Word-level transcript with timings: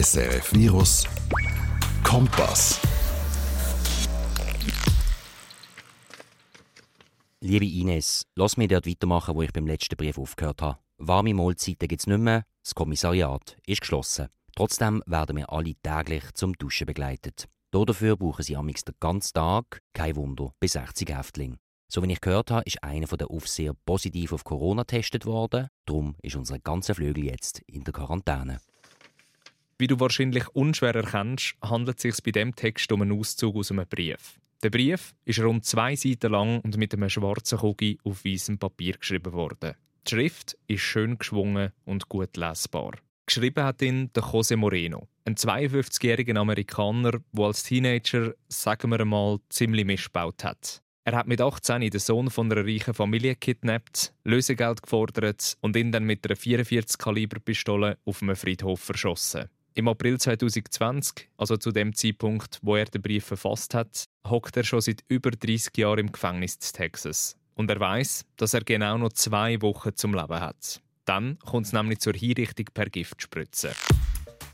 SRF 0.00 0.54
Virus 0.54 1.08
Kompass. 2.04 2.80
Liebe 7.40 7.66
Ines, 7.66 8.24
lass 8.36 8.56
mich 8.56 8.68
dort 8.68 8.86
weitermachen, 8.86 9.34
wo 9.34 9.42
ich 9.42 9.52
beim 9.52 9.66
letzten 9.66 9.96
Brief 9.96 10.16
aufgehört 10.16 10.62
habe. 10.62 10.78
Warme 10.98 11.34
Mahlzeiten 11.34 11.88
gibt 11.88 12.02
es 12.02 12.06
nicht 12.06 12.20
mehr, 12.20 12.44
das 12.62 12.76
Kommissariat 12.76 13.56
ist 13.66 13.80
geschlossen. 13.80 14.28
Trotzdem 14.54 15.02
werden 15.06 15.36
wir 15.36 15.50
alle 15.50 15.74
täglich 15.82 16.32
zum 16.34 16.52
Duschen 16.52 16.86
begleitet. 16.86 17.48
Dafür 17.72 18.16
brauchen 18.16 18.44
sie 18.44 18.54
amix 18.54 18.84
den 18.84 18.94
ganzen 19.00 19.32
Tag, 19.32 19.82
kein 19.94 20.14
Wunder, 20.14 20.52
bis 20.60 20.74
60 20.74 21.10
Häftlinge. 21.10 21.56
So 21.90 22.04
wie 22.04 22.12
ich 22.12 22.20
gehört 22.20 22.52
habe, 22.52 22.62
ist 22.66 22.84
einer 22.84 23.08
der 23.08 23.32
Aufseher 23.32 23.74
positiv 23.84 24.32
auf 24.32 24.44
Corona 24.44 24.82
getestet 24.82 25.26
worden. 25.26 25.66
Darum 25.86 26.14
ist 26.22 26.36
unser 26.36 26.60
ganzer 26.60 26.94
Flügel 26.94 27.24
jetzt 27.24 27.62
in 27.66 27.82
der 27.82 27.94
Quarantäne. 27.94 28.60
Wie 29.80 29.86
du 29.86 30.00
wahrscheinlich 30.00 30.48
unschwer 30.48 30.96
erkennst, 30.96 31.54
handelt 31.62 31.98
es 31.98 32.02
sich 32.02 32.24
bei 32.24 32.32
dem 32.32 32.56
Text 32.56 32.90
um 32.90 33.02
einen 33.02 33.16
Auszug 33.16 33.54
aus 33.54 33.70
einem 33.70 33.86
Brief. 33.86 34.40
Der 34.64 34.70
Brief 34.70 35.14
ist 35.24 35.38
rund 35.38 35.64
zwei 35.64 35.94
Seiten 35.94 36.32
lang 36.32 36.60
und 36.60 36.76
mit 36.76 36.92
einem 36.92 37.08
schwarzen 37.08 37.58
Kugel 37.58 37.96
auf 38.02 38.24
weißem 38.24 38.58
Papier 38.58 38.94
geschrieben 38.94 39.32
worden. 39.32 39.74
Die 40.04 40.10
Schrift 40.10 40.58
ist 40.66 40.80
schön 40.80 41.16
geschwungen 41.16 41.70
und 41.84 42.08
gut 42.08 42.36
lesbar. 42.36 42.94
Geschrieben 43.24 43.62
hat 43.62 43.80
ihn 43.80 44.12
der 44.14 44.24
Jose 44.24 44.56
Moreno, 44.56 45.06
ein 45.24 45.36
52-jähriger 45.36 46.36
Amerikaner, 46.36 47.20
der 47.30 47.44
als 47.44 47.62
Teenager, 47.62 48.34
sagen 48.48 48.90
wir 48.90 48.98
einmal, 48.98 49.38
ziemlich 49.48 49.84
missbaut 49.84 50.42
hat. 50.42 50.82
Er 51.04 51.14
hat 51.16 51.28
mit 51.28 51.40
18 51.40 51.88
den 51.88 52.00
Sohn 52.00 52.30
von 52.30 52.50
einer 52.50 52.66
reichen 52.66 52.94
Familie 52.94 53.36
kidnappt, 53.36 54.12
Lösegeld 54.24 54.82
gefordert 54.82 55.56
und 55.60 55.76
ihn 55.76 55.92
dann 55.92 56.04
mit 56.04 56.26
einer 56.26 56.36
44 56.36 56.98
Kaliber 56.98 57.38
Pistole 57.38 57.98
auf 58.04 58.22
einem 58.22 58.34
Friedhof 58.34 58.80
verschossen. 58.80 59.48
Im 59.74 59.88
April 59.88 60.18
2020, 60.18 61.28
also 61.36 61.56
zu 61.56 61.70
dem 61.70 61.94
Zeitpunkt, 61.94 62.58
wo 62.62 62.76
er 62.76 62.86
den 62.86 63.02
Brief 63.02 63.24
verfasst 63.26 63.74
hat, 63.74 64.04
hockt 64.26 64.56
er 64.56 64.64
schon 64.64 64.80
seit 64.80 65.04
über 65.08 65.30
30 65.30 65.76
Jahren 65.76 66.00
im 66.00 66.12
Gefängnis 66.12 66.54
in 66.56 66.72
Texas. 66.72 67.36
Und 67.54 67.70
er 67.70 67.78
weiß, 67.78 68.24
dass 68.36 68.54
er 68.54 68.64
genau 68.64 68.98
noch 68.98 69.12
zwei 69.12 69.60
Wochen 69.62 69.94
zum 69.94 70.14
Leben 70.14 70.40
hat. 70.40 70.80
Dann 71.04 71.38
kommt 71.38 71.66
es 71.66 71.72
nämlich 71.72 72.00
zur 72.00 72.14
Hinrichtung 72.14 72.66
per 72.74 72.86
Giftspritze. 72.86 73.74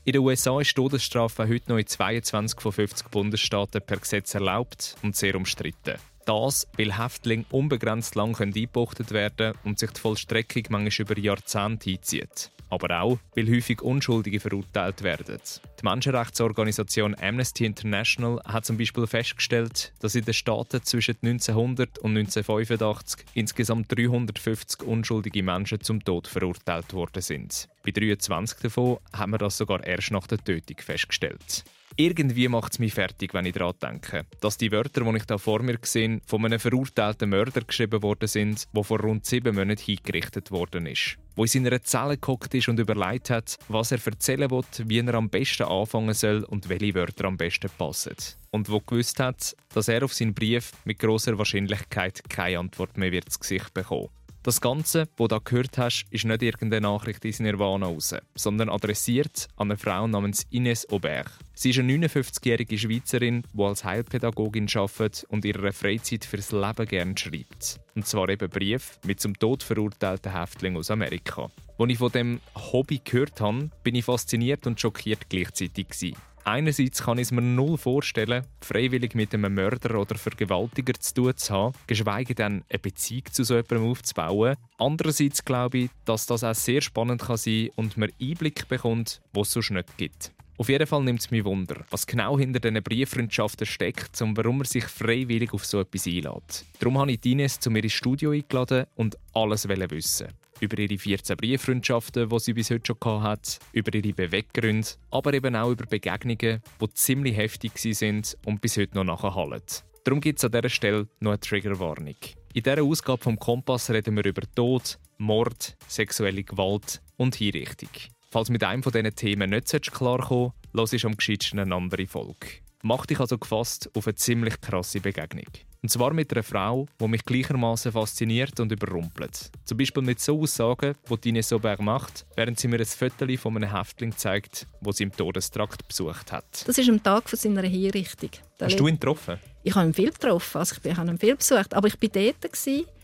In 0.05 0.13
den 0.13 0.21
USA 0.21 0.61
ist 0.61 0.75
Todesstrafe 0.75 1.47
heute 1.47 1.71
noch 1.71 1.77
in 1.77 1.87
22 1.87 2.61
von 2.61 2.71
50 2.71 3.09
Bundesstaaten 3.09 3.81
per 3.81 3.97
Gesetz 3.97 4.35
erlaubt 4.35 4.95
und 5.01 5.15
sehr 5.15 5.35
umstritten. 5.35 5.95
Das, 6.25 6.67
weil 6.77 6.97
Häftlinge 6.97 7.45
unbegrenzt 7.51 8.15
lang 8.15 8.35
eingebuchtet 8.39 9.11
werden 9.11 9.53
und 9.63 9.79
sich 9.79 9.91
die 9.91 10.01
Vollstreckung 10.01 10.63
manchmal 10.69 11.05
über 11.05 11.19
Jahrzehnte 11.19 11.91
hinzieht 11.91 12.51
aber 12.69 13.01
auch, 13.01 13.19
weil 13.35 13.49
häufig 13.49 13.81
Unschuldige 13.81 14.39
verurteilt 14.39 15.03
werden. 15.03 15.39
Die 15.79 15.85
Menschenrechtsorganisation 15.85 17.15
Amnesty 17.19 17.65
International 17.65 18.41
hat 18.45 18.65
zum 18.65 18.77
Beispiel 18.77 19.07
festgestellt, 19.07 19.93
dass 19.99 20.15
in 20.15 20.25
den 20.25 20.33
Staaten 20.33 20.83
zwischen 20.83 21.15
1900 21.21 21.99
und 21.99 22.17
1985 22.17 23.25
insgesamt 23.33 23.95
350 23.95 24.83
unschuldige 24.83 25.43
Menschen 25.43 25.81
zum 25.81 26.03
Tod 26.03 26.27
verurteilt 26.27 26.93
worden 26.93 27.21
sind. 27.21 27.69
Bei 27.83 27.91
23 27.91 28.59
davon 28.59 28.97
haben 29.13 29.31
wir 29.31 29.37
das 29.37 29.57
sogar 29.57 29.85
erst 29.85 30.11
nach 30.11 30.27
der 30.27 30.43
Tötung 30.43 30.77
festgestellt. 30.79 31.63
Irgendwie 31.97 32.49
macht 32.49 32.73
es 32.73 32.79
mich 32.79 32.93
fertig, 32.93 33.33
wenn 33.33 33.45
ich 33.45 33.53
daran 33.53 33.73
denke, 33.81 34.25
dass 34.41 34.57
die 34.57 34.73
Wörter, 34.73 35.05
die 35.05 35.15
ich 35.15 35.23
da 35.23 35.37
vor 35.37 35.61
mir 35.61 35.77
sehe, 35.81 36.19
von 36.25 36.43
einem 36.43 36.59
verurteilten 36.59 37.29
Mörder 37.29 37.61
geschrieben 37.61 38.03
worden 38.03 38.27
sind, 38.27 38.65
der 38.75 38.83
vor 38.83 38.99
rund 38.99 39.25
sieben 39.25 39.55
Monaten 39.55 39.81
hingerichtet 39.81 40.51
worden 40.51 40.87
ist. 40.87 41.17
Wo 41.37 41.43
in 41.43 41.47
seiner 41.47 41.81
Zelle 41.81 42.17
gehockt 42.17 42.53
ist 42.53 42.67
und 42.67 42.79
überlegt 42.79 43.29
hat, 43.29 43.55
was 43.69 43.93
er 43.93 44.05
erzählen 44.05 44.51
will, 44.51 44.65
wie 44.83 44.99
er 44.99 45.13
am 45.13 45.29
besten 45.29 45.63
anfangen 45.63 46.13
soll 46.13 46.43
und 46.43 46.67
welche 46.67 46.95
Wörter 46.95 47.25
am 47.25 47.37
besten 47.37 47.69
passen. 47.77 48.15
Und 48.51 48.69
wo 48.69 48.81
gewusst 48.81 49.21
hat, 49.21 49.55
dass 49.73 49.87
er 49.87 50.03
auf 50.03 50.13
seinen 50.13 50.33
Brief 50.33 50.73
mit 50.83 50.99
großer 50.99 51.37
Wahrscheinlichkeit 51.37 52.29
keine 52.29 52.59
Antwort 52.59 52.97
mehr 52.97 53.13
wird 53.13 53.25
ins 53.25 53.39
Gesicht 53.39 53.73
bekommen. 53.73 54.09
Das 54.45 54.61
Ganze, 54.61 55.07
was 55.17 55.29
du 55.29 55.41
gehört 55.41 55.75
hast, 55.79 56.05
ist 56.11 56.25
nicht 56.25 56.43
irgendeine 56.43 56.81
Nachricht 56.81 57.25
ins 57.25 57.39
Nirvana 57.39 57.87
raus, 57.87 58.13
sondern 58.35 58.69
adressiert 58.69 59.47
an 59.55 59.71
eine 59.71 59.77
Frau 59.79 60.05
namens 60.05 60.45
Ines 60.51 60.87
Aubert. 60.91 61.31
Sie 61.55 61.71
ist 61.71 61.79
eine 61.79 61.91
59-jährige 61.93 62.77
Schweizerin, 62.77 63.41
die 63.51 63.63
als 63.63 63.83
Heilpädagogin 63.83 64.67
arbeitet 64.75 65.25
und 65.29 65.45
ihre 65.45 65.73
Freizeit 65.73 66.25
fürs 66.25 66.51
Leben 66.51 66.85
gerne 66.85 67.17
schreibt. 67.17 67.79
Und 67.95 68.05
zwar 68.05 68.29
eben 68.29 68.47
Brief 68.47 68.99
mit 69.03 69.19
zum 69.19 69.33
Tod 69.33 69.63
verurteilten 69.63 70.39
Häftlingen 70.39 70.77
aus 70.77 70.91
Amerika. 70.91 71.49
Als 71.79 71.91
ich 71.91 71.97
von 71.97 72.11
dem 72.11 72.39
Hobby 72.71 73.01
gehört 73.03 73.41
habe, 73.41 73.71
bin 73.83 73.95
ich 73.95 74.05
fasziniert 74.05 74.67
und 74.67 74.79
schockiert 74.79 75.27
gleichzeitig. 75.27 76.15
Einerseits 76.47 77.01
kann 77.01 77.17
ich 77.17 77.23
es 77.23 77.31
mir 77.31 77.41
null 77.41 77.75
vorstellen, 77.75 78.45
freiwillig 78.61 79.15
mit 79.15 79.33
einem 79.33 79.55
Mörder 79.55 79.99
oder 79.99 80.13
Vergewaltiger 80.13 80.93
zu 80.93 81.15
tun 81.15 81.35
zu 81.35 81.51
haben, 81.51 81.75
geschweige 81.87 82.35
denn 82.35 82.63
eine 82.69 82.79
Beziehung 82.79 83.25
zu 83.31 83.43
so 83.43 83.55
jemandem 83.55 83.89
aufzubauen. 83.89 84.55
Andererseits 84.77 85.43
glaube 85.43 85.77
ich, 85.79 85.89
dass 86.05 86.27
das 86.27 86.43
auch 86.43 86.53
sehr 86.53 86.81
spannend 86.81 87.23
kann 87.23 87.37
sein 87.37 87.71
und 87.75 87.97
man 87.97 88.11
Einblick 88.21 88.67
bekommt, 88.67 89.21
was 89.33 89.47
es 89.47 89.53
sonst 89.53 89.71
nicht 89.71 89.97
gibt. 89.97 90.31
Auf 90.59 90.69
jeden 90.69 90.85
Fall 90.85 91.03
nimmt 91.03 91.21
es 91.21 91.31
mich 91.31 91.43
Wunder, 91.43 91.83
was 91.89 92.05
genau 92.05 92.37
hinter 92.37 92.59
diesen 92.59 92.83
Brieffreundschaften 92.83 93.65
steckt 93.65 94.21
und 94.21 94.37
warum 94.37 94.59
man 94.59 94.65
sich 94.65 94.85
freiwillig 94.85 95.51
auf 95.51 95.65
so 95.65 95.79
etwas 95.79 96.05
einlädt. 96.05 96.63
Darum 96.77 96.99
habe 96.99 97.11
ich 97.11 97.21
Dines 97.21 97.59
zu 97.59 97.71
mir 97.71 97.83
ins 97.83 97.93
Studio 97.93 98.29
eingeladen 98.29 98.85
und 98.95 99.17
alles 99.33 99.67
wissen 99.67 100.27
über 100.59 100.77
ihre 100.79 100.97
14 100.97 101.37
Brieffreundschaften, 101.37 102.29
die 102.29 102.39
sie 102.39 102.53
bis 102.53 102.69
heute 102.69 102.93
schon 103.01 103.23
hat, 103.23 103.59
über 103.73 103.93
ihre 103.93 104.13
Beweggründe, 104.13 104.87
aber 105.11 105.33
eben 105.33 105.55
auch 105.55 105.71
über 105.71 105.85
Begegnungen, 105.85 106.61
die 106.81 106.89
ziemlich 106.93 107.37
heftig 107.37 107.73
sind 107.77 108.37
und 108.45 108.61
bis 108.61 108.77
heute 108.77 108.95
noch 108.95 109.03
nachhallen. 109.03 109.61
Darum 110.03 110.21
gibt 110.21 110.39
es 110.39 110.45
an 110.45 110.51
dieser 110.51 110.69
Stelle 110.69 111.07
noch 111.19 111.31
eine 111.31 111.39
Triggerwarnung. 111.39 112.15
In 112.53 112.63
dieser 112.63 112.83
Ausgabe 112.83 113.21
vom 113.21 113.37
Kompass 113.37 113.89
reden 113.89 114.15
wir 114.15 114.25
über 114.25 114.43
Tod, 114.55 114.99
Mord, 115.17 115.75
sexuelle 115.87 116.43
Gewalt 116.43 117.01
und 117.17 117.35
Hinrichtung. 117.35 117.89
Falls 118.29 118.49
mit 118.49 118.63
einem 118.63 118.83
von 118.83 118.91
diesen 118.91 119.15
Themen 119.15 119.49
nicht 119.49 119.91
klarkommen 119.91 120.51
sollst, 120.73 120.93
hörst 120.93 121.03
du 121.03 121.07
am 121.07 121.17
gescheitsten 121.17 121.59
eine 121.59 121.75
andere 121.75 122.05
Folge. 122.05 122.64
Mach 122.87 123.07
dich 123.07 123.19
also 123.19 123.39
gefasst 123.39 123.89
auf 123.95 124.05
eine 124.05 124.13
ziemlich 124.13 124.61
krasse 124.61 124.99
Begegnung. 124.99 125.47
Und 125.81 125.89
zwar 125.89 126.13
mit 126.13 126.31
einer 126.31 126.43
Frau, 126.43 126.85
die 127.01 127.07
mich 127.07 127.25
gleichermaßen 127.25 127.91
fasziniert 127.91 128.59
und 128.59 128.71
überrumpelt. 128.71 129.49
Zum 129.63 129.77
Beispiel 129.79 130.03
mit 130.03 130.19
so 130.19 130.39
Aussagen, 130.39 130.93
die 131.23 131.29
Ines 131.29 131.51
Aubert 131.51 131.81
macht, 131.81 132.27
während 132.35 132.59
sie 132.59 132.67
mir 132.67 132.79
ein 132.79 132.85
Foto 132.85 133.25
von 133.37 133.57
einem 133.57 133.75
Häftling 133.75 134.15
zeigt, 134.15 134.67
wo 134.81 134.91
sie 134.91 135.01
im 135.01 135.11
Todestrakt 135.11 135.87
besucht 135.87 136.31
hat. 136.31 136.67
Das 136.67 136.77
ist 136.77 136.87
am 136.87 137.01
Tag 137.01 137.27
von 137.27 137.39
seiner 137.39 137.63
Hinrichtung. 137.63 138.29
Da 138.59 138.67
Hast 138.67 138.79
du 138.79 138.87
ihn 138.87 138.99
getroffen? 138.99 139.39
Ich 139.63 139.73
habe 139.73 139.87
ihn 139.87 139.93
viel 139.95 140.11
getroffen, 140.11 140.59
also 140.59 140.75
ich 140.83 140.95
habe 140.95 141.09
ihn 141.09 141.17
viel 141.17 141.35
besucht, 141.37 141.73
aber 141.73 141.87
ich 141.87 141.99
war 141.99 142.09
dort 142.09 142.55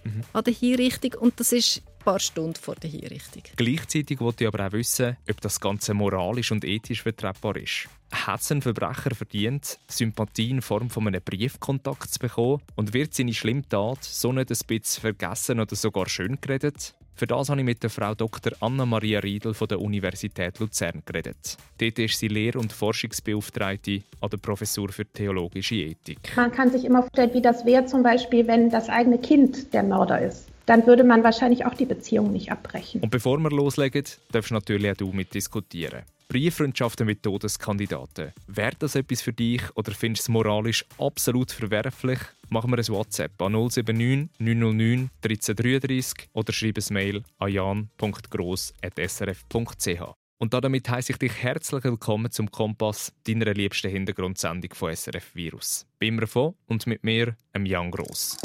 mhm. 0.03 0.23
an 0.33 0.43
der 0.43 0.53
Hinrichtung 0.53 1.13
und 1.21 1.39
das 1.39 1.53
ist 1.53 1.81
ein 1.83 2.03
paar 2.05 2.19
Stunden 2.19 2.53
vor 2.53 2.75
der 2.75 2.91
Hinrichtung. 2.91 3.41
Gleichzeitig 3.55 4.19
wollte 4.19 4.43
ich 4.43 4.47
aber 4.47 4.67
auch 4.67 4.73
wissen, 4.73 5.17
ob 5.27 5.41
das 5.41 5.59
Ganze 5.59 5.95
moralisch 5.95 6.51
und 6.51 6.65
ethisch 6.65 7.01
vertretbar 7.01 7.57
ist 7.57 7.89
hat 8.11 8.49
ein 8.51 8.61
Verbrecher 8.61 9.15
verdient, 9.15 9.79
Sympathie 9.87 10.49
in 10.49 10.61
Form 10.61 10.89
von 10.89 11.07
einem 11.07 11.21
Briefkontakt 11.21 12.09
zu 12.09 12.19
bekommen 12.19 12.61
und 12.75 12.93
wird 12.93 13.13
seine 13.13 13.33
schlimme 13.33 13.67
Tat 13.67 14.03
so 14.03 14.31
nicht 14.31 14.51
ein 14.51 14.57
bisschen 14.67 15.01
vergessen 15.01 15.59
oder 15.59 15.75
sogar 15.75 16.07
schön 16.09 16.39
geredet? 16.39 16.95
Für 17.13 17.27
das 17.27 17.49
habe 17.49 17.59
ich 17.59 17.65
mit 17.65 17.83
der 17.83 17.89
Frau 17.89 18.15
Dr. 18.15 18.53
Anna-Maria 18.61 19.19
Riedel 19.19 19.53
von 19.53 19.67
der 19.67 19.79
Universität 19.79 20.57
Luzern 20.59 21.03
geredet. 21.05 21.57
Dort 21.77 21.99
ist 21.99 22.17
sie 22.17 22.27
Lehr- 22.27 22.55
und 22.55 22.73
Forschungsbeauftragte 22.73 24.01
an 24.21 24.29
der 24.29 24.37
Professur 24.37 24.89
für 24.89 25.05
Theologische 25.05 25.75
Ethik. 25.75 26.35
Man 26.35 26.51
kann 26.51 26.71
sich 26.71 26.83
immer 26.83 27.03
vorstellen, 27.03 27.33
wie 27.33 27.41
das 27.41 27.65
wäre 27.65 27.85
zum 27.85 28.01
Beispiel, 28.01 28.47
wenn 28.47 28.69
das 28.69 28.89
eigene 28.89 29.19
Kind 29.19 29.73
der 29.73 29.83
Mörder 29.83 30.21
ist 30.21 30.51
dann 30.71 30.87
würde 30.87 31.03
man 31.03 31.21
wahrscheinlich 31.21 31.65
auch 31.65 31.73
die 31.73 31.85
Beziehung 31.85 32.31
nicht 32.31 32.49
abbrechen. 32.49 33.01
Und 33.01 33.09
bevor 33.09 33.37
wir 33.39 33.49
loslegen, 33.49 34.05
darfst 34.31 34.51
natürlich 34.51 34.89
auch 34.89 34.95
du 34.95 35.11
mitdiskutieren. 35.11 36.03
Brieffreundschaften 36.29 37.05
mit 37.05 37.23
Todeskandidaten. 37.23 38.31
Wäre 38.47 38.71
das 38.79 38.95
etwas 38.95 39.21
für 39.21 39.33
dich 39.33 39.63
oder 39.75 39.91
findest 39.91 40.29
du 40.29 40.31
es 40.31 40.33
moralisch 40.33 40.85
absolut 40.97 41.51
verwerflich? 41.51 42.19
Machen 42.47 42.71
wir 42.71 42.77
ein 42.77 42.87
WhatsApp 42.87 43.41
an 43.41 43.51
079 43.51 44.29
909 44.39 45.09
1333 45.21 46.29
oder 46.31 46.53
schreib 46.53 46.77
ein 46.77 46.93
Mail 46.93 47.21
an 47.37 47.51
jan.gross.srf.ch. 47.51 50.01
Und 50.37 50.53
damit 50.53 50.89
heiße 50.89 51.11
ich 51.11 51.17
dich 51.17 51.33
herzlich 51.43 51.83
willkommen 51.83 52.31
zum 52.31 52.49
Kompass, 52.49 53.11
deiner 53.27 53.53
liebsten 53.53 53.91
Hintergrundsendung 53.91 54.73
von 54.73 54.95
SRF 54.95 55.35
Virus. 55.35 55.85
Bin 55.99 56.15
mir 56.15 56.27
von 56.27 56.53
und 56.67 56.87
mit 56.87 57.03
mir, 57.03 57.35
Jan 57.65 57.91
Gross. 57.91 58.37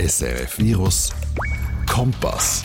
SRF 0.00 0.58
Virus 0.58 1.12
Kompass. 1.86 2.64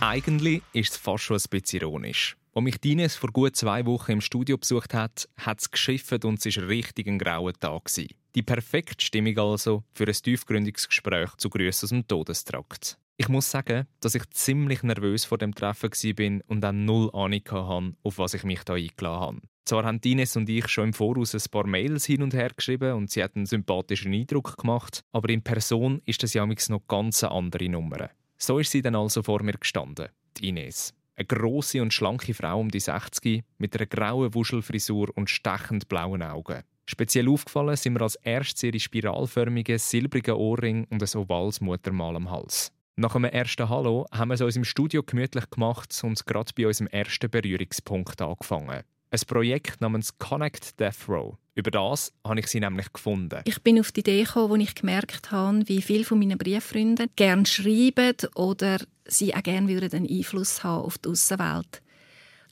Eigentlich 0.00 0.62
ist 0.72 0.92
es 0.92 0.96
fast 0.96 1.24
schon 1.24 1.36
ein 1.36 1.42
bisschen 1.50 1.82
ironisch. 1.82 2.34
Als 2.54 2.64
mich 2.64 2.80
Dines 2.80 3.14
vor 3.14 3.30
gut 3.30 3.54
zwei 3.56 3.84
Wochen 3.84 4.12
im 4.12 4.20
Studio 4.22 4.56
besucht 4.56 4.94
hat, 4.94 5.28
hat 5.36 5.60
es 5.60 5.70
geschifft 5.70 6.24
und 6.24 6.42
es 6.46 6.56
war 6.56 6.68
richtig 6.68 7.08
ein 7.08 7.18
grauer 7.18 7.52
Tag. 7.52 7.90
Die 8.34 8.42
perfekte 8.42 9.04
Stimmung 9.04 9.38
also 9.38 9.84
für 9.92 10.06
ein 10.06 10.14
tiefgründiges 10.14 10.88
Gespräch 10.88 11.36
zu 11.36 11.50
Grüßen 11.50 11.84
aus 11.84 11.90
dem 11.90 12.08
Todestrakt. 12.08 12.96
Ich 13.18 13.28
muss 13.28 13.50
sagen, 13.50 13.86
dass 14.00 14.14
ich 14.14 14.30
ziemlich 14.30 14.82
nervös 14.82 15.26
vor 15.26 15.36
dem 15.36 15.54
Treffen 15.54 15.90
war 15.90 16.40
und 16.46 16.62
dann 16.62 16.86
null 16.86 17.10
Ahnung 17.12 17.42
hatte, 17.50 17.96
auf 18.02 18.16
was 18.16 18.32
ich 18.32 18.44
mich 18.44 18.64
da 18.64 18.72
eingeladen 18.72 19.20
habe. 19.20 19.40
Zwar 19.64 19.84
haben 19.84 20.00
Ines 20.04 20.36
und 20.36 20.48
ich 20.48 20.68
schon 20.68 20.88
im 20.88 20.92
Voraus 20.92 21.34
ein 21.34 21.50
paar 21.50 21.66
Mails 21.66 22.04
hin 22.04 22.22
und 22.22 22.34
her 22.34 22.50
geschrieben 22.54 22.94
und 22.94 23.10
sie 23.10 23.22
hat 23.22 23.36
einen 23.36 23.46
sympathischen 23.46 24.12
Eindruck 24.12 24.56
gemacht, 24.56 25.04
aber 25.12 25.28
in 25.28 25.42
Person 25.42 26.02
ist 26.04 26.22
das 26.22 26.34
ja 26.34 26.44
noch 26.44 26.86
ganz 26.88 27.22
eine 27.22 27.32
andere 27.32 27.68
Nummer. 27.68 28.10
So 28.38 28.58
ist 28.58 28.72
sie 28.72 28.82
dann 28.82 28.96
also 28.96 29.22
vor 29.22 29.42
mir 29.42 29.52
gestanden, 29.52 30.08
die 30.36 30.48
Ines. 30.48 30.94
Eine 31.14 31.26
große 31.26 31.80
und 31.80 31.94
schlanke 31.94 32.34
Frau 32.34 32.58
um 32.58 32.70
die 32.70 32.80
60 32.80 33.44
mit 33.58 33.76
einer 33.76 33.86
grauen 33.86 34.34
Wuschelfrisur 34.34 35.10
und 35.14 35.30
stechend 35.30 35.88
blauen 35.88 36.22
Augen. 36.22 36.62
Speziell 36.86 37.28
aufgefallen 37.28 37.76
sind 37.76 37.92
mir 37.92 38.02
als 38.02 38.16
erstes 38.16 38.64
ihre 38.64 38.80
spiralförmigen, 38.80 39.78
silbrigen 39.78 40.34
Ohrring 40.34 40.86
und 40.90 41.02
ein 41.02 41.20
ovales 41.20 41.60
Muttermal 41.60 42.16
am 42.16 42.30
Hals. 42.30 42.72
Nach 42.96 43.14
einem 43.14 43.30
ersten 43.30 43.68
Hallo 43.68 44.06
haben 44.10 44.28
wir 44.28 44.34
es 44.34 44.40
uns 44.40 44.56
im 44.56 44.64
Studio 44.64 45.02
gemütlich 45.02 45.48
gemacht 45.50 45.98
und 46.02 46.26
gerade 46.26 46.52
bei 46.56 46.66
unserem 46.66 46.88
ersten 46.88 47.30
Berührungspunkt 47.30 48.20
angefangen. 48.20 48.82
Ein 49.14 49.20
Projekt 49.26 49.82
namens 49.82 50.16
Connect 50.16 50.80
Death 50.80 51.06
Row. 51.06 51.36
Über 51.54 51.70
das 51.70 52.14
habe 52.26 52.40
ich 52.40 52.46
sie 52.46 52.60
nämlich 52.60 52.90
gefunden. 52.94 53.42
Ich 53.44 53.62
bin 53.62 53.78
auf 53.78 53.92
die 53.92 54.00
Idee 54.00 54.24
gekommen, 54.24 54.54
als 54.54 54.70
ich 54.70 54.74
gemerkt 54.74 55.30
habe, 55.30 55.68
wie 55.68 55.82
viele 55.82 56.04
von 56.04 56.18
meinen 56.18 56.38
Brieffreunden 56.38 57.10
gerne 57.14 57.44
schreiben 57.44 58.16
oder 58.34 58.78
sie 59.04 59.34
auch 59.34 59.42
gerne 59.42 59.70
einen 59.70 60.08
Einfluss 60.08 60.64
haben 60.64 60.84
auf 60.84 60.96
die 60.96 61.10
Außenwelt. 61.10 61.82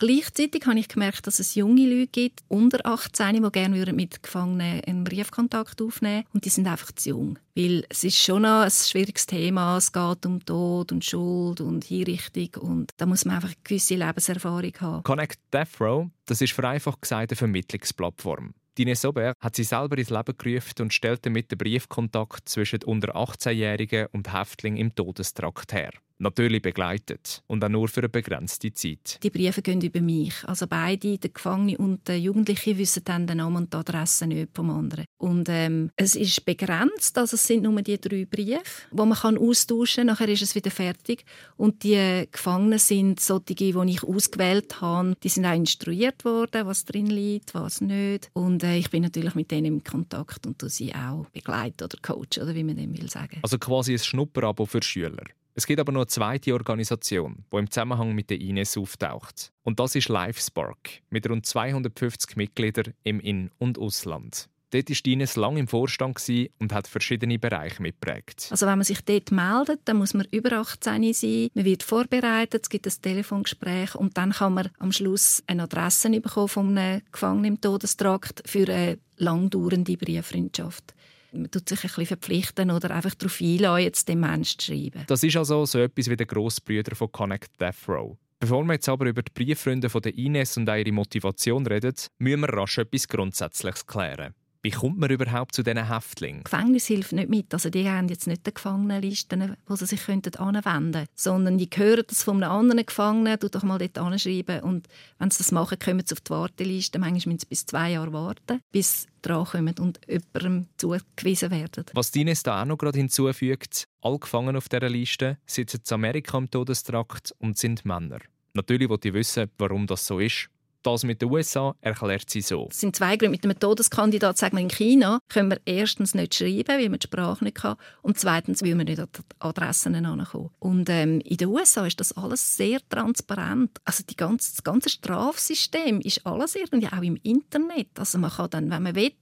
Gleichzeitig 0.01 0.65
habe 0.65 0.79
ich 0.79 0.89
gemerkt, 0.89 1.27
dass 1.27 1.41
es 1.41 1.55
junge 1.55 1.87
Leute 1.87 2.07
gibt, 2.07 2.41
unter 2.49 2.87
18, 2.87 3.43
die 3.43 3.51
gerne 3.53 3.93
mit 3.93 4.23
Gefangenen 4.23 4.83
einen 4.83 5.05
Briefkontakt 5.05 5.83
aufnehmen 5.83 6.25
und 6.33 6.47
die 6.47 6.49
sind 6.49 6.67
einfach 6.67 6.91
zu 6.93 7.11
jung. 7.11 7.39
Weil 7.55 7.85
es 7.91 8.03
ist 8.03 8.17
schon 8.17 8.47
ein 8.47 8.71
schwieriges 8.71 9.27
Thema. 9.27 9.77
Es 9.77 9.93
geht 9.93 10.25
um 10.25 10.43
Tod 10.43 10.91
und 10.91 11.05
Schuld 11.05 11.61
und 11.61 11.85
Hinrichtung 11.85 12.49
und 12.63 12.93
da 12.97 13.05
muss 13.05 13.27
man 13.27 13.35
einfach 13.35 13.51
eine 13.51 13.59
gewisse 13.63 13.97
Lebenserfahrung 13.97 14.73
haben. 14.81 15.03
Connect 15.03 15.39
Death 15.53 15.79
Row, 15.79 16.07
das 16.25 16.41
ist 16.41 16.55
vereinfacht 16.55 17.03
gesagt 17.03 17.33
eine 17.33 17.37
Vermittlungsplattform. 17.37 18.55
Dine 18.79 18.97
Sober 18.97 19.35
hat 19.39 19.55
sie 19.55 19.65
selber 19.65 19.99
ins 19.99 20.09
Leben 20.09 20.35
gerufen 20.39 20.81
und 20.81 20.95
stellt 20.95 21.27
damit 21.27 21.51
den 21.51 21.59
Briefkontakt 21.59 22.49
zwischen 22.49 22.83
unter 22.85 23.15
18-Jährigen 23.17 24.07
und 24.13 24.33
Häftlingen 24.33 24.79
im 24.79 24.95
Todestrakt 24.95 25.75
her. 25.75 25.91
Natürlich 26.21 26.61
begleitet 26.61 27.43
und 27.47 27.65
auch 27.65 27.71
nur 27.71 27.89
für 27.89 28.01
eine 28.01 28.11
begrenzte 28.11 28.73
Zeit. 28.75 29.19
Die 29.23 29.31
Briefe 29.31 29.63
gehen 29.63 29.81
über 29.81 30.03
mich. 30.03 30.35
Also 30.45 30.67
beide, 30.67 31.17
der 31.17 31.31
Gefangene 31.31 31.79
und 31.79 32.07
der 32.09 32.21
Jugendliche, 32.21 32.77
wissen 32.77 33.05
dann 33.05 33.27
den 33.27 33.39
Namen 33.39 33.57
und 33.57 33.73
die 33.73 33.79
Adresse 33.79 34.27
nicht 34.27 34.51
vom 34.53 34.69
anderen. 34.69 35.07
Und 35.17 35.49
ähm, 35.49 35.91
es 35.97 36.17
ist 36.17 36.45
begrenzt, 36.45 37.17
also 37.17 37.37
es 37.37 37.47
sind 37.47 37.63
nur 37.63 37.81
die 37.81 37.99
drei 37.99 38.27
Briefe, 38.27 38.61
die 38.93 38.97
man 38.97 39.15
kann 39.15 39.39
austauschen 39.39 40.03
kann. 40.03 40.07
Nachher 40.09 40.29
ist 40.29 40.43
es 40.43 40.55
wieder 40.55 40.71
fertig. 40.71 41.25
Und 41.57 41.85
die 41.85 42.29
Gefangenen 42.31 42.79
sind 42.79 43.19
solche, 43.19 43.55
die 43.55 43.73
ich 43.87 44.03
ausgewählt 44.03 44.83
habe. 44.83 45.15
Die 45.23 45.31
sind 45.31 45.47
auch 45.47 45.55
instruiert 45.55 46.27
worden, 46.27 46.67
was 46.67 46.85
drin 46.85 47.07
liegt, 47.07 47.55
was 47.55 47.81
nicht. 47.81 48.29
Und 48.35 48.63
äh, 48.63 48.77
ich 48.77 48.91
bin 48.91 49.03
natürlich 49.05 49.35
mit 49.35 49.51
denen 49.51 49.67
im 49.67 49.85
Kontakt 49.85 50.47
und 50.47 50.61
sie 50.71 50.95
auch 50.95 51.25
begleiten 51.31 51.85
oder 51.85 51.97
coachen, 52.03 52.43
oder 52.43 52.55
wie 52.55 52.65
man 52.65 52.77
dem 52.77 52.95
will 52.95 53.09
sagen. 53.09 53.39
Also 53.43 53.59
quasi 53.59 53.95
ein 53.95 53.99
Schnupperabo 53.99 54.67
für 54.67 54.83
Schüler. 54.83 55.25
Es 55.61 55.67
gibt 55.67 55.79
aber 55.79 55.93
noch 55.93 56.01
eine 56.01 56.07
zweite 56.07 56.55
Organisation, 56.55 57.45
die 57.53 57.57
im 57.59 57.71
Zusammenhang 57.71 58.15
mit 58.15 58.31
der 58.31 58.41
Ines 58.41 58.79
auftaucht. 58.79 59.53
Und 59.63 59.79
das 59.79 59.95
ist 59.95 60.09
LifeSpark 60.09 61.03
mit 61.11 61.29
rund 61.29 61.45
250 61.45 62.35
Mitgliedern 62.37 62.95
im 63.03 63.21
In- 63.21 63.51
und 63.59 63.79
Ausland. 63.79 64.49
Dort 64.71 64.89
war 64.89 65.13
Ines 65.13 65.37
lange 65.37 65.61
im 65.61 65.69
Vorstand 65.69 66.19
und 66.61 66.73
hat 66.73 66.89
verschiedene 66.89 67.39
Bereiche 67.39 67.83
mitprägt. 67.83 68.49
Also 68.51 68.65
wenn 68.65 68.79
man 68.79 68.85
sich 68.85 69.05
dort 69.05 69.33
meldet, 69.33 69.81
dann 69.85 69.99
muss 69.99 70.15
man 70.15 70.27
über 70.31 70.53
18 70.53 71.13
sein. 71.13 71.49
Man 71.53 71.67
wird 71.67 71.83
vorbereitet, 71.83 72.63
es 72.63 72.71
gibt 72.71 72.87
ein 72.87 73.03
Telefongespräch 73.03 73.95
und 73.95 74.17
dann 74.17 74.33
kann 74.33 74.55
man 74.55 74.71
am 74.79 74.93
Schluss 74.93 75.43
eine 75.47 75.65
Adresse 75.65 76.09
bekommen 76.09 76.49
von 76.49 76.79
einem 76.79 77.03
Gefangenen 77.13 77.57
im 77.57 77.61
Todestrakt 77.61 78.43
für 78.47 78.67
eine 78.67 78.99
langdauernde 79.19 79.99
Brieffreundschaft 79.99 80.95
man 81.33 81.51
tut 81.51 81.69
sich 81.69 81.79
ein 81.79 81.89
bisschen 81.89 82.07
verpflichten 82.07 82.71
oder 82.71 82.91
einfach 82.91 83.15
darauf 83.15 83.41
einladen, 83.41 83.85
jetzt 83.85 84.09
dem 84.09 84.21
Menschen 84.21 84.59
zu 84.59 84.67
schreiben. 84.67 85.05
Das 85.07 85.23
ist 85.23 85.37
also 85.37 85.65
so 85.65 85.79
etwas 85.81 86.09
wie 86.09 86.17
der 86.17 86.27
Grossbrüder 86.27 86.95
von 86.95 87.11
Connect 87.13 87.61
Death 87.61 87.89
Row. 87.89 88.17
Bevor 88.41 88.65
wir 88.65 88.73
jetzt 88.73 88.89
aber 88.89 89.07
über 89.07 89.23
die 89.23 89.33
Brieffreunde 89.33 89.91
von 89.91 90.01
der 90.01 90.17
Ines 90.17 90.57
und 90.57 90.67
ihre 90.67 90.93
Motivation 90.93 91.67
reden, 91.67 91.95
müssen 92.19 92.41
wir 92.41 92.49
rasch 92.49 92.79
etwas 92.79 93.07
Grundsätzliches 93.07 93.87
klären. 93.87 94.35
Wie 94.63 94.71
kommt 94.71 94.99
man 94.99 95.09
überhaupt 95.09 95.55
zu 95.55 95.63
diesen 95.63 95.89
Häftlingen? 95.89 96.45
Gefängnis 96.45 96.87
hilft 96.87 97.13
nicht 97.13 97.31
mit. 97.31 97.55
Also 97.55 97.71
die 97.71 97.89
haben 97.89 98.09
jetzt 98.09 98.27
nicht 98.27 98.47
die 98.47 98.53
Gefangenenlisten, 98.53 99.57
wo 99.67 99.75
sie 99.75 99.87
sich 99.87 100.07
anwenden 100.07 100.63
könnten, 100.63 101.07
sondern 101.15 101.57
die 101.57 101.71
hören 101.75 102.05
das 102.07 102.23
von 102.23 102.43
einem 102.43 102.53
anderen 102.53 102.85
Gefangenen, 102.85 103.39
du 103.39 103.49
doch 103.49 103.63
mal 103.63 103.79
dort 103.79 103.97
anschreiben 103.97 104.61
und 104.61 104.87
wenn 105.19 105.31
sie 105.31 105.39
das 105.39 105.51
machen, 105.53 105.79
kommen 105.79 106.03
sie 106.05 106.15
auf 106.15 106.21
die 106.21 106.31
Warteliste. 106.31 106.99
Manchmal 106.99 107.33
müssen 107.33 107.39
sie 107.41 107.47
bis 107.47 107.65
zwei 107.65 107.93
Jahre 107.93 108.13
warten, 108.13 108.61
bis 108.71 109.03
sie 109.03 109.09
drankommen 109.23 109.75
und 109.79 109.99
jemandem 110.07 110.67
zugewiesen 110.77 111.51
werden. 111.51 111.87
Was 111.95 112.11
Dines 112.11 112.43
da 112.43 112.61
auch 112.61 112.67
noch 112.67 112.77
gerade 112.77 112.99
hinzufügt, 112.99 113.85
alle 114.03 114.19
Gefangenen 114.19 114.57
auf 114.57 114.69
dieser 114.69 114.91
Liste 114.91 115.39
sitzen 115.47 115.81
in 115.87 115.95
Amerika 115.95 116.37
im 116.37 116.51
Todestrakt 116.51 117.35
und 117.39 117.57
sind 117.57 117.87
Männer. 117.87 118.19
Natürlich 118.53 118.91
wollte 118.91 119.09
ich 119.09 119.15
wissen, 119.15 119.51
warum 119.57 119.87
das 119.87 120.07
so 120.07 120.19
ist. 120.19 120.51
Das 120.83 121.05
mit 121.05 121.21
den 121.21 121.31
USA 121.31 121.75
erklärt 121.81 122.31
sie 122.31 122.41
so. 122.41 122.69
Es 122.71 122.81
sind 122.81 122.97
zwei 122.97 123.17
Gründe. 123.17 123.31
Mit 123.31 123.45
einem 123.45 123.59
Todeskandidat, 123.59 124.39
sagen 124.39 124.57
wir 124.57 124.63
in 124.63 124.69
China, 124.69 125.21
können 125.29 125.51
wir 125.51 125.61
erstens 125.67 126.15
nicht 126.15 126.35
schreiben, 126.35 126.69
weil 126.69 126.89
man 126.89 126.99
die 126.99 127.07
Sprache 127.07 127.45
nicht 127.45 127.57
kann. 127.57 127.77
Und 128.03 128.19
zweitens, 128.19 128.63
weil 128.63 128.79
wir 128.79 128.85
nicht 128.85 128.99
an 128.99 129.09
die 129.15 129.21
Adressen 129.41 129.95
herankommen. 129.95 130.51
Und 130.59 130.89
ähm, 130.89 131.21
in 131.21 131.37
den 131.37 131.49
USA 131.49 131.87
ist 131.87 132.01
das 132.01 132.13
alles 132.17 132.57
sehr 132.57 132.81
transparent. 132.89 133.79
Also 133.85 134.05
die 134.09 134.17
ganze, 134.17 134.53
das 134.53 134.65
ganze 134.65 134.89
Strafsystem 134.89 136.01
ist 136.01 136.27
alles 136.27 136.55
irgendwie 136.55 136.89
auch 136.89 137.03
im 137.03 137.17
Internet. 137.23 137.89
Also 137.99 138.19
man 138.19 138.31
kann 138.31 138.51
dann, 138.51 138.71
wenn 138.71 138.83
man 138.83 138.95
will, 138.95 139.13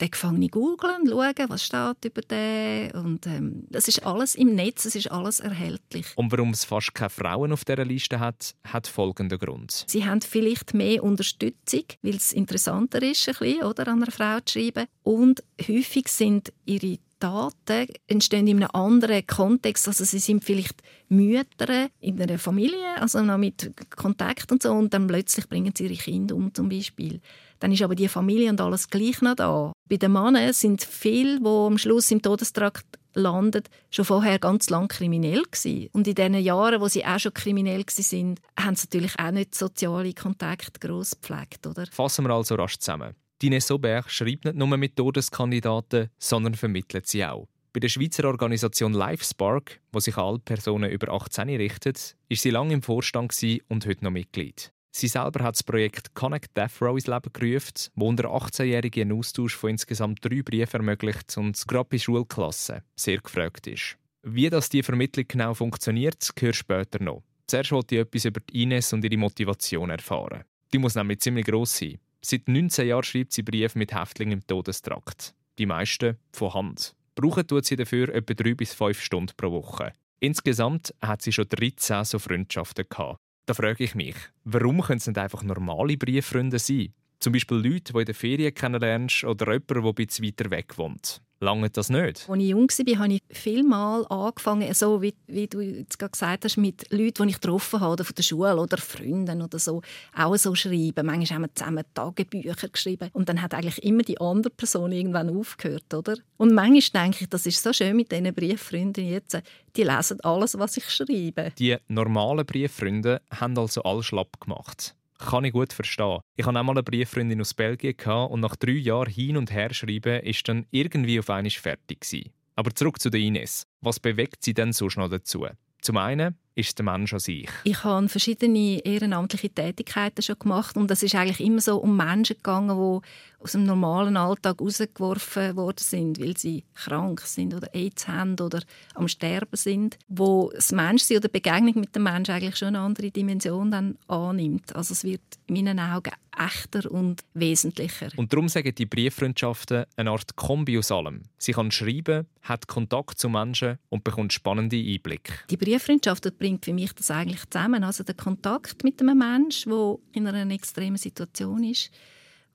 den 0.00 0.10
Gefangenen 0.10 0.48
googeln, 0.48 1.08
schauen, 1.08 1.48
was 1.48 1.64
steht 1.64 2.04
über 2.04 2.22
den. 2.22 2.90
Und 2.92 3.26
ähm, 3.26 3.64
das 3.68 3.88
ist 3.88 4.04
alles 4.04 4.34
im 4.34 4.54
Netz, 4.54 4.84
es 4.84 4.94
ist 4.94 5.10
alles 5.10 5.40
erhältlich. 5.40 6.06
Und 6.16 6.30
warum 6.32 6.50
es 6.50 6.64
fast 6.64 6.94
keine 6.94 7.10
Frauen 7.10 7.52
auf 7.52 7.64
dieser 7.64 7.84
Liste 7.84 8.20
hat, 8.20 8.54
hat 8.64 8.86
folgenden 8.86 9.38
Grund. 9.38 9.84
Sie 9.86 10.04
haben 10.04 10.20
vielleicht 10.20 10.74
mehr 10.74 11.02
Unterstützung, 11.02 11.84
weil 12.02 12.16
es 12.16 12.32
interessanter 12.32 13.02
ist, 13.02 13.28
ein 13.28 13.34
bisschen, 13.38 13.64
oder, 13.64 13.88
an 13.88 14.02
einer 14.02 14.12
Frau 14.12 14.38
zu 14.40 14.58
schreiben. 14.58 14.86
Und 15.02 15.42
häufig 15.66 16.08
sind 16.08 16.52
ihre 16.64 16.98
Daten 17.18 17.88
entstehen 18.06 18.46
in 18.46 18.62
einem 18.62 18.70
anderen 18.72 19.26
Kontext. 19.26 19.88
Also 19.88 20.04
sie 20.04 20.18
sind 20.18 20.44
vielleicht 20.44 20.82
Mütter 21.08 21.88
in 22.00 22.20
einer 22.20 22.38
Familie, 22.38 23.00
also 23.00 23.22
noch 23.22 23.38
mit 23.38 23.72
Kontakt 23.96 24.52
und 24.52 24.62
so, 24.62 24.72
und 24.72 24.94
dann 24.94 25.06
plötzlich 25.06 25.48
bringen 25.48 25.72
sie 25.76 25.84
ihre 25.84 25.94
Kinder 25.94 26.36
um 26.36 26.52
zum 26.54 26.68
Beispiel. 26.68 27.20
Dann 27.60 27.72
ist 27.72 27.82
aber 27.82 27.94
die 27.94 28.08
Familie 28.08 28.50
und 28.50 28.60
alles 28.60 28.88
gleich 28.88 29.20
noch 29.20 29.34
da. 29.34 29.72
Bei 29.88 29.96
den 29.96 30.12
Männern 30.12 30.52
sind 30.52 30.82
viele, 30.82 31.40
die 31.40 31.46
am 31.46 31.78
Schluss 31.78 32.10
im 32.10 32.22
Todestrakt 32.22 32.86
landen, 33.14 33.64
schon 33.90 34.04
vorher 34.04 34.38
ganz 34.38 34.70
lang 34.70 34.88
kriminell 34.88 35.42
gewesen. 35.42 35.88
Und 35.92 36.06
in 36.06 36.14
den 36.14 36.34
Jahren, 36.34 36.80
wo 36.80 36.88
sie 36.88 37.04
auch 37.04 37.18
schon 37.18 37.34
kriminell 37.34 37.84
sind, 37.88 38.40
haben 38.58 38.76
sie 38.76 38.86
natürlich 38.86 39.18
auch 39.18 39.30
nicht 39.32 39.54
soziale 39.54 40.12
Kontakte 40.14 40.78
gross 40.78 41.12
gepflegt, 41.20 41.66
oder? 41.66 41.86
Fassen 41.90 42.26
wir 42.26 42.34
also 42.34 42.54
rasch 42.54 42.78
zusammen. 42.78 43.14
Dine 43.40 43.60
Soberg 43.60 44.10
schreibt 44.10 44.46
nicht 44.46 44.56
nur 44.56 44.76
mit 44.76 44.96
Todeskandidaten, 44.96 46.10
sondern 46.18 46.54
vermittelt 46.54 47.06
sie 47.06 47.24
auch. 47.24 47.46
Bei 47.72 47.80
der 47.80 47.88
Schweizer 47.88 48.24
Organisation 48.24 48.92
LifeSpark, 48.92 49.80
wo 49.92 50.00
sich 50.00 50.16
an 50.16 50.24
alle 50.24 50.38
Personen 50.40 50.90
über 50.90 51.12
18 51.12 51.48
richtet, 51.50 52.16
ist 52.28 52.42
sie 52.42 52.50
lange 52.50 52.74
im 52.74 52.82
Vorstand 52.82 53.32
und 53.68 53.86
heute 53.86 54.04
noch 54.04 54.10
Mitglied. 54.10 54.72
Sie 54.90 55.06
selber 55.06 55.44
hat 55.44 55.54
das 55.54 55.62
Projekt 55.62 56.14
Connect 56.14 56.56
Death 56.56 56.82
Row 56.82 56.96
ins 56.96 57.06
Leben 57.06 57.32
gerufen, 57.32 57.90
wo 57.94 58.08
unter 58.08 58.24
18-Jährigen 58.24 59.02
einen 59.02 59.18
Austausch 59.18 59.54
von 59.54 59.70
insgesamt 59.70 60.24
drei 60.24 60.42
Briefen 60.42 60.80
ermöglicht 60.80 61.36
und 61.36 61.68
gerade 61.68 61.88
bei 61.88 61.98
Schulklassen 61.98 62.82
sehr 62.96 63.18
gefragt 63.18 63.68
ist. 63.68 63.96
Wie 64.22 64.50
das 64.50 64.68
die 64.68 64.82
Vermittlung 64.82 65.26
genau 65.28 65.54
funktioniert, 65.54 66.34
gehört 66.34 66.56
später 66.56 67.00
noch. 67.00 67.22
Zuerst 67.46 67.70
wollte 67.70 67.94
ich 67.94 68.00
etwas 68.00 68.24
über 68.24 68.40
Ines 68.52 68.92
und 68.92 69.04
ihre 69.04 69.16
Motivation 69.16 69.90
erfahren. 69.90 70.42
Die 70.72 70.78
muss 70.78 70.96
nämlich 70.96 71.20
ziemlich 71.20 71.46
gross 71.46 71.78
sein. 71.78 71.98
Seit 72.24 72.48
19 72.48 72.88
Jahren 72.88 73.02
schreibt 73.02 73.32
sie 73.32 73.42
Briefe 73.42 73.78
mit 73.78 73.94
Häftlingen 73.94 74.40
im 74.40 74.46
Todestrakt. 74.46 75.34
Die 75.58 75.66
meisten 75.66 76.16
von 76.32 76.54
Hand. 76.54 76.94
Brauchen 77.14 77.46
tut 77.46 77.64
sie 77.64 77.76
dafür 77.76 78.08
etwa 78.10 78.34
drei 78.34 78.54
bis 78.54 78.74
fünf 78.74 79.00
Stunden 79.00 79.34
pro 79.36 79.50
Woche. 79.50 79.92
Insgesamt 80.20 80.94
hat 81.00 81.22
sie 81.22 81.32
schon 81.32 81.48
13 81.48 82.04
so 82.04 82.18
Freundschaften 82.18 82.86
gehabt. 82.88 83.18
Da 83.46 83.54
frage 83.54 83.82
ich 83.82 83.94
mich, 83.94 84.16
warum 84.44 84.82
können 84.82 84.98
es 84.98 85.06
nicht 85.06 85.18
einfach 85.18 85.42
normale 85.42 85.96
Brieffreunde 85.96 86.58
sein? 86.58 86.92
Zum 87.20 87.32
Beispiel 87.32 87.56
Leute, 87.56 87.92
die 87.92 87.98
in 87.98 88.04
der 88.04 88.14
Ferien 88.14 88.54
kennenlernst 88.54 89.24
oder 89.24 89.46
jemanden, 89.52 89.82
der 89.82 89.84
ein 89.84 89.94
bisschen 89.94 90.26
weiter 90.26 90.50
weg 90.50 90.78
wohnt. 90.78 91.20
Lange 91.40 91.70
das 91.70 91.88
nicht? 91.88 92.28
Als 92.28 92.38
ich 92.40 92.48
jung 92.48 92.68
war, 92.68 92.98
habe 92.98 93.12
ich 93.12 93.22
vielmal 93.30 94.04
angefangen, 94.08 94.74
so 94.74 95.02
wie, 95.02 95.14
wie 95.28 95.46
du 95.46 95.60
jetzt 95.60 95.98
gerade 95.98 96.10
gesagt 96.10 96.44
hast, 96.44 96.56
mit 96.56 96.92
Leuten, 96.92 97.24
die 97.24 97.30
ich 97.30 97.40
getroffen 97.40 97.80
habe, 97.80 98.02
von 98.02 98.14
der 98.14 98.22
Schule 98.24 98.56
oder 98.56 98.76
Freunden 98.76 99.42
oder 99.42 99.58
so, 99.60 99.82
auch 100.16 100.36
so 100.36 100.56
schreiben. 100.56 101.06
Manchmal 101.06 101.36
haben 101.36 101.42
wir 101.42 101.54
zusammen 101.54 101.84
Tagebücher 101.94 102.68
geschrieben 102.68 103.10
und 103.12 103.28
dann 103.28 103.40
hat 103.40 103.54
eigentlich 103.54 103.84
immer 103.84 104.02
die 104.02 104.20
andere 104.20 104.52
Person 104.52 104.90
irgendwann 104.90 105.30
aufgehört, 105.30 105.94
oder? 105.94 106.16
Und 106.38 106.54
manchmal 106.54 107.04
denke 107.04 107.24
ich, 107.24 107.30
das 107.30 107.46
ist 107.46 107.62
so 107.62 107.72
schön 107.72 107.94
mit 107.94 108.10
diesen 108.10 108.34
Brieffreunden 108.34 109.08
jetzt, 109.08 109.40
die 109.76 109.84
lesen 109.84 110.20
alles, 110.22 110.58
was 110.58 110.76
ich 110.76 110.90
schreibe. 110.90 111.52
Die 111.56 111.76
normalen 111.86 112.46
Brieffreunde 112.46 113.22
haben 113.30 113.56
also 113.56 113.82
alles 113.84 114.06
schlapp 114.06 114.40
gemacht. 114.40 114.96
Kann 115.18 115.44
ich 115.44 115.52
gut 115.52 115.72
verstehen. 115.72 116.20
Ich 116.36 116.46
hatte 116.46 116.58
auch 116.58 116.62
mal 116.62 116.72
eine 116.72 116.82
Brieffreundin 116.82 117.40
aus 117.40 117.54
Belgien 117.54 117.96
und 118.30 118.40
nach 118.40 118.56
drei 118.56 118.72
Jahren 118.72 119.10
hin 119.10 119.36
und 119.36 119.52
her 119.52 119.74
schreiben, 119.74 120.22
ist 120.22 120.48
dann 120.48 120.66
irgendwie 120.70 121.18
auf 121.18 121.28
einmal 121.28 121.50
fertig. 121.50 122.30
Aber 122.54 122.74
zurück 122.74 123.00
zu 123.00 123.10
der 123.10 123.20
Ines. 123.20 123.66
Was 123.80 124.00
bewegt 124.00 124.42
sie 124.44 124.54
denn 124.54 124.72
so 124.72 124.88
schnell 124.88 125.08
dazu? 125.08 125.46
Zum 125.80 125.96
einen 125.96 126.36
ist 126.58 126.76
der 126.76 126.84
Mensch 126.84 127.12
an 127.12 127.20
sich. 127.20 127.48
Ich 127.64 127.84
habe 127.84 128.08
verschiedene 128.08 128.84
ehrenamtliche 128.84 129.48
Tätigkeiten 129.48 130.22
schon 130.22 130.38
gemacht 130.38 130.76
und 130.76 130.90
es 130.90 131.02
ist 131.02 131.14
eigentlich 131.14 131.40
immer 131.40 131.60
so 131.60 131.78
um 131.78 131.96
Menschen 131.96 132.36
gegangen, 132.36 132.76
die 132.76 133.06
aus 133.40 133.52
dem 133.52 133.62
normalen 133.62 134.16
Alltag 134.16 134.60
rausgeworfen 134.60 135.54
worden 135.54 135.78
sind, 135.78 136.20
weil 136.20 136.36
sie 136.36 136.64
krank 136.74 137.20
sind 137.20 137.54
oder 137.54 137.72
AIDS 137.72 138.08
haben 138.08 138.38
oder 138.40 138.60
am 138.94 139.06
Sterben 139.06 139.56
sind, 139.56 139.96
wo 140.08 140.50
das 140.52 140.72
Menschsein 140.72 141.18
oder 141.18 141.28
die 141.28 141.40
Begegnung 141.40 141.74
mit 141.78 141.94
dem 141.94 142.02
Menschen 142.02 142.34
eigentlich 142.34 142.56
schon 142.56 142.68
eine 142.68 142.80
andere 142.80 143.12
Dimension 143.12 143.70
dann 143.70 143.96
annimmt. 144.08 144.74
Also 144.74 144.92
es 144.92 145.04
wird 145.04 145.22
in 145.46 145.54
meinen 145.54 145.78
Augen 145.78 146.12
echter 146.36 146.90
und 146.90 147.22
wesentlicher. 147.34 148.08
Und 148.16 148.32
darum 148.32 148.48
sagen 148.48 148.74
die 148.74 148.86
Brieffreundschaften 148.86 149.84
eine 149.96 150.10
Art 150.10 150.34
Kombi 150.36 150.78
aus 150.78 150.90
allem. 150.90 151.22
Sie 151.36 151.52
kann 151.52 151.70
schreiben, 151.70 152.26
hat 152.48 152.66
Kontakt 152.66 153.18
zu 153.18 153.28
Menschen 153.28 153.78
und 153.88 154.04
bekommt 154.04 154.32
spannende 154.32 154.76
Einblicke. 154.76 155.32
Die 155.50 155.56
Brieffreundschaft 155.56 156.38
bringt 156.38 156.64
für 156.64 156.72
mich 156.72 156.92
das 156.92 157.10
eigentlich 157.10 157.48
zusammen. 157.50 157.84
Also 157.84 158.04
der 158.04 158.14
Kontakt 158.14 158.84
mit 158.84 159.00
einem 159.00 159.18
Menschen, 159.18 159.72
der 159.72 159.96
in 160.12 160.26
einer 160.26 160.54
extremen 160.54 160.96
Situation 160.96 161.62
ist 161.64 161.90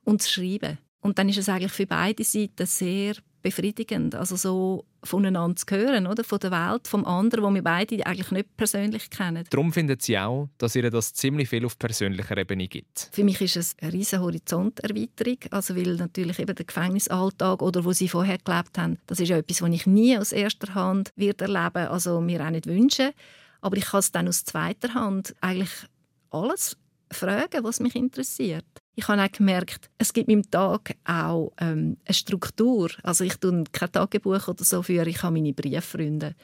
und 0.04 0.22
das 0.22 0.32
Schreiben. 0.32 0.78
Und 1.02 1.20
dann 1.20 1.30
ist 1.30 1.38
es 1.38 1.50
eigentlich 1.50 1.72
für 1.72 1.86
beide 1.86 2.24
Seiten 2.24 2.66
sehr 2.66 3.16
befriedigend, 3.44 4.16
also 4.16 4.36
so 4.36 4.86
voneinander 5.04 5.58
zu 5.58 5.66
hören, 5.76 6.08
oder? 6.08 6.24
von 6.24 6.40
der 6.40 6.52
Welt, 6.52 6.88
vom 6.88 7.06
anderen, 7.06 7.44
wo 7.44 7.54
wir 7.54 7.62
beide 7.62 8.06
eigentlich 8.06 8.32
nicht 8.32 8.58
persönlich 8.58 9.10
kennen. 9.10 9.44
Darum 9.50 9.72
findet 9.74 10.02
sie 10.02 10.18
auch, 10.18 10.50
dass 10.58 10.76
ihr 10.76 10.90
das 10.90 11.14
ziemlich 11.14 11.50
viel 11.50 11.66
auf 11.66 11.78
persönlicher 11.78 12.38
Ebene 12.38 12.68
gibt. 12.68 13.10
Für 13.12 13.24
mich 13.24 13.42
ist 13.42 13.58
es 13.58 13.76
eine 13.82 13.94
riesige 13.94 14.22
Horizonterweiterung, 14.22 15.38
also 15.52 15.76
weil 15.76 15.96
natürlich 15.98 16.40
eben 16.40 16.56
der 16.56 16.66
Gefängnisalltag 16.66 17.62
oder 17.62 17.84
wo 17.84 17.92
sie 17.92 18.08
vorher 18.08 18.38
gelebt 18.38 18.78
haben, 18.78 18.98
das 19.06 19.20
ist 19.20 19.30
ja 19.30 19.38
etwas, 19.38 19.62
was 19.62 19.70
ich 19.70 19.86
nie 19.86 20.18
aus 20.18 20.32
erster 20.32 20.74
Hand 20.74 21.12
wird 21.16 21.42
erleben, 21.42 21.88
also 21.90 22.22
mir 22.22 22.44
auch 22.44 22.50
nicht 22.50 22.66
wünschen. 22.66 23.12
Aber 23.62 23.78
ich 23.78 23.86
kann 23.86 24.00
es 24.00 24.12
dann 24.12 24.28
aus 24.28 24.44
zweiter 24.46 24.94
Hand 24.94 25.36
eigentlich 25.42 25.72
alles 26.32 26.78
fragen, 27.12 27.64
was 27.64 27.80
mich 27.80 27.96
interessiert. 27.96 28.66
Ich 28.96 29.08
habe 29.08 29.24
auch 29.24 29.32
gemerkt, 29.32 29.90
es 29.98 30.14
gibt 30.14 30.28
meinem 30.28 30.50
Tag 30.50 30.96
auch 31.04 31.52
ähm, 31.60 31.98
eine 32.06 32.14
Struktur. 32.14 32.92
Also 33.02 33.24
ich 33.24 33.36
tue 33.38 33.64
kein 33.72 33.92
Tagebuch 33.92 34.48
oder 34.48 34.64
so 34.64 34.84
für, 34.84 35.08
ich 35.08 35.24
habe 35.24 35.34
meine 35.34 35.54
Brieffreunde. 35.54 36.36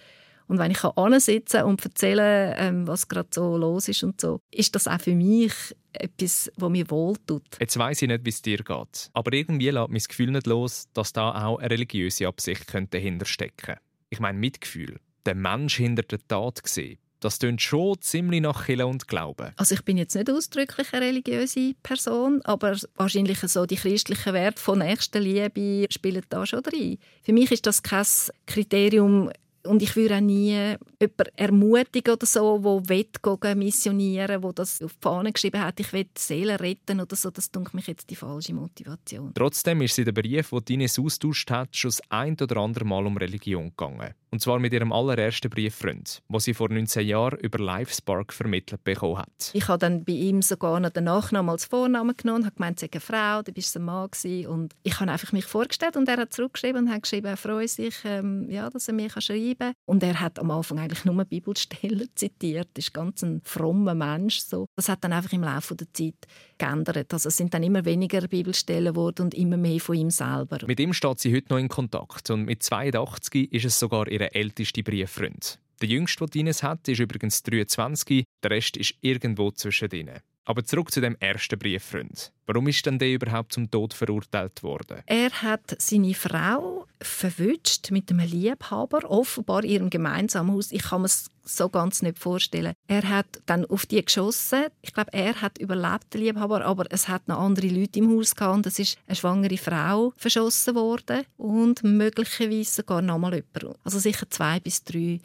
Und 0.48 0.58
wenn 0.58 0.72
ich 0.72 0.80
sitzen 1.22 1.62
und 1.64 1.86
erzählen 1.86 2.56
ähm, 2.58 2.88
was 2.88 3.08
gerade 3.08 3.30
so 3.32 3.56
los 3.56 3.88
ist 3.88 4.04
und 4.04 4.20
so, 4.20 4.42
ist 4.50 4.74
das 4.74 4.88
auch 4.88 5.00
für 5.00 5.14
mich 5.14 5.54
etwas, 5.94 6.52
was 6.56 6.72
mir 6.72 6.90
wohltut. 6.90 7.46
Jetzt 7.60 7.78
weiss 7.78 8.02
ich 8.02 8.08
nicht, 8.08 8.26
wie 8.26 8.30
es 8.30 8.42
dir 8.42 8.58
geht. 8.58 9.12
Aber 9.14 9.32
irgendwie 9.32 9.70
lässt 9.70 9.94
das 9.94 10.08
Gefühl 10.08 10.32
nicht 10.32 10.48
los, 10.48 10.88
dass 10.94 11.14
da 11.14 11.46
auch 11.46 11.60
eine 11.60 11.70
religiöse 11.70 12.28
Absicht 12.28 12.66
dahinter 12.90 13.28
stecken 13.28 13.58
könnte. 13.58 13.82
Ich 14.10 14.20
meine 14.20 14.40
Mitgefühl. 14.40 15.00
Den 15.24 15.40
Mensch 15.40 15.78
hinter 15.78 16.02
der 16.02 16.28
Tat 16.28 16.62
sehen 16.66 16.98
das 17.20 17.40
klingt 17.40 17.62
schon 17.62 18.00
ziemlich 18.02 18.42
nach 18.42 18.66
Kirche 18.66 18.88
und 18.88 19.08
Glauben. 19.08 19.52
Also 19.58 19.76
ich 19.76 19.84
bin 19.84 19.98
jetzt 19.98 20.16
nicht 20.16 20.30
ausdrücklich 20.30 20.94
eine 20.94 21.06
religiöse 21.06 21.74
Person, 21.84 22.42
aber 22.44 22.78
wahrscheinlich 22.96 23.40
so 23.40 23.66
die 23.66 23.76
christlichen 23.76 24.34
Werte 24.34 24.62
von 24.62 24.80
Nächstenliebe 24.80 25.88
spielen 25.92 26.24
da 26.30 26.46
schon 26.46 26.64
rein. 26.66 26.98
Für 27.24 27.34
mich 27.34 27.52
ist 27.52 27.66
das 27.66 27.84
kein 27.84 28.06
Kriterium, 28.46 29.32
und 29.66 29.82
ich 29.82 29.96
würde 29.96 30.18
auch 30.18 30.22
nie 30.22 30.52
jemanden 30.54 31.36
ermutigen 31.36 32.14
oder 32.14 32.26
so, 32.26 32.82
der 32.88 33.56
missionieren 33.56 34.44
will, 34.44 34.50
der 34.50 34.54
das 34.54 34.82
auf 34.82 34.94
die 34.94 35.00
Fahne 35.02 35.32
geschrieben 35.32 35.62
hat, 35.62 35.80
ich 35.80 35.92
will 35.94 36.08
Seelen 36.18 36.58
retten 36.58 37.00
oder 37.02 37.16
so. 37.16 37.30
Das 37.32 37.52
denke 37.52 37.76
mich 37.76 37.88
jetzt 37.88 38.10
die 38.10 38.16
falsche 38.16 38.54
Motivation. 38.54 39.34
Trotzdem 39.34 39.82
ist 39.82 39.96
sie 39.96 40.04
der 40.04 40.12
Brief, 40.12 40.50
den 40.50 40.82
Ines 40.82 41.00
austauscht 41.00 41.50
hat, 41.52 41.76
schon 41.76 41.90
das 41.90 42.02
ein 42.10 42.38
oder 42.40 42.58
andere 42.58 42.86
Mal 42.86 43.06
um 43.06 43.18
Religion 43.18 43.70
gegangen. 43.70 44.14
Und 44.32 44.42
zwar 44.42 44.60
mit 44.60 44.74
ihrem 44.74 44.92
allerersten 44.92 45.50
Brieffreund, 45.50 46.22
den 46.30 46.40
sie 46.40 46.54
vor 46.54 46.70
19 46.70 47.08
Jahren 47.08 47.40
über 47.40 47.58
LifeSpark 47.58 48.32
vermittelt 48.32 48.84
bekommen 48.84 49.18
hat. 49.18 49.52
Ich 49.54 49.68
habe 49.68 49.80
dann 49.80 50.04
bei 50.04 50.14
ihm 50.14 50.44
sogar 50.44 50.80
noch 50.80 50.92
den 50.92 51.06
Nachnamen 51.06 51.50
als 51.50 51.66
Vornamen 51.66 52.16
genommen, 52.16 52.46
habe 52.46 52.56
gemeint, 52.56 52.80
sei 52.80 52.90
eine 52.92 53.02
Frau, 53.02 53.42
du 53.42 53.52
bist 53.52 53.76
ein 53.76 53.86
Mann 53.86 54.10
gewesen. 54.12 54.48
und 54.48 54.76
ich 54.84 55.00
habe 55.00 55.12
einfach 55.12 55.32
mich 55.32 55.46
vorgestellt 55.46 55.98
und 55.98 56.08
er 56.08 56.18
hat 56.18 56.34
zurückgeschrieben 56.34 56.86
und 56.86 56.94
hat 56.94 57.04
geschrieben, 57.04 57.28
er 57.28 57.38
freut 57.38 57.70
sich, 57.70 57.96
ähm, 58.06 58.48
ja, 58.50 58.70
dass 58.70 58.88
er 58.88 58.94
mir 58.94 59.10
schreiben 59.10 59.49
kann. 59.49 59.49
Und 59.86 60.04
er 60.04 60.20
hat 60.20 60.40
am 60.40 60.52
Anfang 60.52 60.80
eigentlich 60.80 61.06
nur 61.06 61.26
Bibelstellen 61.26 62.10
zitiert, 62.16 62.70
ist 62.78 62.94
ganz 62.94 63.24
ein 63.24 63.42
frommer 63.44 63.96
Mensch 63.96 64.40
so. 64.40 64.66
Das 64.76 64.90
hat 64.90 65.04
dann 65.04 65.14
einfach 65.14 65.34
im 65.34 65.44
Laufe 65.44 65.76
der 65.76 65.92
Zeit 65.94 66.28
geändert. 66.58 67.14
Also 67.14 67.30
es 67.30 67.38
sind 67.38 67.54
dann 67.54 67.64
immer 67.64 67.86
weniger 67.86 68.28
Bibelstellen 68.28 68.94
geworden 68.94 69.24
und 69.24 69.34
immer 69.34 69.58
mehr 69.58 69.80
von 69.80 69.96
ihm 69.96 70.10
selber. 70.10 70.60
Mit 70.66 70.80
ihm 70.80 70.94
steht 70.94 71.20
sie 71.20 71.36
heute 71.36 71.54
noch 71.54 71.60
in 71.60 71.70
Kontakt 71.70 72.30
und 72.30 72.46
mit 72.46 72.64
82 72.64 73.52
ist 73.52 73.66
es 73.66 73.80
sogar 73.80 74.08
ihr 74.08 74.36
ältester 74.36 74.84
Brieffreund. 74.84 75.60
Der 75.82 75.88
jüngste, 75.88 76.26
den 76.26 76.42
Ines 76.42 76.62
hat, 76.62 76.88
ist 76.90 77.00
übrigens 77.00 77.42
23, 77.44 78.26
der 78.44 78.52
Rest 78.52 78.76
ist 78.76 78.96
irgendwo 79.02 79.52
zwischen 79.52 79.90
ihnen. 79.92 80.20
Aber 80.50 80.66
zurück 80.66 80.92
zu 80.92 81.00
dem 81.00 81.16
ersten 81.20 81.60
Brieffreund. 81.60 82.32
Warum 82.48 82.68
ist 82.68 82.84
denn 82.84 82.98
der 82.98 83.14
überhaupt 83.14 83.54
zum 83.54 83.70
Tod 83.70 83.94
verurteilt 83.94 84.64
worden? 84.64 85.04
Er 85.06 85.30
hat 85.30 85.76
seine 85.78 86.16
Frau 86.16 86.88
verwünscht 87.00 87.92
mit 87.92 88.10
einem 88.10 88.26
Liebhaber, 88.26 89.08
offenbar 89.12 89.64
in 89.64 89.70
ihrem 89.70 89.90
gemeinsamen 89.92 90.52
Haus. 90.56 90.72
Ich 90.72 90.82
kann 90.82 91.02
mir 91.02 91.06
es 91.06 91.30
so 91.44 91.70
ganz 91.70 92.02
nicht 92.02 92.18
vorstellen. 92.18 92.74
Er 92.88 93.08
hat 93.08 93.28
dann 93.46 93.64
auf 93.66 93.86
die 93.86 94.04
geschossen. 94.04 94.66
Ich 94.82 94.92
glaube, 94.92 95.14
er 95.14 95.40
hat 95.40 95.60
überlebt, 95.60 96.12
der 96.16 96.22
Liebhaber, 96.22 96.66
aber 96.66 96.86
es 96.90 97.08
hat 97.08 97.28
noch 97.28 97.38
andere 97.38 97.68
Leute 97.68 98.00
im 98.00 98.10
Haus 98.18 98.34
gehabt. 98.34 98.66
Es 98.66 98.80
ist 98.80 98.98
eine 99.06 99.18
schwangere 99.18 99.58
Frau 99.58 100.14
verschossen 100.18 100.74
worden 100.74 101.26
und 101.38 101.84
möglicherweise 101.84 102.74
sogar 102.74 103.04
noch 103.04 103.20
mal 103.20 103.36
jemand. 103.36 103.78
Also 103.84 104.00
sicher 104.00 104.28
zwei 104.32 104.60
bis 104.60 104.84
drei 104.84 105.20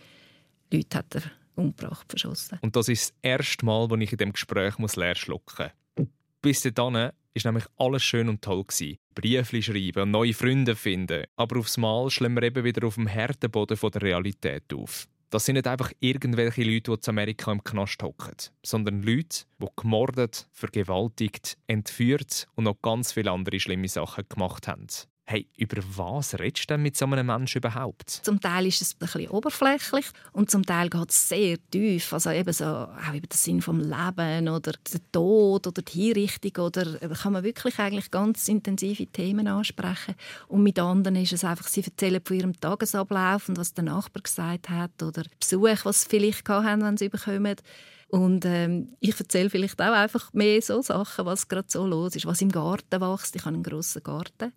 Leute 0.71 0.99
hat 0.99 1.15
er 1.15 1.23
umgebracht, 1.57 2.07
verschossen. 2.09 2.59
Und 2.63 2.77
das 2.77 2.89
ist 2.89 3.11
das 3.11 3.15
erste 3.23 3.65
Mal, 3.65 3.91
wo 3.91 3.97
ich 3.97 4.13
in 4.13 4.19
dem 4.19 4.33
Gespräch 4.33 4.79
muss 4.79 4.97
leer 4.97 5.15
schlucken 5.15 5.71
muss. 5.97 6.09
Bis 6.43 6.63
dahin 6.63 6.95
war 6.95 7.13
nämlich 7.45 7.65
alles 7.79 8.03
schön 8.03 8.29
und 8.29 8.43
toll. 8.43 8.65
Briefe 9.15 9.63
schreiben 9.63 10.03
und 10.03 10.11
neue 10.11 10.35
Freunde 10.35 10.77
finden. 10.77 11.25
Aber 11.37 11.59
aufs 11.59 11.77
Mal 11.77 12.11
schlägt 12.11 12.35
wir 12.35 12.43
eben 12.43 12.65
wieder 12.65 12.87
auf 12.87 12.97
dem 12.97 13.09
harten 13.09 13.51
Boden 13.51 13.79
der 13.81 14.03
Realität 14.03 14.73
auf. 14.75 15.07
Das 15.31 15.47
sind 15.47 15.55
nicht 15.55 15.67
einfach 15.67 15.91
irgendwelche 15.99 16.63
Leute, 16.63 16.93
die 16.93 17.01
zu 17.01 17.11
Amerika 17.11 17.51
im 17.51 17.65
Knast 17.65 18.01
hocken, 18.03 18.37
sondern 18.65 19.03
Leute, 19.03 19.47
die 19.61 19.67
gemordet, 19.75 20.47
vergewaltigt, 20.53 21.57
entführt 21.67 22.47
und 22.55 22.65
noch 22.65 22.81
ganz 22.81 23.13
viele 23.13 23.33
andere 23.33 23.59
schlimme 23.59 23.89
Sachen 23.89 24.29
gemacht 24.29 24.69
haben. 24.69 24.87
Hey, 25.27 25.49
über 25.57 25.83
was 25.97 26.39
redest 26.39 26.65
du 26.65 26.75
denn 26.75 26.83
mit 26.83 26.99
so 26.99 27.07
einem 27.07 27.25
Menschen 27.25 27.57
überhaupt? 27.57 28.11
Zum 28.11 28.43
Teil 28.43 28.67
ist 28.67 28.83
es 28.83 28.93
ein 28.93 28.99
bisschen 28.99 29.31
oberflächlich 29.31 30.05
und 30.33 30.51
zum 30.51 30.67
Teil 30.67 30.91
geht 30.91 31.11
es 31.11 31.31
sehr 31.31 31.57
tief. 31.71 32.13
Also 32.13 32.29
eben 32.29 32.53
so 32.53 32.67
auch 32.67 33.15
über 33.15 33.27
den 33.27 33.31
Sinn 33.33 33.63
vom 33.63 33.81
Leben 33.81 34.51
oder 34.51 34.73
den 34.73 35.01
Tod 35.13 35.67
oder 35.67 35.81
die 35.81 35.93
Hinrichtung 35.93 36.67
oder 36.67 36.99
da 36.99 37.09
kann 37.09 37.33
man 37.33 37.43
wirklich 37.43 37.79
eigentlich 37.79 38.11
ganz 38.11 38.47
intensive 38.49 39.07
Themen 39.07 39.49
ansprechen. 39.49 40.15
Und 40.49 40.63
mit 40.63 40.79
anderen 40.79 41.17
ist 41.17 41.33
es 41.33 41.43
einfach, 41.43 41.69
sie 41.69 41.83
erzählen 41.83 42.21
von 42.23 42.37
ihrem 42.37 42.61
Tagesablauf 42.61 43.49
und 43.49 43.57
was 43.57 43.73
der 43.73 43.85
Nachbar 43.85 44.23
gesagt 44.23 44.69
hat 44.69 45.03
oder 45.03 45.23
Besuch, 45.41 45.87
was 45.87 46.03
sie 46.03 46.09
vielleicht 46.11 46.47
haben, 46.51 46.83
wenn 46.83 46.99
sie 46.99 47.09
bekommen. 47.09 47.57
Und 48.09 48.45
ähm, 48.45 48.95
ich 49.01 49.19
erzähle 49.19 49.49
vielleicht 49.49 49.81
auch 49.81 49.95
einfach 49.95 50.35
mehr 50.35 50.61
so 50.61 50.83
Sachen, 50.83 51.25
was 51.25 51.49
gerade 51.49 51.69
so 51.69 51.87
los 51.87 52.15
ist, 52.15 52.27
was 52.27 52.43
im 52.43 52.53
Garten 52.53 53.01
wächst. 53.01 53.35
Ich 53.35 53.47
habe 53.47 53.55
einen 53.55 53.63
grossen 53.63 54.03
Garten. 54.03 54.53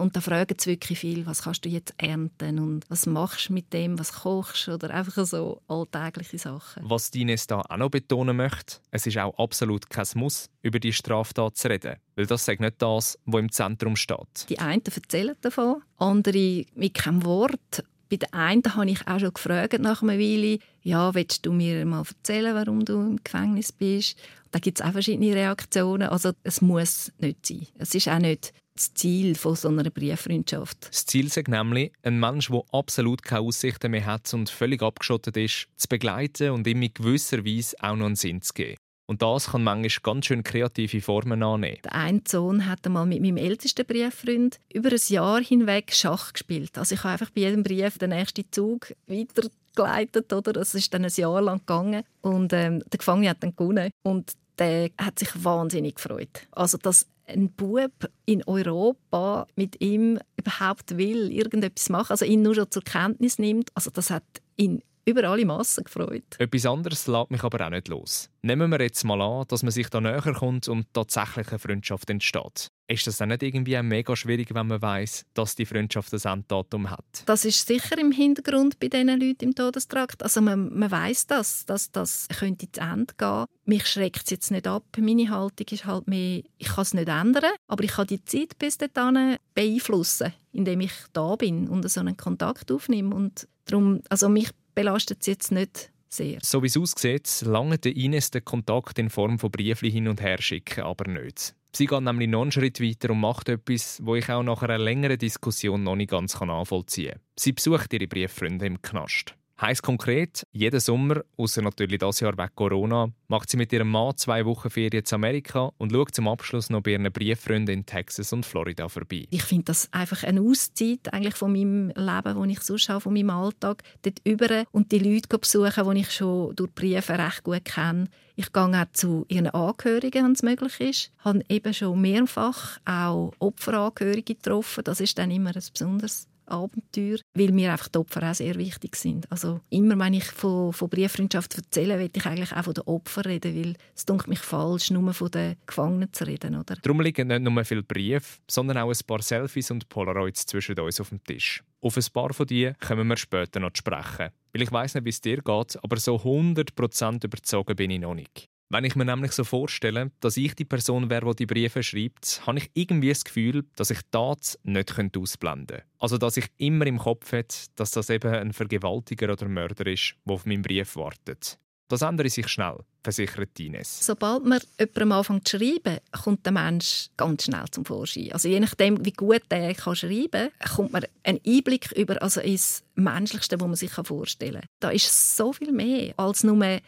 Und 0.00 0.16
da 0.16 0.20
fragen 0.20 0.56
sie 0.58 0.70
wirklich 0.70 0.98
viel, 0.98 1.26
was 1.26 1.42
kannst 1.42 1.64
du 1.64 1.68
jetzt 1.68 1.94
ernten 1.98 2.58
und 2.58 2.84
was 2.88 3.06
machst 3.06 3.50
du 3.50 3.52
mit 3.52 3.72
dem, 3.72 3.98
was 3.98 4.12
kochst 4.12 4.68
oder 4.68 4.90
einfach 4.90 5.24
so 5.26 5.60
alltägliche 5.68 6.38
Sachen. 6.38 6.82
Was 6.88 7.10
Dines 7.10 7.46
da 7.46 7.60
auch 7.60 7.76
noch 7.76 7.90
betonen 7.90 8.36
möchte, 8.36 8.78
es 8.90 9.06
ist 9.06 9.18
auch 9.18 9.36
absolut 9.38 9.90
kein 9.90 10.06
Muss, 10.14 10.48
über 10.62 10.80
die 10.80 10.92
Straftat 10.92 11.56
zu 11.56 11.68
reden, 11.68 11.96
weil 12.16 12.26
das 12.26 12.44
sagt 12.44 12.60
nicht 12.60 12.80
das, 12.80 13.18
was 13.26 13.40
im 13.40 13.52
Zentrum 13.52 13.94
steht. 13.94 14.48
Die 14.48 14.58
einen 14.58 14.82
erzählen 14.82 15.36
davon, 15.42 15.82
andere 15.98 16.64
mit 16.74 16.94
keinem 16.94 17.24
Wort 17.24 17.84
bei 18.10 18.16
den 18.16 18.32
einen 18.32 18.74
habe 18.74 18.90
ich 18.90 19.06
auch 19.06 19.20
schon 19.20 19.32
gefragt 19.32 19.78
nach 19.78 20.02
einer 20.02 20.18
Weile, 20.18 20.58
ja, 20.82 21.14
willst 21.14 21.46
du 21.46 21.52
mir 21.52 21.86
mal 21.86 22.02
erzählen, 22.02 22.54
warum 22.56 22.84
du 22.84 22.94
im 22.94 23.22
Gefängnis 23.22 23.70
bist? 23.70 24.18
Da 24.50 24.58
gibt 24.58 24.80
es 24.80 24.84
auch 24.84 24.90
verschiedene 24.90 25.32
Reaktionen. 25.32 26.08
Also 26.08 26.32
es 26.42 26.60
muss 26.60 27.12
nicht 27.18 27.46
sein. 27.46 27.68
Es 27.78 27.94
ist 27.94 28.08
auch 28.08 28.18
nicht 28.18 28.52
das 28.80 28.94
Ziel 28.94 29.34
von 29.34 29.54
so 29.54 29.68
einer 29.68 29.90
Brieffreundschaft. 29.90 30.88
Das 30.88 31.04
Ziel 31.04 31.26
ist 31.26 31.48
nämlich, 31.48 31.92
einen 32.02 32.18
Menschen, 32.18 32.54
der 32.54 32.64
absolut 32.72 33.22
keine 33.22 33.42
Aussichten 33.42 33.90
mehr 33.90 34.06
hat 34.06 34.32
und 34.32 34.48
völlig 34.48 34.82
abgeschottet 34.82 35.36
ist, 35.36 35.68
zu 35.76 35.86
begleiten 35.88 36.50
und 36.50 36.66
ihm 36.66 36.82
in 36.82 36.94
gewisser 36.94 37.44
Weise 37.44 37.76
auch 37.80 37.96
noch 37.96 38.06
einen 38.06 38.16
Sinn 38.16 38.40
zu 38.40 38.54
geben. 38.54 38.76
Und 39.06 39.22
das 39.22 39.48
kann 39.48 39.64
manchmal 39.64 40.14
ganz 40.14 40.26
schön 40.26 40.44
kreative 40.44 41.00
Formen 41.00 41.42
annehmen. 41.42 41.78
Der 41.84 41.94
eine 41.94 42.22
Sohn 42.26 42.66
hat 42.66 42.86
einmal 42.86 43.06
mit 43.06 43.20
meinem 43.20 43.38
ältesten 43.38 43.84
Brieffreund 43.84 44.60
über 44.72 44.90
ein 44.90 45.00
Jahr 45.08 45.42
hinweg 45.42 45.92
Schach 45.92 46.32
gespielt. 46.32 46.78
Also 46.78 46.94
ich 46.94 47.02
habe 47.02 47.14
einfach 47.14 47.30
bei 47.30 47.40
jedem 47.40 47.64
Brief 47.64 47.98
den 47.98 48.10
nächsten 48.10 48.44
Zug 48.52 48.94
weitergeleitet. 49.08 50.32
Oder? 50.32 50.52
Das 50.52 50.76
ist 50.76 50.94
dann 50.94 51.04
ein 51.04 51.12
Jahr 51.12 51.42
lang 51.42 51.58
gegangen. 51.58 52.04
Und 52.20 52.52
ähm, 52.52 52.84
der 52.88 52.98
Gefangene 52.98 53.30
hat 53.30 53.42
dann 53.42 53.56
gewonnen. 53.56 53.90
Und 54.04 54.32
der 54.60 54.90
hat 54.98 55.18
sich 55.18 55.30
wahnsinnig 55.42 55.96
gefreut. 55.96 56.46
Also, 56.52 56.78
dass 56.78 57.06
ein 57.26 57.50
Bub 57.50 57.92
in 58.26 58.44
Europa 58.44 59.46
mit 59.56 59.80
ihm 59.80 60.18
überhaupt 60.36 60.96
will, 60.96 61.30
irgendetwas 61.32 61.88
machen, 61.88 62.10
also 62.10 62.24
ihn 62.24 62.42
nur 62.42 62.54
schon 62.54 62.70
zur 62.70 62.82
Kenntnis 62.82 63.38
nimmt, 63.38 63.70
also 63.74 63.90
das 63.90 64.10
hat 64.10 64.24
ihn 64.56 64.82
über 65.10 65.24
alle 65.24 65.44
Massen 65.44 65.84
gefreut. 65.84 66.36
Etwas 66.38 66.66
anderes 66.66 67.06
lässt 67.06 67.30
mich 67.30 67.42
aber 67.42 67.66
auch 67.66 67.70
nicht 67.70 67.88
los. 67.88 68.30
Nehmen 68.42 68.70
wir 68.70 68.80
jetzt 68.80 69.04
mal 69.04 69.20
an, 69.20 69.44
dass 69.48 69.62
man 69.62 69.70
sich 69.70 69.88
da 69.90 70.00
näher 70.00 70.32
kommt 70.32 70.68
und 70.68 70.86
tatsächlich 70.94 71.48
eine 71.48 71.58
Freundschaft 71.58 72.08
entsteht. 72.08 72.70
Ist 72.90 73.06
das 73.06 73.18
dann 73.18 73.28
nicht 73.28 73.44
irgendwie 73.44 73.78
auch 73.78 73.82
mega 73.82 74.16
schwierig, 74.16 74.52
wenn 74.52 74.66
man 74.66 74.82
weiß, 74.82 75.24
dass 75.34 75.54
die 75.54 75.64
Freundschaft 75.66 76.12
ein 76.12 76.32
Enddatum 76.32 76.90
hat? 76.90 77.22
Das 77.26 77.44
ist 77.44 77.64
sicher 77.64 77.96
im 77.98 78.10
Hintergrund 78.10 78.80
bei 78.80 78.88
diesen 78.88 79.08
Leuten 79.08 79.44
im 79.44 79.54
Todestrakt. 79.54 80.22
Also 80.24 80.40
man, 80.40 80.76
man 80.76 80.90
weiß 80.90 81.28
das, 81.28 81.66
dass 81.66 81.92
das 81.92 82.26
könnte 82.36 82.72
zu 82.72 82.80
Ende 82.80 83.14
gehen. 83.16 83.44
Mich 83.64 83.86
schreckt 83.86 84.22
es 84.24 84.30
jetzt 84.30 84.50
nicht 84.50 84.66
ab. 84.66 84.84
Meine 84.98 85.30
Haltung 85.30 85.66
ist 85.70 85.84
halt 85.84 86.08
mehr, 86.08 86.42
ich 86.58 86.66
kann 86.66 86.82
es 86.82 86.94
nicht 86.94 87.08
ändern, 87.08 87.52
aber 87.68 87.84
ich 87.84 87.92
kann 87.92 88.08
die 88.08 88.24
Zeit 88.24 88.58
bis 88.58 88.78
dahin 88.78 89.36
beeinflussen, 89.54 90.32
indem 90.50 90.80
ich 90.80 90.92
da 91.12 91.36
bin 91.36 91.68
und 91.68 91.88
so 91.88 92.00
einen 92.00 92.16
Kontakt 92.16 92.72
aufnehme. 92.72 93.14
Und 93.14 93.46
darum, 93.66 94.00
also 94.08 94.28
mich 94.28 94.50
belastet 94.80 95.18
es 95.20 95.26
jetzt 95.26 95.52
nicht 95.52 95.92
sehr. 96.08 96.38
So 96.42 96.62
wie 96.62 96.66
es 96.66 96.76
aussieht, 96.76 97.42
lange 97.44 97.78
der 97.78 97.94
Ines 97.94 98.30
den 98.30 98.44
Kontakt 98.44 98.98
in 98.98 99.10
Form 99.10 99.38
von 99.38 99.50
Briefli 99.50 99.90
hin 99.90 100.08
und 100.08 100.20
her 100.22 100.40
schicken, 100.40 100.84
aber 100.84 101.10
nicht. 101.10 101.54
Sie 101.72 101.86
geht 101.86 102.00
nämlich 102.00 102.28
noch 102.28 102.42
einen 102.42 102.52
Schritt 102.52 102.80
weiter 102.80 103.10
und 103.10 103.20
macht 103.20 103.48
etwas, 103.48 104.00
wo 104.02 104.16
ich 104.16 104.28
auch 104.28 104.42
nach 104.42 104.62
einer 104.62 104.78
längeren 104.78 105.18
Diskussion 105.18 105.82
noch 105.82 105.96
nicht 105.96 106.10
ganz 106.10 106.40
nachvollziehen 106.40 107.12
kann. 107.12 107.20
Sie 107.38 107.52
besucht 107.52 107.92
ihre 107.92 108.08
Brieffreunde 108.08 108.66
im 108.66 108.82
Knast. 108.82 109.34
Heißt 109.60 109.82
konkret, 109.82 110.46
jeden 110.52 110.80
Sommer, 110.80 111.22
außer 111.36 111.60
natürlich 111.60 111.98
das 111.98 112.20
Jahr 112.20 112.32
wegen 112.38 112.54
Corona, 112.54 113.10
macht 113.28 113.50
sie 113.50 113.58
mit 113.58 113.70
ihrem 113.74 113.90
Mann 113.90 114.16
zwei 114.16 114.46
Wochen 114.46 114.70
Ferien 114.70 115.04
in 115.04 115.14
Amerika 115.14 115.70
und 115.76 115.92
schaut 115.92 116.14
zum 116.14 116.28
Abschluss 116.28 116.70
noch 116.70 116.80
bei 116.80 116.92
ihren 116.92 117.12
Brieffreunden 117.12 117.80
in 117.80 117.84
Texas 117.84 118.32
und 118.32 118.46
Florida 118.46 118.88
vorbei. 118.88 119.26
Ich 119.28 119.42
finde 119.42 119.64
das 119.64 119.92
einfach 119.92 120.24
eine 120.24 120.40
Auszeit 120.40 121.12
eigentlich 121.12 121.34
von 121.34 121.52
meinem 121.52 121.88
Leben, 121.88 122.36
wo 122.36 122.44
ich 122.44 122.60
sonst 122.60 122.88
auch 122.88 123.00
von 123.00 123.12
meinem 123.12 123.28
Alltag 123.28 123.82
dort 124.00 124.20
über 124.24 124.64
und 124.72 124.92
die 124.92 124.98
Leute 124.98 125.38
besuchen, 125.38 125.94
die 125.94 126.00
ich 126.00 126.10
schon 126.10 126.56
durch 126.56 126.74
Briefe 126.74 127.18
recht 127.18 127.44
gut 127.44 127.66
kenne. 127.66 128.08
Ich 128.36 128.54
gehe 128.54 128.62
auch 128.62 128.92
zu 128.94 129.26
ihren 129.28 129.48
Angehörigen, 129.48 130.24
wenn 130.24 130.32
es 130.32 130.42
möglich 130.42 130.80
ist. 130.80 131.12
Ich 131.18 131.24
habe 131.26 131.44
eben 131.50 131.74
schon 131.74 132.00
mehrfach 132.00 132.78
auch 132.86 133.34
Opferangehörige 133.38 134.36
getroffen. 134.36 134.84
Das 134.84 135.02
ist 135.02 135.18
dann 135.18 135.30
immer 135.30 135.54
ein 135.54 135.62
besonderes 135.70 136.30
Abenteuer, 136.50 137.18
weil 137.34 137.52
mir 137.52 137.72
einfach 137.72 137.88
die 137.88 137.98
Opfer 137.98 138.30
auch 138.30 138.34
sehr 138.34 138.54
wichtig 138.56 138.96
sind. 138.96 139.30
Also 139.30 139.60
immer, 139.70 139.98
wenn 139.98 140.14
ich 140.14 140.24
von, 140.24 140.72
von 140.72 140.88
Brieffreundschaft 140.88 141.56
erzähle, 141.56 141.98
will 141.98 142.10
ich 142.14 142.26
eigentlich 142.26 142.52
auch 142.52 142.64
von 142.64 142.74
den 142.74 142.84
Opfern 142.84 143.24
reden, 143.24 143.54
weil 143.54 143.74
es 143.94 144.04
dunkelt 144.04 144.28
mich 144.28 144.40
falsch, 144.40 144.90
nur 144.90 145.12
von 145.14 145.30
den 145.30 145.56
Gefangenen 145.66 146.12
zu 146.12 146.26
reden. 146.26 146.56
Oder? 146.56 146.76
Darum 146.76 147.00
liegen 147.00 147.28
nicht 147.28 147.42
nur 147.42 147.64
viele 147.64 147.82
Briefe, 147.82 148.38
sondern 148.48 148.78
auch 148.78 148.90
ein 148.90 149.06
paar 149.06 149.22
Selfies 149.22 149.70
und 149.70 149.88
Polaroids 149.88 150.46
zwischen 150.46 150.78
uns 150.78 151.00
auf 151.00 151.10
dem 151.10 151.22
Tisch. 151.24 151.62
Auf 151.80 151.96
ein 151.96 152.04
paar 152.12 152.34
von 152.34 152.46
die 152.46 152.72
kommen 152.80 153.08
wir 153.08 153.16
später 153.16 153.60
noch 153.60 153.72
zu 153.72 153.78
sprechen. 153.78 154.30
Weil 154.52 154.62
ich 154.62 154.72
weiß 154.72 154.94
nicht, 154.94 155.04
wie 155.04 155.10
es 155.10 155.20
dir 155.20 155.36
geht, 155.42 155.78
aber 155.82 155.96
so 155.96 156.16
100% 156.16 157.24
überzogen 157.24 157.76
bin 157.76 157.90
ich 157.90 158.00
noch 158.00 158.14
nicht. 158.14 158.48
Wenn 158.72 158.84
ich 158.84 158.94
mir 158.94 159.04
nämlich 159.04 159.32
so 159.32 159.42
vorstelle, 159.42 160.12
dass 160.20 160.36
ich 160.36 160.54
die 160.54 160.64
Person 160.64 161.10
wäre, 161.10 161.28
die 161.30 161.44
die 161.44 161.46
Briefe 161.46 161.82
schreibt, 161.82 162.42
habe 162.46 162.58
ich 162.58 162.70
irgendwie 162.74 163.08
das 163.08 163.24
Gefühl, 163.24 163.64
dass 163.74 163.90
ich 163.90 163.98
das 164.12 164.60
nicht 164.62 164.96
ausblenden 165.16 165.66
könnte. 165.66 165.82
Also, 165.98 166.18
dass 166.18 166.36
ich 166.36 166.46
immer 166.56 166.86
im 166.86 166.98
Kopf 166.98 167.32
hätte, 167.32 167.56
dass 167.74 167.90
das 167.90 168.10
eben 168.10 168.32
ein 168.32 168.52
Vergewaltiger 168.52 169.32
oder 169.32 169.48
Mörder 169.48 169.88
ist, 169.88 170.14
der 170.24 170.34
auf 170.34 170.46
meinen 170.46 170.62
Brief 170.62 170.94
wartet. 170.94 171.58
Das 171.88 172.02
ändere 172.02 172.30
sich 172.30 172.46
schnell, 172.46 172.78
versichert 173.02 173.58
Ines. 173.58 174.06
Sobald 174.06 174.44
man 174.44 174.60
jemandem 174.78 175.10
anfängt 175.10 175.48
zu 175.48 175.58
schreiben, 175.58 175.98
kommt 176.22 176.46
der 176.46 176.52
Mensch 176.52 177.08
ganz 177.16 177.46
schnell 177.46 177.64
zum 177.72 177.84
Vorschein. 177.84 178.30
Also 178.30 178.46
je 178.46 178.60
nachdem, 178.60 179.04
wie 179.04 179.10
gut 179.10 179.42
er 179.48 179.74
kann 179.74 179.96
schreiben 179.96 180.50
kann, 180.60 180.76
kommt 180.76 180.92
man 180.92 181.04
einen 181.24 181.40
Einblick 181.44 181.90
über 181.96 182.22
also 182.22 182.40
ins 182.40 182.84
Menschlichste, 182.94 183.60
was 183.60 183.66
man 183.66 183.74
sich 183.74 183.90
vorstellen 183.90 184.60
kann. 184.60 184.68
Da 184.78 184.90
ist 184.90 185.36
so 185.36 185.52
viel 185.52 185.72
mehr 185.72 186.14
als 186.16 186.44
nur 186.44 186.80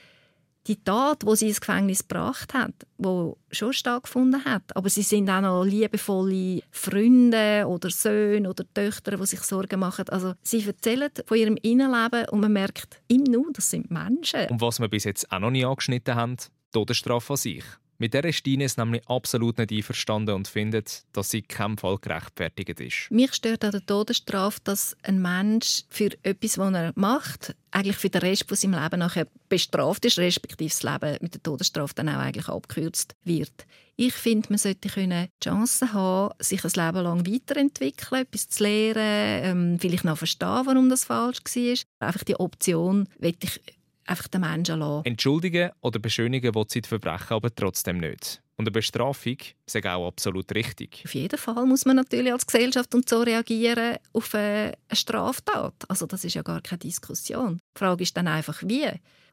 die 0.67 0.83
Tat, 0.83 1.25
wo 1.25 1.35
sie 1.35 1.49
ins 1.49 1.61
Gefängnis 1.61 2.07
gebracht 2.07 2.55
hat, 2.55 2.73
wo 2.99 3.37
schon 3.51 3.73
stattgefunden 3.73 4.45
hat, 4.45 4.77
aber 4.77 4.89
sie 4.89 5.03
sind 5.03 5.29
auch 5.29 5.41
noch 5.41 5.65
liebevolle 5.65 6.63
Freunde 6.71 7.65
oder 7.67 7.91
Söhne 7.91 8.49
oder 8.49 8.65
Töchter, 8.73 9.17
die 9.17 9.27
sich 9.27 9.41
Sorgen 9.41 9.81
machen. 9.81 10.09
Also 10.09 10.35
sie 10.43 10.65
erzählen 10.65 11.11
von 11.27 11.37
ihrem 11.37 11.57
Innenleben 11.63 12.29
und 12.31 12.41
man 12.41 12.53
merkt 12.53 13.01
im 13.09 13.25
Nu, 13.25 13.51
das 13.53 13.71
sind 13.71 13.91
Menschen. 13.91 14.49
Und 14.51 14.61
was 14.61 14.79
wir 14.79 14.89
bis 14.89 15.05
jetzt 15.05 15.31
auch 15.33 15.41
noch 15.41 15.51
nicht 15.51 15.67
angeschnitten 15.67 16.15
haben, 16.15 16.37
Todesstrafe 16.73 17.33
an 17.33 17.37
sich. 17.37 17.65
Mit 18.03 18.15
der 18.15 18.25
ist 18.25 18.45
Ines 18.49 18.77
nämlich 18.79 19.07
absolut 19.07 19.59
nicht 19.59 19.71
einverstanden 19.71 20.35
und 20.35 20.49
findet, 20.49 21.05
dass 21.13 21.31
sie 21.31 21.39
in 21.39 21.47
keinem 21.47 21.79
Fall 21.79 21.99
gerechtfertigt 21.99 22.81
ist. 22.81 23.09
Mich 23.13 23.33
stört 23.33 23.65
an 23.65 23.71
der 23.71 23.87
Todesstrafe, 23.87 24.59
dass 24.65 24.97
ein 25.05 25.23
Mensch 25.23 25.85
für 25.89 26.11
etwas, 26.25 26.59
was 26.59 26.75
er 26.75 26.93
macht, 26.97 27.55
eigentlich 27.71 27.97
für 27.97 28.11
den 28.11 28.23
Rest 28.23 28.49
von 28.49 28.57
seinem 28.57 28.83
Leben 28.83 28.99
nachher 28.99 29.29
bestraft 29.49 30.05
ist, 30.05 30.19
respektive 30.19 30.69
das 30.69 30.83
Leben 30.83 31.17
mit 31.21 31.35
der 31.35 31.45
Todesstrafe 31.45 31.95
dann 31.95 32.09
auch 32.09 32.19
eigentlich 32.19 32.49
abgekürzt 32.49 33.15
wird. 33.23 33.67
Ich 33.95 34.15
finde, 34.15 34.49
man 34.49 34.59
sollte 34.59 34.89
die 34.89 35.29
Chance 35.41 35.93
haben, 35.93 36.35
sich 36.41 36.65
ein 36.65 36.73
Leben 36.75 37.05
lang 37.05 37.25
weiterentwickeln, 37.25 38.23
etwas 38.23 38.49
zu 38.49 38.65
lernen, 38.65 39.45
ähm, 39.45 39.79
vielleicht 39.79 40.05
noch 40.05 40.19
verstehen, 40.19 40.63
warum 40.65 40.89
das 40.89 41.05
falsch 41.05 41.39
war. 41.39 42.09
Einfach 42.09 42.25
die 42.25 42.35
Option, 42.35 43.07
ich 43.21 43.61
einfach 44.07 44.29
den 44.29 44.41
Menschen 44.41 44.81
lassen. 44.81 45.05
Entschuldigen 45.05 45.71
oder 45.81 45.99
beschönigen 45.99 46.55
will 46.55 46.65
sie 46.69 46.81
die 46.81 46.89
Verbrechen 46.89 47.35
aber 47.35 47.55
trotzdem 47.55 47.99
nicht. 47.99 48.43
Und 48.57 48.67
eine 48.67 48.73
Bestrafung 48.73 49.39
ist 49.67 49.87
auch 49.87 50.09
absolut 50.09 50.55
richtig. 50.55 51.03
Auf 51.05 51.15
jeden 51.15 51.39
Fall 51.39 51.67
muss 51.67 51.85
man 51.85 51.97
natürlich 51.97 52.33
als 52.33 52.47
Gesellschaft 52.47 52.95
und 52.95 53.09
so 53.09 53.23
reagieren 53.23 53.97
auf 54.13 54.35
eine 54.35 54.75
Straftat. 54.93 55.75
Also 55.89 56.07
das 56.07 56.25
ist 56.25 56.35
ja 56.35 56.43
gar 56.43 56.61
keine 56.61 56.79
Diskussion. 56.79 57.61
Die 57.75 57.79
Frage 57.79 58.03
ist 58.03 58.17
dann 58.17 58.29
einfach, 58.29 58.63
wie 58.65 58.87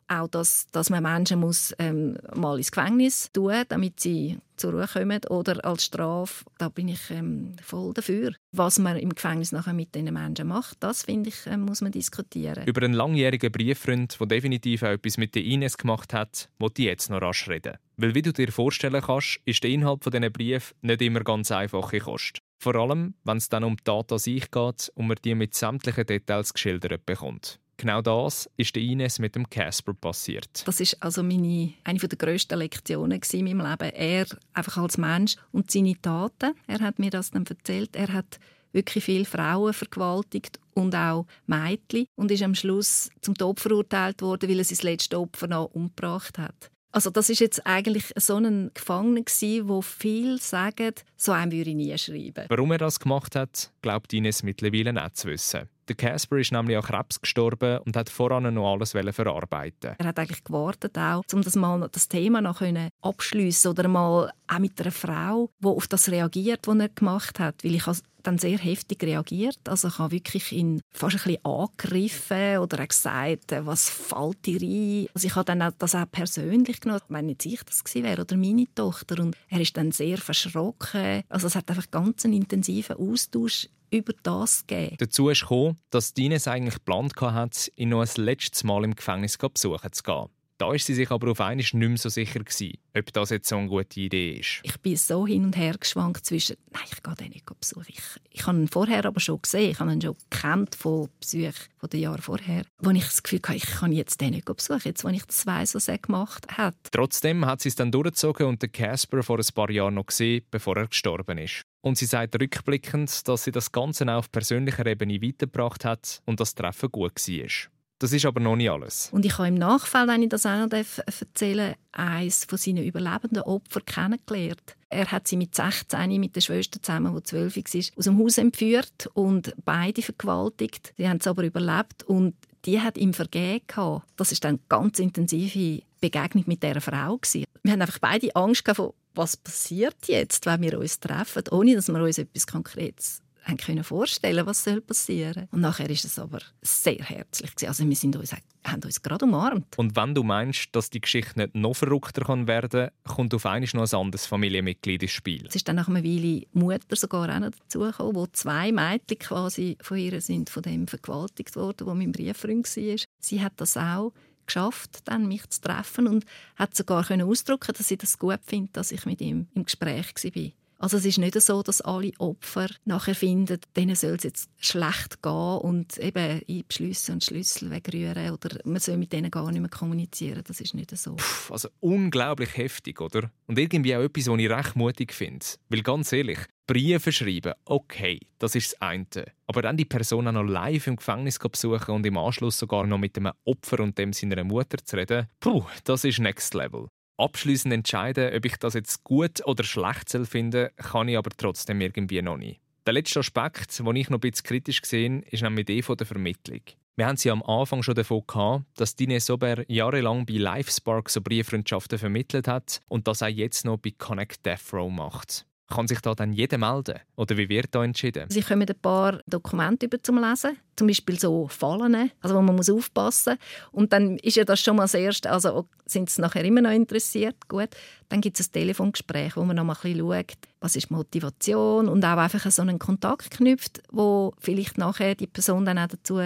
auch, 0.10 0.28
dass, 0.28 0.68
dass 0.72 0.90
man 0.90 1.04
Menschen 1.04 1.40
muss, 1.40 1.74
ähm, 1.80 2.18
mal 2.36 2.58
ins 2.58 2.72
Gefängnis 2.72 3.32
tun 3.32 3.54
muss, 3.54 3.66
damit 3.70 4.00
sie 4.00 4.38
zur 4.58 4.74
Ruhe 4.74 4.88
kommen 4.88 5.22
oder 5.30 5.64
als 5.64 5.86
Strafe, 5.86 6.46
da 6.58 6.70
bin 6.70 6.90
ich 6.90 7.10
ähm, 7.10 7.56
voll 7.64 7.94
dafür. 7.94 8.34
Was 8.52 8.78
man 8.80 8.98
im 8.98 9.16
Gefängnis 9.16 9.52
nachher 9.52 9.74
mit 9.74 9.96
diesen 9.96 10.14
Menschen 10.14 10.48
macht, 10.48 10.78
das 10.82 11.04
finde 11.04 11.30
ich, 11.30 11.48
ähm, 11.48 11.62
muss 11.62 11.82
man 11.82 11.92
diskutieren. 11.92 12.66
Über 12.66 12.84
einen 12.84 12.94
langjährigen 12.94 13.52
Brieffreund, 13.52 14.20
der 14.20 14.28
definitiv 14.28 14.84
auch 14.84 14.90
etwas 14.90 15.18
mit 15.18 15.36
der 15.36 15.44
Ines 15.44 15.78
gemacht 15.78 16.14
hat, 16.14 16.50
wollte 16.60 16.82
ich 16.82 16.88
jetzt 16.88 17.10
noch 17.10 17.22
rasch 17.22 17.48
reden. 17.48 17.78
Weil 17.98 18.16
wie 18.16 18.22
du 18.22 18.34
dir 18.34 18.52
vorstellen 18.52 19.02
kannst, 19.02 19.40
ist 19.46 19.64
der 19.64 19.72
Inhalt 19.72 20.06
dieser 20.06 20.30
Brief 20.30 20.76
nicht 20.82 21.02
immer 21.02 21.22
ganz 21.22 21.52
einfache 21.52 22.00
Kost. 22.00 22.40
Vor 22.62 22.76
allem, 22.76 23.14
wenn 23.24 23.38
es 23.38 23.50
dann 23.50 23.64
um 23.64 23.78
die 23.78 23.84
Tat 23.84 24.12
an 24.12 24.20
sich 24.20 24.52
geht 24.52 24.92
und 24.96 25.08
man 25.08 25.18
die 25.24 25.36
mit 25.36 25.54
sämtlichen 25.54 26.06
Details 26.06 26.54
geschildert 26.54 27.06
bekommt. 27.06 27.60
Genau 27.80 28.02
das 28.02 28.50
ist 28.58 28.76
der 28.76 28.84
Ines 28.84 29.20
mit 29.20 29.36
dem 29.36 29.50
Casper 29.50 29.94
passiert. 29.94 30.68
Das 30.68 30.82
ist 30.82 31.02
also 31.02 31.24
meine, 31.24 31.74
eine 31.86 31.98
der 31.98 32.18
grössten 32.18 32.60
Lektionen 32.60 33.22
in 33.32 33.46
meinem 33.46 33.66
Leben. 33.66 33.96
Er 33.96 34.26
einfach 34.54 34.78
als 34.78 34.98
Mensch 34.98 35.38
und 35.54 35.72
seine 35.72 36.00
Taten. 36.02 36.56
Er 36.68 36.82
hat 36.82 37.00
mir 37.00 37.10
das 37.10 37.32
dann 37.32 37.46
erzählt. 37.46 37.96
Er 37.96 38.12
hat 38.12 38.38
wirklich 38.74 39.06
viele 39.06 39.24
Frauen 39.24 39.72
vergewaltigt 39.72 40.60
und 40.74 40.94
auch 40.94 41.26
Mädchen 41.48 42.06
und 42.16 42.32
ist 42.32 42.44
am 42.44 42.54
Schluss 42.54 43.10
zum 43.22 43.36
Tod 43.36 43.62
verurteilt 43.62 44.22
worden, 44.22 44.50
weil 44.50 44.60
er 44.60 44.66
sein 44.66 44.80
letztes 44.82 45.18
Opfer 45.18 45.48
noch 45.48 45.74
umgebracht 45.74 46.38
hat. 46.38 46.70
Also 46.92 47.12
das 47.12 47.30
ist 47.30 47.40
jetzt 47.40 47.66
eigentlich 47.66 48.12
so 48.18 48.36
ein 48.36 48.72
Gefangener 48.74 49.22
gewesen, 49.22 49.70
wo 49.70 49.82
viel 49.82 50.42
sagen, 50.42 50.96
so 51.16 51.32
einem 51.32 51.54
würde 51.54 51.70
ich 51.70 51.76
nie 51.76 51.98
schreiben. 51.98 52.46
Warum 52.50 52.72
er 52.72 52.80
das 52.80 53.00
gemacht 53.00 53.36
hat, 53.36 53.72
glaubt 53.82 54.12
Ines 54.12 54.44
mittlerweile 54.44 54.92
nicht 54.92 55.16
zu 55.16 55.30
wissen. 55.30 55.70
Der 55.90 55.96
Casper 55.96 56.38
ist 56.38 56.52
nämlich 56.52 56.78
an 56.78 56.84
Krebs 56.84 57.20
gestorben 57.20 57.80
und 57.80 57.98
hat 57.98 58.10
voran 58.10 58.54
noch 58.54 58.72
alles 58.72 58.92
verarbeiten. 58.92 59.96
Er 59.98 60.06
hat 60.06 60.20
eigentlich 60.20 60.44
gewartet, 60.44 60.98
auch, 60.98 61.24
um 61.34 61.42
das 61.42 61.56
mal 61.56 61.90
das 61.92 62.08
Thema 62.08 62.42
noch 62.42 62.62
abschließen 63.02 63.72
oder 63.72 63.88
mal 63.88 64.32
auch 64.48 64.60
mit 64.60 64.80
einer 64.80 64.92
Frau, 64.92 65.50
die 65.60 65.68
auf 65.68 65.88
das 65.88 66.10
reagiert, 66.10 66.68
was 66.68 66.78
er 66.78 66.90
gemacht 66.90 67.40
hat, 67.40 67.64
weil 67.64 67.76
ich 67.76 67.88
dann 68.24 68.38
sehr 68.38 68.58
heftig 68.58 69.02
reagiert. 69.04 69.60
Also 69.68 69.88
ich 69.88 69.98
habe 69.98 70.12
wirklich 70.12 70.52
ihn 70.52 70.82
fast 70.92 71.16
ein 71.16 71.24
bisschen 71.24 71.46
angegriffen 71.46 72.58
oder 72.58 72.86
gesagt, 72.86 73.52
äh, 73.52 73.66
was 73.66 73.90
fällt 73.90 74.46
dir 74.46 74.62
ein? 74.62 75.08
Also 75.14 75.28
ich 75.28 75.36
habe 75.36 75.46
dann 75.46 75.74
das 75.78 75.96
auch 75.96 76.12
persönlich 76.12 76.82
genommen, 76.82 77.02
wenn 77.10 77.28
nicht 77.28 77.46
ich 77.46 77.64
das 77.64 77.84
gewesen 77.84 78.04
wäre 78.04 78.22
oder 78.22 78.36
meine 78.36 78.66
Tochter. 78.76 79.24
Und 79.24 79.36
er 79.48 79.62
ist 79.62 79.78
dann 79.78 79.92
sehr 79.92 80.18
verschrocken. 80.18 81.24
Also 81.30 81.48
es 81.48 81.56
hat 81.56 81.70
einfach 81.70 81.90
ganz 81.92 82.26
einen 82.26 82.34
intensiven 82.36 82.98
Austausch 82.98 83.70
über 83.92 84.14
das 84.24 84.66
gegeben. 84.68 84.98
Dazu 85.00 85.30
ist 85.30 85.42
gekommen, 85.42 85.78
dass 85.90 86.14
Dines 86.14 86.48
eigentlich 86.48 86.76
geplant 86.76 87.14
hatte, 87.20 87.72
ihn 87.76 87.90
noch 87.90 88.02
ein 88.02 88.24
letztes 88.24 88.64
Mal 88.64 88.84
im 88.84 88.96
Gefängnis 88.96 89.38
besuchen 89.38 89.94
zu 89.94 90.04
gehen. 90.04 90.30
Da 90.60 90.68
war 90.68 90.78
sie 90.78 90.94
sich 90.94 91.10
aber 91.10 91.32
auf 91.32 91.40
einmal 91.40 91.56
nicht 91.56 91.74
mehr 91.74 91.96
so 91.96 92.10
sicher, 92.10 92.42
gewesen, 92.42 92.74
ob 92.94 93.14
das 93.14 93.30
jetzt 93.30 93.48
so 93.48 93.56
eine 93.56 93.70
gute 93.70 94.02
Idee 94.02 94.40
ist. 94.40 94.60
Ich 94.64 94.78
bin 94.82 94.98
so 94.98 95.26
hin 95.26 95.46
und 95.46 95.56
her 95.56 95.76
geschwankt 95.80 96.26
zwischen, 96.26 96.58
nein, 96.74 96.84
ich 96.92 97.02
gehe 97.02 97.16
den 97.16 97.30
nicht 97.30 97.46
besuchen. 97.46 97.86
Ich, 97.88 98.02
ich 98.30 98.46
habe 98.46 98.58
ihn 98.58 98.68
vorher 98.68 99.06
aber 99.06 99.22
schon 99.22 99.42
gesehen, 99.42 99.72
ich 99.72 99.80
habe 99.80 99.94
ihn 99.94 100.02
schon 100.02 100.18
gekannt 100.30 100.76
von 100.76 101.08
Besuchen 101.22 101.54
von 101.78 101.90
den 101.90 102.02
Jahren 102.02 102.22
vorher, 102.22 102.66
wo 102.80 102.90
ich 102.90 103.06
das 103.06 103.24
Gefühl 103.24 103.40
hatte, 103.42 103.56
ich 103.56 103.68
kann 103.68 103.94
jetzt 103.94 104.20
den 104.20 104.32
nicht 104.32 104.44
besuchen, 104.44 104.82
jetzt, 104.84 105.06
wo 105.06 105.08
ich 105.08 105.24
das 105.24 105.46
weiss, 105.48 105.76
was 105.76 105.88
er 105.88 105.98
gemacht 105.98 106.46
hat. 106.50 106.76
Trotzdem 106.92 107.46
hat 107.46 107.62
sie 107.62 107.70
es 107.70 107.76
dann 107.76 107.94
durchgezogen 107.94 108.46
und 108.46 108.62
den 108.62 108.74
Casper 108.74 109.24
vor 109.24 109.40
ein 109.40 109.54
paar 109.56 109.72
Jahren 109.72 109.94
noch 109.94 110.08
gesehen, 110.08 110.44
bevor 110.52 110.76
er 110.76 110.88
gestorben 110.88 111.38
ist. 111.38 111.62
Und 111.80 111.98
sie 111.98 112.06
sagt 112.06 112.36
rückblickend, 112.36 113.26
dass 113.30 113.46
sie 113.46 113.54
das 113.54 113.72
Ganze 113.72 114.04
auch 114.12 114.18
auf 114.18 114.32
persönlicher 114.32 114.86
Ebene 114.86 115.22
weitergebracht 115.22 115.86
hat 115.86 116.22
und 116.26 116.42
das 116.42 116.54
Treffen 116.54 116.92
gut 116.92 117.16
war. 117.16 117.70
Das 118.00 118.14
ist 118.14 118.26
aber 118.26 118.40
noch 118.40 118.56
nicht 118.56 118.70
alles. 118.70 119.10
Und 119.12 119.26
ich 119.26 119.38
habe 119.38 119.50
im 119.50 119.56
Nachfall, 119.56 120.08
wenn 120.08 120.24
ich 120.24 120.30
das 120.30 120.46
auch 120.46 120.58
noch 120.58 120.72
erzählen 120.72 121.76
darf, 121.92 122.06
eines 122.06 122.46
von 122.46 122.58
seinen 122.58 122.86
überlebenden 122.86 123.42
Opfern 123.42 123.84
kennengelernt. 123.86 124.78
Er 124.88 125.12
hat 125.12 125.28
sie 125.28 125.36
mit 125.36 125.54
16 125.54 126.20
mit 126.20 126.36
der 126.36 126.42
Schwester 126.42 126.82
zusammen, 126.82 127.14
die 127.14 127.24
12 127.24 127.56
war, 127.58 127.98
aus 127.98 128.06
dem 128.06 128.18
Haus 128.18 128.38
entführt 128.38 129.10
und 129.14 129.54
beide 129.66 130.02
vergewaltigt. 130.02 130.94
Sie 130.98 131.10
haben 131.10 131.18
es 131.18 131.28
aber 131.28 131.44
überlebt 131.44 132.04
und 132.04 132.36
die 132.66 132.80
hat 132.80 132.98
ihm 132.98 133.14
vergeben. 133.14 134.02
Das 134.16 134.32
ist 134.32 134.46
dann 134.46 134.56
eine 134.56 134.60
ganz 134.70 135.00
intensive 135.00 135.84
Begegnung 136.00 136.46
mit 136.48 136.64
dieser 136.64 136.82
Frau. 136.82 137.20
Wir 137.64 137.72
haben 137.72 137.82
einfach 137.82 138.00
beide 138.00 138.34
Angst 138.36 138.64
vor 138.74 138.94
was 139.16 139.36
passiert 139.36 139.98
jetzt, 140.08 140.46
wenn 140.46 140.62
wir 140.62 140.80
uns 140.80 141.00
treffen, 141.00 141.44
ohne 141.52 141.76
dass 141.76 141.90
wir 141.90 142.02
uns 142.02 142.18
etwas 142.18 142.48
Konkretes 142.48 143.22
haben 143.50 143.58
können 143.58 143.84
vorstellen, 143.84 144.46
was 144.46 144.64
soll 144.64 144.82
passieren. 144.82 145.48
Und 145.52 145.62
nachher 145.62 145.90
ist 145.90 146.06
es 146.06 146.20
aber 146.20 146.40
sehr 146.62 147.04
herzlich 147.04 147.52
Also 147.68 147.88
wir 147.88 147.96
sind 147.96 148.16
uns, 148.16 148.34
haben 148.66 148.84
uns 148.84 149.02
gerade 149.02 149.26
umarmt. 149.26 149.78
Und 149.78 149.96
wenn 149.96 150.16
du 150.16 150.24
meinst, 150.24 150.70
dass 150.74 150.90
die 150.90 151.02
Geschichte 151.02 151.40
nicht 151.40 151.56
noch 151.56 151.76
verrückter 151.76 152.22
kann 152.22 152.48
werden, 152.48 152.90
kommt 153.04 153.34
auf 153.34 153.46
einmal 153.46 153.70
noch 153.74 153.92
ein 153.92 154.00
anderes 154.00 154.26
Familienmitglied 154.26 155.04
ins 155.04 155.12
Spiel. 155.12 155.46
Es 155.48 155.56
ist 155.56 155.68
dann 155.68 155.76
nach 155.76 155.88
einer 155.88 156.04
Weile 156.04 156.44
Mutter 156.54 156.96
sogar 156.96 157.36
auch 157.36 157.40
noch 157.40 157.52
dazugekommen, 157.52 158.16
wo 158.16 158.28
zwei 158.28 158.72
Mädchen 158.72 159.20
quasi 159.20 159.78
von 159.82 159.98
ihr 159.98 160.22
sind, 160.22 160.50
von 160.50 160.64
dem 160.64 160.88
vergewaltigt 160.88 161.56
worden, 161.56 161.88
wo 161.88 161.94
mein 161.94 162.12
Brieffreund 162.12 162.66
war. 162.66 162.98
Sie 163.20 163.42
hat 163.42 163.54
das 163.58 163.78
auch 163.78 164.14
geschafft, 164.50 165.02
dann 165.06 165.28
mich 165.28 165.48
zu 165.50 165.62
treffen 165.62 166.08
und 166.08 166.26
hat 166.56 166.76
sogar 166.76 167.06
ausdrücken, 167.10 167.74
dass 167.78 167.88
sie 167.88 167.98
das 167.98 168.18
gut 168.18 168.40
findet, 168.46 168.76
dass 168.76 168.92
ich 168.92 169.06
mit 169.06 169.22
ihm 169.22 169.48
im 169.54 169.66
Gespräch 169.66 170.14
war. 170.16 170.52
Also 170.82 170.96
es 170.96 171.06
ist 171.06 171.18
nicht 171.18 171.40
so, 171.42 171.62
dass 171.62 171.82
alle 171.82 172.14
Opfer 172.20 172.68
nachher 172.86 173.14
finden, 173.14 173.60
denen 173.76 173.96
soll 173.96 174.12
es 174.12 174.24
jetzt 174.24 174.50
schlecht 174.60 175.22
gehen 175.22 175.58
und 175.58 175.98
eben 175.98 176.42
einbeschliessen 176.48 177.16
und 177.16 177.24
Schlüssel 177.24 177.70
wegrühren 177.70 178.32
oder 178.32 178.58
man 178.64 178.80
soll 178.80 178.96
mit 178.96 179.12
denen 179.12 179.30
gar 179.30 179.52
nicht 179.52 179.60
mehr 179.60 179.70
kommunizieren. 179.70 180.42
Das 180.48 180.62
ist 180.62 180.74
nicht 180.74 180.96
so. 180.98 181.16
Puh, 181.16 181.54
also 181.54 181.68
unglaublich 181.82 182.56
heftig, 182.56 183.02
oder? 183.02 183.30
Und 183.48 183.60
irgendwie 183.60 183.94
auch 183.94 184.02
etwas, 184.02 184.28
was 184.28 184.40
ich 184.40 184.50
recht 184.50 184.76
mutig 184.78 185.14
finde. 185.14 185.46
Weil 185.68 185.82
ganz 185.82 186.14
ehrlich, 186.14 186.40
Briefe 186.66 187.12
schreiben, 187.12 187.56
okay, 187.66 188.20
das 188.38 188.56
ist 188.56 188.72
das 188.72 188.82
eine. 188.82 189.06
Aber 189.48 189.62
dann 189.62 189.76
die 189.76 189.86
Person 189.86 190.30
auch 190.30 190.32
noch 190.32 190.44
live 190.44 190.88
im 190.88 190.96
Gefängnis 190.96 191.40
besuchen 191.40 191.96
und 191.96 192.06
im 192.06 192.18
Anschluss 192.18 192.58
sogar 192.58 192.88
noch 192.88 193.00
mit 193.00 193.18
dem 193.18 193.30
Opfer 193.44 193.82
und 193.82 193.98
dem 193.98 194.14
seiner 194.14 194.46
Mutter 194.46 194.78
zu 194.78 194.96
reden, 194.96 195.28
puh, 195.42 195.66
das 195.84 196.06
ist 196.06 196.20
Next 196.20 196.54
Level. 196.54 196.88
Abschließend 197.20 197.74
entscheiden, 197.74 198.34
ob 198.34 198.46
ich 198.46 198.56
das 198.56 198.76
jetzt 198.76 199.04
gut 199.04 199.46
oder 199.46 199.66
schlecht 199.66 200.18
finde, 200.24 200.72
kann 200.78 201.10
ich 201.10 201.18
aber 201.18 201.32
trotzdem 201.36 201.82
irgendwie 201.82 202.22
noch 202.22 202.38
nicht. 202.38 202.62
Der 202.86 202.94
letzte 202.94 203.20
Aspekt, 203.20 203.78
den 203.78 203.96
ich 203.98 204.10
noch 204.10 204.20
ein 204.20 204.22
bisschen 204.22 204.46
kritisch 204.46 204.82
sehe, 204.86 205.20
ist 205.30 205.44
nämlich 205.44 205.66
der 205.66 205.84
von 205.84 205.98
der 205.98 206.08
Vermittlung. 206.08 206.62
Wir 206.96 207.08
haben 207.08 207.18
sie 207.18 207.30
am 207.30 207.44
Anfang 207.44 207.84
schon 207.84 207.96
davon 207.96 208.24
gehabt, 208.26 208.64
dass 208.76 208.96
Dine 208.96 209.20
Sober 209.20 209.70
jahrelang 209.70 210.26
bei 210.26 210.36
LifeSpark 210.36 211.10
so 211.10 211.22
Brieffreundschaften 211.22 212.00
vermittelt 212.00 212.48
hat 212.48 212.82
und 212.88 213.08
das 213.08 213.22
auch 213.22 213.28
jetzt 213.28 213.66
noch 213.66 213.78
bei 213.78 213.92
Connect 213.98 214.46
Death 214.46 214.72
Row 214.72 214.90
macht. 214.90 215.46
Kann 215.70 215.88
sich 215.88 216.02
da 216.02 216.16
dann 216.16 216.34
jeder 216.34 216.58
melden? 216.58 217.00
Oder 217.16 217.38
wie 217.38 217.48
wird 217.48 217.76
da 217.76 217.84
entschieden? 217.84 218.26
Sie 218.30 218.42
kommen 218.42 218.68
ein 218.68 218.82
paar 218.82 219.20
Dokumente 219.28 219.86
über 219.86 220.02
zum 220.02 220.18
Lesen, 220.20 220.58
zum 220.76 220.88
Beispiel 220.88 221.20
so 221.20 221.48
Fallen, 221.48 222.12
also 222.22 222.36
wo 222.36 222.42
man 222.42 222.56
muss 222.56 222.70
aufpassen 222.70 223.34
muss. 223.34 223.72
Und 223.72 223.94
dann 223.94 224.18
ist 224.18 224.36
ja 224.36 224.46
das 224.46 224.60
schon 224.60 224.78
mal 224.78 224.86
das 224.86 224.96
Erste, 224.96 225.30
also 225.30 225.68
sind 225.86 226.10
sie 226.10 226.22
nachher 226.22 226.44
immer 226.44 226.62
noch 226.62 226.72
interessiert, 226.72 227.48
gut. 227.48 227.70
Dann 228.10 228.22
gibt 228.22 228.40
es 228.40 228.48
ein 228.48 228.52
Telefongespräch, 228.52 229.38
wo 229.38 229.44
man 229.44 229.56
noch 229.56 229.64
mal 229.64 229.74
ein 229.74 229.94
bisschen 229.94 230.00
schaut, 230.00 230.38
was 230.60 230.76
ist 230.76 230.90
Motivation 230.90 231.88
und 231.88 232.04
auch 232.04 232.18
einfach 232.18 232.50
so 232.50 232.62
einen 232.64 232.80
Kontakt 232.80 233.32
knüpft, 233.32 233.84
wo 233.92 234.34
vielleicht 234.40 234.78
nachher 234.78 235.14
die 235.14 235.28
Person 235.28 235.66
dann 235.66 235.78
auch 235.78 235.88
dazu 235.88 236.20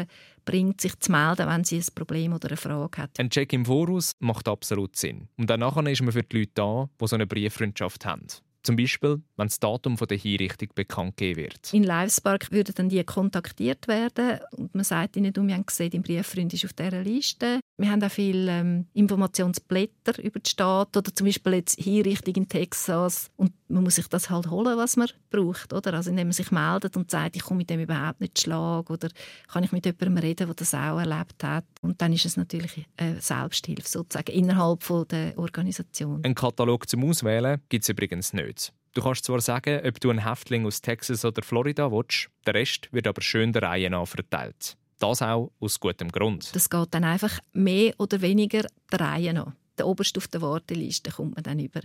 bringt, 0.46 0.82
sich 0.82 0.98
zu 1.00 1.12
melden, 1.12 1.48
wenn 1.48 1.64
sie 1.64 1.78
ein 1.78 1.86
Problem 1.96 2.34
oder 2.34 2.50
eine 2.50 2.58
Frage 2.58 3.02
hat. 3.02 3.20
Ein 3.20 3.30
Check 3.30 3.54
im 3.54 3.66
Voraus 3.66 4.14
macht 4.20 4.48
absolut 4.48 4.96
Sinn. 4.96 5.28
Und 5.38 5.50
danach 5.50 5.78
ist 5.78 6.02
man 6.02 6.12
für 6.12 6.24
die 6.24 6.40
Leute 6.40 6.52
da, 6.56 6.90
die 7.00 7.08
so 7.08 7.16
eine 7.16 7.28
Brieffreundschaft 7.28 8.06
haben. 8.06 8.28
Zum 8.64 8.76
Beispiel, 8.76 9.22
wenn 9.38 9.48
das 9.48 9.60
Datum 9.60 9.96
der 9.96 10.18
Hinrichtung 10.18 10.70
bekannt 10.74 11.18
gegeben 11.18 11.44
wird. 11.44 11.74
In 11.74 11.84
Livespark 11.84 12.52
würden 12.52 12.74
dann 12.76 12.90
die 12.90 13.04
kontaktiert 13.04 13.88
werden 13.88 14.40
und 14.52 14.74
man 14.74 14.84
sagt 14.84 15.16
ihnen, 15.18 15.36
wir 15.36 15.54
haben 15.54 15.66
gesehen, 15.66 15.92
dein 15.92 16.02
Brieffreund 16.02 16.54
ist 16.54 16.66
auf 16.66 16.74
dieser 16.74 17.04
Liste. 17.04 17.60
Wir 17.78 17.92
haben 17.92 18.04
auch 18.04 18.12
viele 18.12 18.52
ähm, 18.52 18.88
Informationsblätter 18.94 20.24
über 20.24 20.40
die 20.40 20.50
Stadt 20.50 20.96
oder 20.96 21.14
zum 21.14 21.26
Beispiel 21.26 21.54
jetzt 21.54 21.80
Hinrichtung 21.80 22.36
in 22.36 22.48
Texas 22.48 23.30
und 23.36 23.52
man 23.68 23.84
muss 23.84 23.96
sich 23.96 24.08
das 24.08 24.30
halt 24.30 24.50
holen, 24.50 24.78
was 24.78 24.96
man 24.98 25.10
braucht, 25.30 25.74
oder? 25.74 25.96
Also 25.96 26.10
indem 26.12 26.28
man 26.28 26.34
sich 26.34 26.52
meldet 26.52 26.96
und 26.96 27.10
sagt, 27.10 27.36
ich 27.36 27.44
komme 27.44 27.60
mit 27.60 27.70
dem 27.70 27.80
überhaupt 27.80 28.22
nicht 28.22 28.40
Schlag 28.40 28.90
oder 28.90 29.10
kann 29.52 29.64
ich 29.64 29.72
mit 29.72 29.86
jemandem 29.86 30.18
reden, 30.18 30.48
der 30.48 30.56
das 30.56 30.74
auch 30.74 31.00
erlebt 31.00 31.44
hat. 31.44 31.66
Und 31.82 32.02
dann 32.02 32.14
ist 32.14 32.26
es 32.26 32.38
natürlich 32.38 32.86
eine 32.98 33.20
Selbsthilfe 33.20 33.88
sozusagen 33.88 34.32
innerhalb 34.32 34.84
der 35.10 35.38
Organisation. 35.38 36.24
Ein 36.24 36.36
Katalog 36.36 36.88
zum 36.88 37.04
Auswählen 37.04 37.62
gibt 37.70 37.84
es 37.84 37.90
übrigens 37.90 38.34
nicht. 38.34 38.53
Du 38.94 39.02
kannst 39.02 39.26
zwar 39.26 39.42
sagen, 39.42 39.82
ob 39.86 40.00
du 40.00 40.12
einen 40.12 40.24
Häftling 40.28 40.68
aus 40.68 40.82
Texas 40.82 41.26
oder 41.26 41.42
Florida 41.42 41.92
willst, 41.92 42.30
der 42.46 42.54
Rest 42.54 42.94
wird 42.94 43.08
aber 43.08 43.22
schön 43.22 43.52
der 43.52 43.64
Reihe 43.64 43.90
nach 43.90 44.08
verteilt. 44.08 44.78
Das 45.00 45.22
auch 45.22 45.52
aus 45.60 45.80
gutem 45.80 46.12
Grund. 46.12 46.56
Das 46.56 46.70
geht 46.70 46.88
dann 46.92 47.04
einfach 47.04 47.40
mehr 47.54 47.94
oder 47.98 48.22
weniger 48.22 48.68
der 48.92 49.00
Reihe 49.00 49.34
nach. 49.34 49.54
Der 49.80 49.88
oberste 49.88 50.20
auf 50.20 50.28
der 50.28 50.42
Warteliste 50.42 51.10
kommt 51.12 51.36
man 51.36 51.44
dann 51.44 51.60
über. 51.60 51.82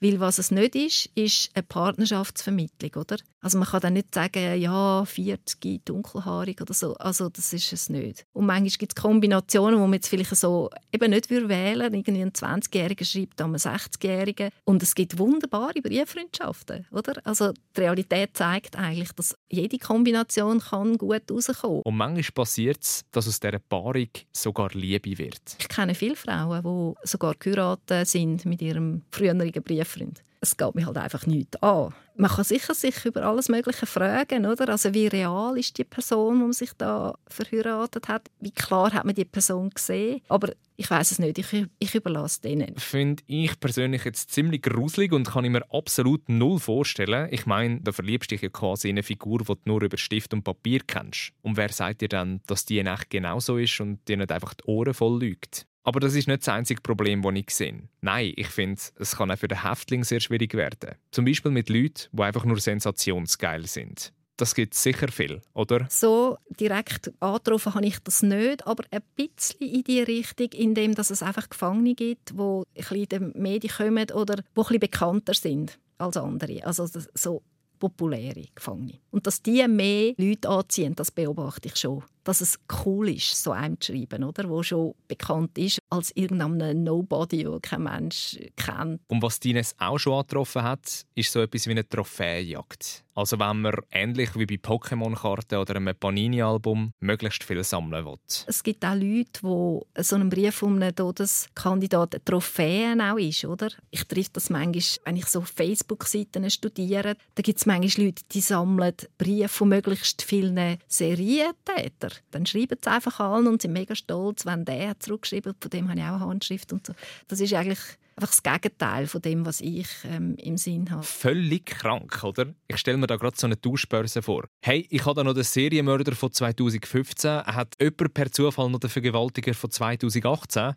Weil 0.00 0.20
was 0.20 0.38
es 0.38 0.50
nicht 0.50 0.74
ist, 0.74 1.10
ist 1.14 1.50
eine 1.54 1.62
Partnerschaftsvermittlung, 1.62 3.02
oder? 3.02 3.16
Also 3.40 3.58
man 3.58 3.68
kann 3.68 3.80
dann 3.80 3.92
nicht 3.92 4.12
sagen, 4.12 4.60
ja, 4.60 5.04
40 5.04 5.84
dunkelhaarig 5.84 6.60
oder 6.60 6.74
so. 6.74 6.94
Also 6.96 7.28
das 7.28 7.52
ist 7.52 7.72
es 7.72 7.88
nicht. 7.88 8.26
Und 8.32 8.46
manchmal 8.46 8.70
gibt 8.70 8.92
es 8.96 9.00
Kombinationen, 9.00 9.78
wo 9.78 9.84
man 9.84 9.94
jetzt 9.94 10.08
vielleicht 10.08 10.34
so 10.34 10.68
eben 10.92 11.10
nicht 11.10 11.30
wählen 11.30 11.48
würde. 11.48 11.96
Irgendwie 11.96 12.22
ein 12.22 12.32
20-Jähriger 12.32 13.04
schreibt 13.04 13.40
an 13.40 13.50
einen 13.50 13.58
60-Jährigen. 13.58 14.50
Und 14.64 14.82
es 14.82 14.96
gibt 14.96 15.16
wunderbare 15.18 15.80
Brieffreundschaften, 15.80 16.86
oder? 16.90 17.14
Also 17.24 17.52
die 17.76 17.80
Realität 17.80 18.36
zeigt 18.36 18.76
eigentlich, 18.76 19.12
dass 19.12 19.36
jede 19.48 19.78
Kombination 19.78 20.58
kann 20.58 20.98
gut 20.98 21.30
rauskommen 21.30 21.82
Und 21.82 21.96
manchmal 21.96 22.24
passiert 22.34 22.82
es, 22.82 23.04
dass 23.12 23.28
aus 23.28 23.38
dieser 23.38 23.60
Paarung 23.60 24.08
sogar 24.32 24.70
Liebe 24.72 25.16
wird. 25.18 25.56
Ich 25.60 25.68
kenne 25.68 25.94
viele 25.94 26.16
Frauen, 26.16 26.62
die 26.62 27.08
sogar 27.08 27.34
geheiratet 27.38 28.08
sind 28.08 28.44
mit 28.44 28.60
ihrem 28.60 29.02
früheren 29.12 29.38
Brief 29.52 29.85
Freund. 29.86 30.22
Es 30.40 30.56
geht 30.56 30.74
mir 30.74 30.86
halt 30.86 30.98
einfach 30.98 31.26
nichts 31.26 31.60
an. 31.62 31.94
Man 32.18 32.30
kann 32.30 32.44
sicher 32.44 32.74
sich 32.74 33.04
über 33.04 33.24
alles 33.24 33.48
Mögliche 33.48 33.84
fragen, 33.84 34.46
oder? 34.46 34.68
Also 34.70 34.94
wie 34.94 35.06
real 35.06 35.58
ist 35.58 35.76
die 35.76 35.84
Person, 35.84 36.38
die 36.38 36.44
man 36.44 36.52
sich 36.52 36.70
da 36.78 37.14
verheiratet 37.26 38.08
hat? 38.08 38.30
Wie 38.40 38.50
klar 38.50 38.92
hat 38.92 39.04
man 39.04 39.14
die 39.14 39.24
Person 39.24 39.70
gesehen? 39.70 40.22
Aber 40.28 40.52
ich 40.76 40.90
weiß 40.90 41.10
es 41.10 41.18
nicht. 41.18 41.38
Ich, 41.38 41.66
ich 41.78 41.94
überlasse 41.94 42.40
denen. 42.42 42.76
Finde 42.76 43.22
ich 43.26 43.58
persönlich 43.60 44.04
jetzt 44.04 44.30
ziemlich 44.30 44.62
gruselig 44.62 45.12
und 45.12 45.28
kann 45.28 45.44
ich 45.44 45.50
mir 45.50 45.62
absolut 45.72 46.28
null 46.28 46.58
vorstellen. 46.58 47.28
Ich 47.30 47.44
meine, 47.44 47.80
da 47.80 47.92
verliebst 47.92 48.30
dich 48.30 48.42
ja 48.42 48.48
quasi 48.48 48.88
in 48.88 48.94
eine 48.94 49.02
Figur, 49.02 49.40
die 49.40 49.44
du 49.44 49.56
nur 49.64 49.82
über 49.82 49.96
Stift 49.96 50.32
und 50.32 50.42
Papier 50.42 50.80
kennst. 50.86 51.32
Und 51.42 51.56
wer 51.56 51.70
sagt 51.70 52.00
dir 52.00 52.08
dann, 52.08 52.40
dass 52.46 52.64
die 52.64 52.78
in 52.78 52.86
echt 52.86 53.10
genauso 53.10 53.58
ist 53.58 53.80
und 53.80 54.06
dir 54.08 54.16
nicht 54.16 54.32
einfach 54.32 54.54
die 54.54 54.64
Ohren 54.64 54.94
voll 54.94 55.20
lügt? 55.20 55.66
Aber 55.86 56.00
das 56.00 56.16
ist 56.16 56.26
nicht 56.26 56.40
das 56.40 56.48
einzige 56.48 56.80
Problem, 56.80 57.22
das 57.22 57.32
ich 57.36 57.50
sehe. 57.50 57.88
Nein, 58.00 58.32
ich 58.34 58.48
finde, 58.48 58.82
es 58.98 59.14
kann 59.14 59.30
auch 59.30 59.38
für 59.38 59.46
den 59.46 59.62
Häftling 59.62 60.02
sehr 60.02 60.18
schwierig 60.18 60.52
werden. 60.54 60.96
Zum 61.12 61.24
Beispiel 61.24 61.52
mit 61.52 61.68
Leuten, 61.68 62.08
die 62.10 62.22
einfach 62.22 62.44
nur 62.44 62.58
sensationsgeil 62.58 63.66
sind. 63.66 64.12
das 64.36 64.56
gibt 64.56 64.74
es 64.74 64.82
sicher 64.82 65.06
viel, 65.08 65.40
oder? 65.54 65.86
So 65.88 66.38
direkt 66.60 67.12
angetroffen 67.20 67.74
habe 67.74 67.86
ich 67.86 68.00
das 68.00 68.22
nicht, 68.22 68.66
aber 68.66 68.82
ein 68.90 69.00
bisschen 69.14 69.60
in 69.60 69.84
die 69.84 70.02
Richtung, 70.02 70.48
indem 70.54 70.90
es 70.90 71.22
einfach 71.22 71.48
Gefangene 71.48 71.94
gibt, 71.94 72.32
die 72.32 72.62
ein 72.90 72.96
in 72.96 73.08
den 73.08 73.32
Medien 73.36 73.72
kommen 73.72 74.10
oder 74.10 74.36
die 74.36 74.42
ein 74.42 74.54
bisschen 74.54 74.80
bekannter 74.80 75.34
sind 75.34 75.78
als 75.98 76.16
andere. 76.16 76.64
Also 76.66 76.88
so 77.14 77.42
populäre 77.78 78.46
Gefangene. 78.54 78.98
Und 79.10 79.26
dass 79.28 79.40
die 79.40 79.66
mehr 79.68 80.14
Leute 80.16 80.48
anziehen, 80.48 80.96
das 80.96 81.12
beobachte 81.12 81.68
ich 81.68 81.76
schon 81.76 82.02
dass 82.26 82.40
es 82.40 82.58
cool 82.84 83.08
ist, 83.08 83.42
so 83.42 83.52
einem 83.52 83.80
zu 83.80 83.92
schreiben, 83.92 84.24
oder? 84.24 84.48
wo 84.48 84.62
schon 84.62 84.94
bekannt 85.06 85.56
ist 85.58 85.78
als 85.90 86.10
irgendein 86.16 86.82
Nobody, 86.82 87.44
den 87.44 87.62
kein 87.62 87.84
Mensch 87.84 88.38
kennt. 88.56 89.00
Und 89.08 89.22
was 89.22 89.38
Dines 89.38 89.74
auch 89.78 89.98
schon 89.98 90.14
angetroffen 90.14 90.62
hat, 90.62 91.06
ist 91.14 91.32
so 91.32 91.40
etwas 91.40 91.66
wie 91.66 91.70
eine 91.70 91.88
Trophäenjagd. 91.88 93.04
Also 93.16 93.38
wenn 93.38 93.62
man 93.62 93.74
ähnlich 93.92 94.36
wie 94.36 94.44
bei 94.44 94.56
Pokémon-Karten 94.56 95.58
oder 95.58 95.76
einem 95.76 95.96
Panini-Album 95.98 96.92
möglichst 97.00 97.44
viel 97.44 97.64
sammeln 97.64 98.04
will. 98.04 98.18
Es 98.46 98.62
gibt 98.62 98.84
auch 98.84 98.94
Leute, 98.94 99.40
die 99.42 100.02
so 100.02 100.16
einen 100.16 100.28
Brief 100.28 100.62
um 100.62 100.74
einen 100.74 100.94
Todeskandidaten 100.94 102.22
Trophäen 102.22 103.00
auch 103.00 103.16
ist, 103.16 103.46
oder? 103.46 103.70
Ich 103.90 104.04
treffe 104.04 104.30
das 104.34 104.50
manchmal, 104.50 104.82
wenn 105.06 105.16
ich 105.16 105.26
so 105.26 105.40
Facebook-Seiten 105.40 106.50
studiere, 106.50 107.16
da 107.34 107.42
gibt 107.42 107.58
es 107.58 107.64
manchmal 107.64 108.06
Leute, 108.06 108.22
die 108.30 108.40
sammeln 108.42 108.96
Briefe 109.16 109.48
von 109.48 109.70
möglichst 109.70 110.20
vielen 110.20 110.76
Serientätern 110.86 112.12
dann 112.30 112.46
schreiben 112.46 112.78
sie 112.82 112.90
einfach 112.90 113.20
an 113.20 113.46
und 113.46 113.62
sind 113.62 113.72
mega 113.72 113.94
stolz, 113.94 114.46
wenn 114.46 114.64
der 114.64 114.90
hat 114.90 115.02
zurückgeschrieben 115.02 115.54
von 115.60 115.70
dem 115.70 115.88
habe 115.88 115.98
ich 115.98 116.04
auch 116.04 116.14
eine 116.14 116.26
Handschrift 116.26 116.72
und 116.72 116.86
so. 116.86 116.94
Das 117.28 117.40
ist 117.40 117.52
eigentlich 117.54 117.80
einfach 118.16 118.30
das 118.30 118.42
Gegenteil 118.42 119.06
von 119.06 119.22
dem, 119.22 119.44
was 119.44 119.60
ich 119.60 119.88
ähm, 120.04 120.36
im 120.36 120.56
Sinn 120.56 120.90
habe. 120.90 121.02
Völlig 121.02 121.66
krank, 121.66 122.24
oder? 122.24 122.54
Ich 122.66 122.78
stelle 122.78 122.96
mir 122.96 123.06
da 123.06 123.16
gerade 123.16 123.36
so 123.36 123.46
eine 123.46 123.60
Tauschbörse 123.60 124.22
vor. 124.22 124.44
Hey, 124.62 124.86
ich 124.90 125.04
habe 125.04 125.16
da 125.16 125.24
noch 125.24 125.34
den 125.34 125.44
Serienmörder 125.44 126.12
von 126.14 126.32
2015. 126.32 127.30
Hat 127.30 127.74
jemand 127.80 128.14
per 128.14 128.32
Zufall 128.32 128.70
noch 128.70 128.80
den 128.80 128.90
Vergewaltiger 128.90 129.54
von 129.54 129.70
2018? 129.70 130.74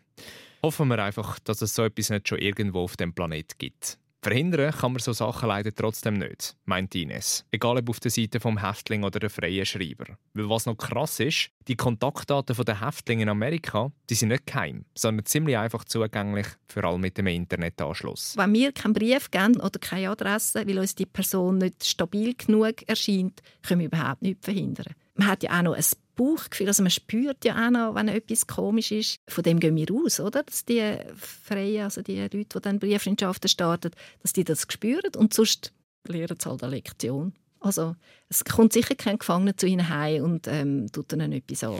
Hoffen 0.62 0.88
wir 0.88 1.02
einfach, 1.02 1.38
dass 1.40 1.62
es 1.62 1.74
so 1.74 1.82
etwas 1.84 2.10
nicht 2.10 2.28
schon 2.28 2.38
irgendwo 2.38 2.80
auf 2.80 2.96
dem 2.96 3.14
Planet 3.14 3.58
gibt. 3.58 3.98
Verhindern 4.22 4.72
kann 4.72 4.92
man 4.92 5.00
so 5.00 5.14
Sachen 5.14 5.48
leider 5.48 5.74
trotzdem 5.74 6.18
nicht, 6.18 6.54
meint 6.66 6.94
Ines. 6.94 7.46
Egal 7.50 7.78
ob 7.78 7.88
auf 7.88 8.00
der 8.00 8.10
Seite 8.10 8.38
vom 8.38 8.58
Häftling 8.58 9.02
oder 9.02 9.18
der 9.18 9.30
freien 9.30 9.64
Schreiber. 9.64 10.18
Weil 10.34 10.50
was 10.50 10.66
noch 10.66 10.76
krass 10.76 11.20
ist, 11.20 11.50
die 11.68 11.76
Kontaktdaten 11.76 12.54
der 12.64 12.84
Häftlinge 12.86 13.22
in 13.22 13.28
Amerika, 13.30 13.90
die 14.10 14.14
sind 14.14 14.28
nicht 14.28 14.46
geheim, 14.46 14.84
sondern 14.94 15.24
ziemlich 15.24 15.56
einfach 15.56 15.84
zugänglich, 15.84 16.46
vor 16.68 16.84
allem 16.84 17.00
mit 17.00 17.16
dem 17.16 17.28
Internetanschluss. 17.28 18.36
Wenn 18.36 18.52
wir 18.52 18.72
keinen 18.72 18.92
Brief 18.92 19.30
geben 19.30 19.58
oder 19.58 19.78
keine 19.80 20.10
Adresse, 20.10 20.66
weil 20.66 20.78
uns 20.78 20.94
die 20.94 21.06
Person 21.06 21.56
nicht 21.56 21.86
stabil 21.86 22.34
genug 22.34 22.86
erscheint, 22.86 23.40
können 23.62 23.80
wir 23.80 23.86
überhaupt 23.86 24.20
nichts 24.20 24.44
verhindern. 24.44 24.94
Man 25.14 25.28
hat 25.28 25.42
ja 25.42 25.58
auch 25.58 25.62
noch 25.62 25.74
ein 25.74 25.84
Bauchgefühl, 26.20 26.68
also 26.68 26.82
man 26.82 26.90
spürt 26.90 27.46
ja 27.46 27.66
auch 27.66 27.70
noch, 27.70 27.94
wenn 27.94 28.08
etwas 28.08 28.46
komisch 28.46 28.92
ist. 28.92 29.20
Von 29.26 29.42
dem 29.42 29.58
gehen 29.58 29.74
wir 29.74 29.86
aus, 29.90 30.20
oder? 30.20 30.42
Dass 30.42 30.66
die 30.66 30.98
Freien, 31.16 31.84
also 31.84 32.02
die 32.02 32.20
Leute, 32.20 32.44
die 32.44 32.60
dann 32.60 32.78
Brieffreundschaften 32.78 33.48
starten, 33.48 33.90
dass 34.22 34.34
die 34.34 34.44
das 34.44 34.66
spüren 34.68 35.12
und 35.16 35.32
sonst 35.32 35.72
lernen 36.06 36.36
sie 36.38 36.48
halt 36.50 36.62
eine 36.62 36.74
Lektion. 36.76 37.32
Also 37.60 37.96
es 38.28 38.44
kommt 38.44 38.74
sicher 38.74 38.94
kein 38.94 39.18
Gefangener 39.18 39.56
zu 39.56 39.66
ihnen 39.66 39.88
heim 39.88 40.24
und 40.24 40.46
ähm, 40.46 40.92
tut 40.92 41.10
ihnen 41.14 41.32
etwas 41.32 41.64
an. 41.64 41.76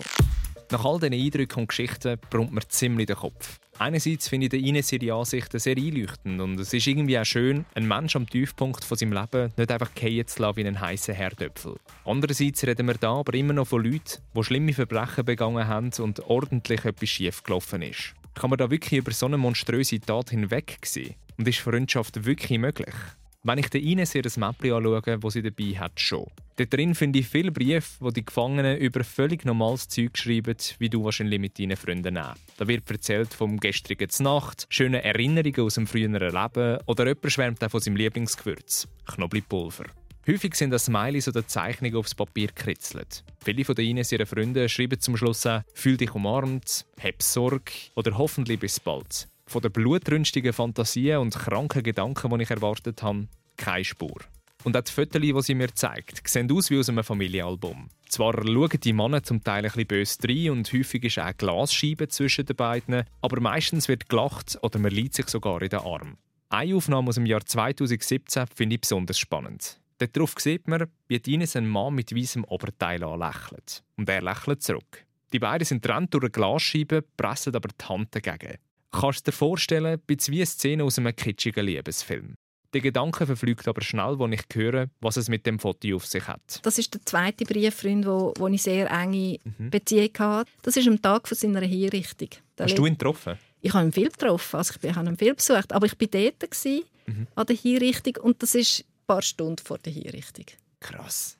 Nach 0.70 0.84
all 0.84 1.00
diesen 1.00 1.14
Eindrücken 1.14 1.60
und 1.60 1.68
Geschichten 1.68 2.18
brummt 2.30 2.52
mir 2.52 2.66
ziemlich 2.66 3.08
den 3.08 3.16
Kopf. 3.16 3.58
Einerseits 3.80 4.28
finde 4.28 4.54
ich 4.54 4.66
Ines 4.66 4.92
ihre 4.92 5.14
Ansichten 5.14 5.58
sehr 5.58 5.74
einleuchtend 5.74 6.38
und 6.38 6.60
es 6.60 6.74
ist 6.74 6.86
irgendwie 6.86 7.18
auch 7.18 7.24
schön, 7.24 7.64
einen 7.74 7.88
Menschen 7.88 8.18
am 8.18 8.28
Tiefpunkt 8.28 8.84
von 8.84 8.98
seinem 8.98 9.14
Leben 9.14 9.54
nicht 9.56 9.72
einfach 9.72 9.90
fallen 9.98 10.26
zu 10.26 10.42
lassen 10.42 10.56
wie 10.58 10.66
einen 10.66 10.78
heißen 10.78 11.14
Herdöpfel. 11.14 11.76
Andererseits 12.04 12.62
reden 12.66 12.86
wir 12.88 12.98
da 13.00 13.14
aber 13.14 13.32
immer 13.32 13.54
noch 13.54 13.68
von 13.68 13.82
Leuten, 13.82 14.20
die 14.36 14.44
schlimme 14.44 14.74
Verbrechen 14.74 15.24
begangen 15.24 15.66
haben 15.66 15.90
und 15.98 16.20
ordentlich 16.20 16.84
etwas 16.84 17.08
schief 17.08 17.42
gelaufen 17.42 17.80
ist. 17.80 18.12
Kann 18.34 18.50
man 18.50 18.58
da 18.58 18.70
wirklich 18.70 18.98
über 18.98 19.12
so 19.12 19.24
eine 19.24 19.38
monströse 19.38 19.98
Tat 19.98 20.28
hinweg 20.28 20.76
sehen? 20.84 21.14
Und 21.38 21.48
ist 21.48 21.60
Freundschaft 21.60 22.26
wirklich 22.26 22.58
möglich? 22.58 22.94
Wenn 23.42 23.56
ich 23.56 23.70
den 23.70 23.82
Ines 23.82 24.14
ihr 24.14 24.22
Mäppchen 24.36 24.72
anschaue, 24.74 25.18
das 25.18 25.32
sie 25.32 25.40
dabei 25.40 25.78
hat, 25.78 25.98
schon. 25.98 26.26
Dort 26.56 26.74
drin 26.74 26.94
finde 26.94 27.20
ich 27.20 27.26
viele 27.26 27.50
Briefe, 27.50 27.88
wo 28.00 28.10
die 28.10 28.22
Gefangenen 28.22 28.76
über 28.76 29.02
völlig 29.02 29.46
normales 29.46 29.88
Zeug 29.88 30.18
schreiben, 30.18 30.56
wie 30.78 30.90
du 30.90 31.02
wahrscheinlich 31.04 31.40
mit 31.40 31.58
deinen 31.58 31.78
Freunden 31.78 32.18
auch. 32.18 32.34
Da 32.58 32.68
wird 32.68 32.90
erzählt 32.90 33.32
vom 33.32 33.58
gestrigen 33.58 34.10
Nacht, 34.18 34.66
schöne 34.68 35.02
Erinnerungen 35.02 35.60
aus 35.60 35.76
dem 35.76 35.86
früheren 35.86 36.20
Leben 36.20 36.80
oder 36.84 37.06
jemand 37.06 37.32
schwärmt 37.32 37.64
auch 37.64 37.70
von 37.70 37.80
seinem 37.80 37.96
Lieblingsgewürz, 37.96 38.86
Knoblauchpulver. 39.06 39.86
Häufig 40.28 40.54
sind 40.54 40.70
das 40.70 40.84
Smileys 40.84 41.26
oder 41.26 41.46
Zeichnungen 41.46 41.96
aufs 41.96 42.14
Papier 42.14 42.48
gekritzelt. 42.48 43.24
Viele 43.42 43.64
von 43.64 43.74
Ines 43.76 44.12
ihrer 44.12 44.26
Freunde 44.26 44.68
schreiben 44.68 45.00
zum 45.00 45.16
Schluss 45.16 45.46
auch 45.46 45.62
«Fühl 45.72 45.96
dich 45.96 46.14
umarmt», 46.14 46.84
«Hab 47.02 47.22
Sorge» 47.22 47.72
oder 47.94 48.18
«Hoffentlich 48.18 48.60
bis 48.60 48.78
bald». 48.78 49.28
Von 49.50 49.62
den 49.62 49.72
blutrünstigen 49.72 50.52
Fantasien 50.52 51.18
und 51.18 51.34
kranken 51.34 51.82
Gedanken, 51.82 52.30
die 52.30 52.44
ich 52.44 52.50
erwartet 52.50 53.02
habe, 53.02 53.26
keine 53.56 53.84
Spur. 53.84 54.20
Und 54.62 54.76
auch 54.76 54.82
die 54.82 54.92
Fotos, 54.92 55.20
die 55.20 55.42
sie 55.42 55.54
mir 55.56 55.74
zeigt, 55.74 56.28
sehen 56.28 56.52
aus 56.52 56.70
wie 56.70 56.78
aus 56.78 56.88
einem 56.88 57.02
Familienalbum. 57.02 57.88
Zwar 58.08 58.34
schauen 58.46 58.80
die 58.80 58.92
Männer 58.92 59.24
zum 59.24 59.42
Teil 59.42 59.64
ein 59.64 59.72
bisschen 59.72 59.86
böse 59.88 60.18
rein 60.28 60.50
und 60.50 60.72
häufig 60.72 61.02
ist 61.02 61.18
auch 61.18 61.36
Glasscheibe 61.36 62.06
zwischen 62.06 62.46
den 62.46 62.54
beiden, 62.54 63.02
aber 63.22 63.40
meistens 63.40 63.88
wird 63.88 64.08
gelacht 64.08 64.56
oder 64.62 64.78
man 64.78 64.92
liegt 64.92 65.14
sich 65.14 65.28
sogar 65.28 65.60
in 65.62 65.70
den 65.70 65.80
Arm. 65.80 66.16
Eine 66.50 66.76
Aufnahme 66.76 67.08
aus 67.08 67.16
dem 67.16 67.26
Jahr 67.26 67.44
2017 67.44 68.46
finde 68.54 68.76
ich 68.76 68.82
besonders 68.82 69.18
spannend. 69.18 69.80
Darauf 69.98 70.34
sieht 70.38 70.68
man, 70.68 70.86
wie 71.08 71.16
Ines 71.26 71.56
einen 71.56 71.68
Mann 71.68 71.96
mit 71.96 72.14
weißem 72.14 72.44
Oberteil 72.44 73.02
anlächelt. 73.02 73.82
Und 73.96 74.08
er 74.08 74.22
lächelt 74.22 74.62
zurück. 74.62 75.04
Die 75.32 75.40
beiden 75.40 75.64
sind 75.64 75.84
trennt 75.84 76.14
durch 76.14 76.22
eine 76.22 76.30
Glasscheibe, 76.30 77.02
pressen 77.16 77.56
aber 77.56 77.68
die 77.68 77.84
Hand 77.84 78.14
dagegen. 78.14 78.58
Kannst 78.92 79.26
du 79.26 79.30
dir 79.30 79.36
vorstellen, 79.36 80.00
bisschen 80.06 80.34
wie 80.34 80.38
eine 80.38 80.46
Szene 80.46 80.84
aus 80.84 80.98
einem 80.98 81.14
kitschigen 81.14 81.64
Liebesfilm. 81.64 82.34
Der 82.72 82.80
Gedanke 82.80 83.26
verflügt 83.26 83.66
aber 83.66 83.82
schnell, 83.82 84.16
als 84.20 84.32
ich 84.32 84.54
höre, 84.54 84.88
was 85.00 85.16
es 85.16 85.28
mit 85.28 85.44
dem 85.44 85.58
Foto 85.58 85.96
auf 85.96 86.06
sich 86.06 86.26
hat. 86.28 86.60
Das 86.62 86.78
ist 86.78 86.94
der 86.94 87.04
zweite 87.04 87.44
Brieffreund, 87.44 88.06
wo, 88.06 88.32
wo 88.38 88.46
ich 88.46 88.62
sehr 88.62 88.88
enge 88.90 89.38
mhm. 89.58 89.70
Beziehung 89.70 90.10
hatte. 90.18 90.50
Das 90.62 90.76
ist 90.76 90.86
am 90.86 91.02
Tag 91.02 91.26
von 91.26 91.36
seiner 91.36 91.62
Hinrichtung. 91.62 92.28
Da 92.54 92.64
Hast 92.64 92.78
du 92.78 92.86
ihn 92.86 92.96
getroffen? 92.96 93.38
Ich 93.60 93.74
habe 93.74 93.86
ihn 93.86 93.92
viel 93.92 94.08
getroffen, 94.08 94.56
also 94.56 94.74
ich 94.80 94.94
habe 94.94 95.08
ihn 95.08 95.16
viel 95.16 95.34
besucht, 95.34 95.72
aber 95.72 95.86
ich 95.86 96.00
war 96.00 96.06
dort 96.06 96.64
mhm. 97.06 97.26
an 97.34 97.46
der 97.46 97.56
Hinrichtung 97.56 98.16
und 98.22 98.42
das 98.42 98.54
ist 98.54 98.80
ein 98.80 99.06
paar 99.06 99.22
Stunden 99.22 99.64
vor 99.64 99.78
der 99.78 99.92
Hinrichtung. 99.92 100.46
Krass. 100.78 101.36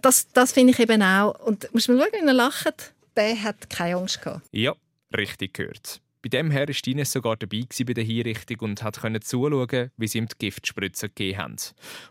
Das, 0.00 0.32
das 0.32 0.52
finde 0.52 0.72
ich 0.72 0.78
eben 0.78 1.02
auch. 1.02 1.38
Und 1.46 1.72
musst 1.74 1.88
mal 1.88 1.98
schauen, 1.98 2.12
wie 2.12 2.26
er 2.26 2.32
lacht. 2.32 2.94
Der 3.16 3.42
hat 3.42 3.68
keine 3.68 3.96
Angst 3.96 4.22
gehabt. 4.22 4.46
Ja, 4.52 4.74
richtig 5.16 5.54
gehört. 5.54 6.00
Bei 6.22 6.28
dem 6.28 6.50
Herr 6.50 6.68
war 6.68 6.74
Ines 6.86 7.12
sogar 7.12 7.36
dabei 7.36 7.64
bei 7.86 7.94
der 7.94 8.04
Hinrichtung 8.04 8.58
und 8.60 8.82
konnte 8.82 9.20
zuschauen, 9.20 9.90
wie 9.96 10.06
sie 10.06 10.18
ihm 10.18 10.28
die 10.28 10.36
Giftspritzen 10.38 11.08
gegeben 11.08 11.38
haben. 11.38 11.56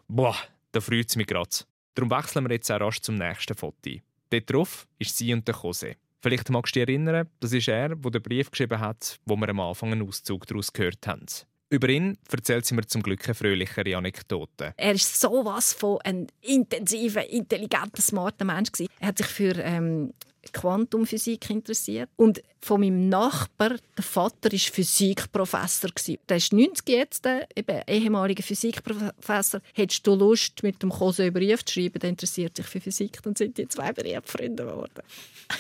Boah, 0.07 0.35
da 0.71 0.81
freut 0.81 1.09
es 1.09 1.15
mich 1.15 1.27
gerade. 1.27 1.49
Darum 1.93 2.09
wechseln 2.09 2.45
wir 2.45 2.55
jetzt 2.55 2.71
auch 2.71 2.81
rasch 2.81 3.01
zum 3.01 3.15
nächsten 3.15 3.55
Foto. 3.55 3.91
Dort 4.31 4.51
drauf 4.51 4.87
ist 4.97 5.15
sie 5.15 5.31
und 5.33 5.47
der 5.47 5.55
Jose. 5.61 5.95
Vielleicht 6.21 6.49
magst 6.49 6.75
du 6.75 6.79
dich 6.79 6.89
erinnern, 6.89 7.29
das 7.39 7.53
ist 7.53 7.67
er, 7.67 7.95
der 7.95 8.11
den 8.11 8.21
Brief 8.21 8.49
geschrieben 8.49 8.79
hat, 8.79 9.19
wo 9.25 9.35
wir 9.35 9.49
am 9.49 9.59
Anfang 9.59 9.91
einen 9.91 10.07
Auszug 10.07 10.47
daraus 10.47 10.73
gehört 10.73 11.05
haben. 11.05 11.25
Über 11.69 11.87
ihn 11.89 12.17
erzählt 12.31 12.65
sie 12.65 12.73
mir 12.73 12.87
zum 12.87 13.03
Glück 13.03 13.23
eine 13.25 13.35
fröhlichere 13.35 13.95
Anekdote. 13.95 14.73
Er 14.75 14.91
ist 14.93 15.21
sowas 15.21 15.71
von 15.73 15.99
ein 16.03 16.27
intensiver, 16.41 17.29
intelligenter, 17.29 18.01
smarter 18.01 18.43
Mensch 18.43 18.71
Er 18.99 19.07
hat 19.07 19.19
sich 19.19 19.27
für 19.27 19.55
ähm, 19.57 20.13
Quantumphysik 20.51 21.49
interessiert. 21.49 22.09
Und 22.15 22.41
von 22.61 22.81
meinem 22.81 23.09
Nachbar, 23.09 23.75
der 23.97 24.03
Vater, 24.03 24.51
war 24.51 24.59
Physikprofessor. 24.59 25.91
Der 26.27 26.37
ist 26.37 26.53
90 26.53 26.89
jetzt, 26.89 27.25
eben 27.55 27.81
ehemaliger 27.87 28.43
Physikprofessor. 28.43 29.61
Hättest 29.73 30.05
du 30.05 30.15
Lust, 30.15 30.61
mit 30.63 30.81
dem 30.81 30.89
Kose 30.89 31.23
einen 31.23 31.33
Brief 31.33 31.63
zu 31.63 31.75
schreiben, 31.75 31.99
der 31.99 32.09
interessiert 32.09 32.57
sich 32.57 32.65
für 32.65 32.81
Physik, 32.81 33.21
dann 33.23 33.35
sind 33.35 33.57
die 33.57 33.67
zwei 33.67 33.91
Brieffreunde 33.93 34.65
geworden. 34.65 35.01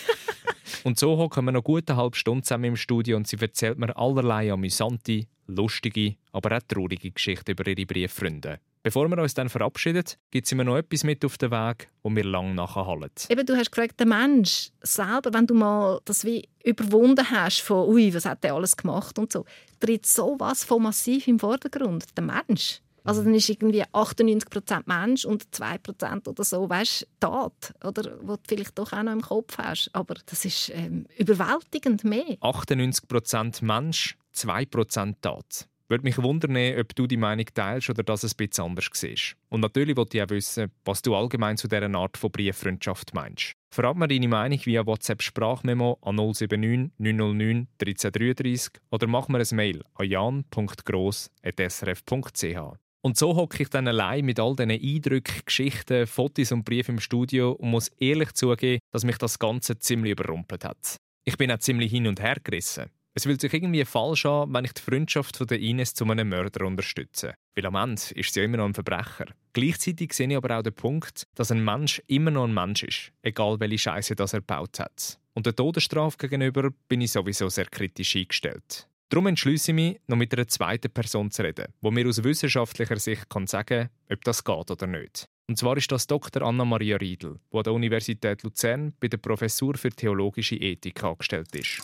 und 0.83 0.99
so 0.99 1.17
hocken 1.17 1.45
wir 1.45 1.51
noch 1.51 1.63
gute 1.63 1.95
halbe 1.95 2.17
Stunde 2.17 2.43
zusammen 2.43 2.65
im 2.65 2.75
Studio 2.75 3.17
und 3.17 3.27
sie 3.27 3.37
erzählt 3.39 3.79
mir 3.79 3.95
allerlei 3.95 4.51
amüsante, 4.51 5.25
lustige, 5.47 6.15
aber 6.31 6.57
auch 6.57 6.61
traurige 6.67 7.11
Geschichten 7.11 7.51
über 7.51 7.65
ihre 7.67 7.85
Brieffreunde. 7.85 8.59
Bevor 8.81 9.09
wir 9.09 9.17
uns 9.21 9.33
dann 9.33 9.49
verabschieden, 9.49 10.05
gibt 10.31 10.45
es 10.45 10.51
immer 10.53 10.63
noch 10.63 10.77
etwas 10.77 11.03
mit 11.03 11.25
auf 11.25 11.37
den 11.37 11.51
Weg, 11.51 11.89
wo 12.01 12.09
wir 12.15 12.23
lang 12.23 12.55
nachhalten. 12.55 13.11
Eben, 13.27 13.45
du 13.45 13.57
hast 13.57 13.71
gefragt, 13.71 13.99
der 13.99 14.07
Mensch 14.07 14.69
selber, 14.81 15.33
wenn 15.33 15.45
du 15.45 15.53
mal 15.53 15.99
das 16.05 16.23
wie 16.23 16.47
überwunden 16.63 17.29
hast 17.29 17.61
von 17.61 17.87
«Ui, 17.87 18.13
was 18.13 18.25
hat 18.25 18.43
der 18.43 18.53
alles 18.53 18.75
gemacht?» 18.75 19.17
und 19.19 19.31
so, 19.31 19.45
tritt 19.79 20.05
sowas 20.05 20.63
von 20.63 20.83
massiv 20.83 21.27
im 21.27 21.39
Vordergrund, 21.39 22.05
der 22.17 22.23
Mensch. 22.23 22.81
Also 23.03 23.23
dann 23.23 23.33
ist 23.33 23.49
irgendwie 23.49 23.83
98% 23.83 24.83
Mensch 24.85 25.25
und 25.25 25.45
2% 25.45 26.27
oder 26.27 26.43
so, 26.43 26.69
weißt 26.69 27.07
Tat, 27.19 27.73
oder, 27.83 28.17
wo 28.21 28.35
du 28.35 28.41
vielleicht 28.47 28.77
doch 28.77 28.93
auch 28.93 29.03
noch 29.03 29.13
im 29.13 29.21
Kopf 29.21 29.57
hast. 29.57 29.89
Aber 29.93 30.15
das 30.25 30.45
ist 30.45 30.69
ähm, 30.75 31.05
überwältigend 31.17 32.03
mehr. 32.03 32.37
98% 32.41 33.63
Mensch, 33.63 34.17
2% 34.35 35.15
Tat. 35.21 35.67
Würde 35.89 36.03
mich 36.03 36.21
wundern, 36.21 36.55
ob 36.79 36.95
du 36.95 37.07
die 37.07 37.17
Meinung 37.17 37.47
teilst 37.53 37.89
oder 37.89 38.03
dass 38.03 38.23
es 38.23 38.33
ein 38.33 38.37
bisschen 38.37 38.65
anders 38.65 38.89
siehst. 38.93 39.35
Und 39.49 39.61
natürlich 39.61 39.97
wollte 39.97 40.17
ich 40.17 40.23
auch 40.23 40.29
wissen, 40.29 40.71
was 40.85 41.01
du 41.01 41.15
allgemein 41.15 41.57
zu 41.57 41.67
dieser 41.67 41.91
Art 41.95 42.15
von 42.15 42.31
Brieffreundschaft 42.31 43.15
meinst. 43.15 43.53
Verrat 43.73 43.97
mir 43.97 44.07
deine 44.07 44.27
Meinung 44.27 44.63
via 44.63 44.85
WhatsApp-Sprachmemo 44.85 45.97
an 46.01 46.15
079 46.15 46.91
909 46.99 47.67
1333 47.81 48.79
oder 48.91 49.07
mach 49.07 49.29
mir 49.29 49.39
ein 49.39 49.55
Mail 49.55 49.83
an 49.95 50.07
jan.gross.srf.ch. 50.07 52.77
Und 53.01 53.17
so 53.17 53.35
hocke 53.35 53.63
ich 53.63 53.69
dann 53.69 53.87
allein 53.87 54.25
mit 54.25 54.39
all 54.39 54.55
diesen 54.55 54.71
Eindrücken, 54.71 55.41
Geschichten, 55.45 56.05
Fotos 56.05 56.51
und 56.51 56.65
Briefen 56.65 56.95
im 56.95 56.99
Studio 56.99 57.53
und 57.53 57.71
muss 57.71 57.87
ehrlich 57.99 58.33
zugeben, 58.33 58.79
dass 58.91 59.05
mich 59.05 59.17
das 59.17 59.39
Ganze 59.39 59.79
ziemlich 59.79 60.11
überrumpelt 60.11 60.65
hat. 60.65 60.97
Ich 61.23 61.37
bin 61.37 61.51
auch 61.51 61.59
ziemlich 61.59 61.91
hin 61.91 62.07
und 62.07 62.19
her 62.19 62.37
gerissen. 62.43 62.89
Es 63.19 63.25
fühlt 63.25 63.41
sich 63.41 63.53
irgendwie 63.53 63.83
falsch 63.83 64.25
an, 64.25 64.53
wenn 64.53 64.63
ich 64.63 64.71
die 64.71 64.81
Freundschaft 64.81 65.35
von 65.35 65.45
der 65.45 65.59
Ines 65.59 65.93
zu 65.93 66.05
einem 66.05 66.29
Mörder 66.29 66.65
unterstütze. 66.65 67.33
Weil 67.53 67.65
am 67.65 67.75
Ende 67.75 68.01
ist 68.15 68.33
sie 68.33 68.39
ja 68.39 68.45
immer 68.45 68.55
noch 68.55 68.65
ein 68.67 68.73
Verbrecher. 68.73 69.25
Gleichzeitig 69.51 70.13
sehe 70.13 70.29
ich 70.29 70.37
aber 70.37 70.57
auch 70.57 70.63
den 70.63 70.71
Punkt, 70.71 71.27
dass 71.35 71.51
ein 71.51 71.61
Mensch 71.61 72.01
immer 72.07 72.31
noch 72.31 72.45
ein 72.45 72.53
Mensch 72.53 72.83
ist, 72.83 73.11
egal 73.21 73.59
welche 73.59 73.77
Scheiße 73.77 74.15
das 74.15 74.31
er 74.31 74.39
gebaut 74.39 74.79
hat. 74.79 75.19
Und 75.33 75.45
der 75.45 75.53
Todesstrafe 75.53 76.15
gegenüber 76.17 76.69
bin 76.87 77.01
ich 77.01 77.11
sowieso 77.11 77.49
sehr 77.49 77.65
kritisch 77.65 78.15
eingestellt. 78.15 78.87
Darum 79.09 79.27
entschließe 79.27 79.71
ich 79.71 79.75
mich, 79.75 79.99
noch 80.07 80.15
mit 80.15 80.33
einer 80.33 80.47
zweiten 80.47 80.89
Person 80.89 81.29
zu 81.29 81.41
reden, 81.41 81.73
wo 81.81 81.91
mir 81.91 82.07
aus 82.07 82.23
wissenschaftlicher 82.23 82.99
Sicht 82.99 83.29
kann 83.29 83.47
sagen 83.47 83.89
ob 84.09 84.23
das 84.23 84.45
geht 84.45 84.71
oder 84.71 84.87
nicht. 84.87 85.27
Und 85.49 85.57
zwar 85.57 85.75
ist 85.75 85.91
das 85.91 86.07
Dr. 86.07 86.41
Anna-Maria 86.41 86.95
Riedl, 86.95 87.37
die 87.51 87.57
an 87.57 87.63
der 87.63 87.73
Universität 87.73 88.43
Luzern 88.43 88.93
bei 88.97 89.09
der 89.09 89.17
Professur 89.17 89.75
für 89.75 89.89
theologische 89.89 90.55
Ethik 90.55 91.03
angestellt 91.03 91.53
ist. 91.53 91.81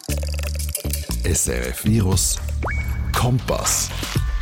SRF 1.25 1.83
Virus 1.85 2.39
Kompass. 3.11 3.89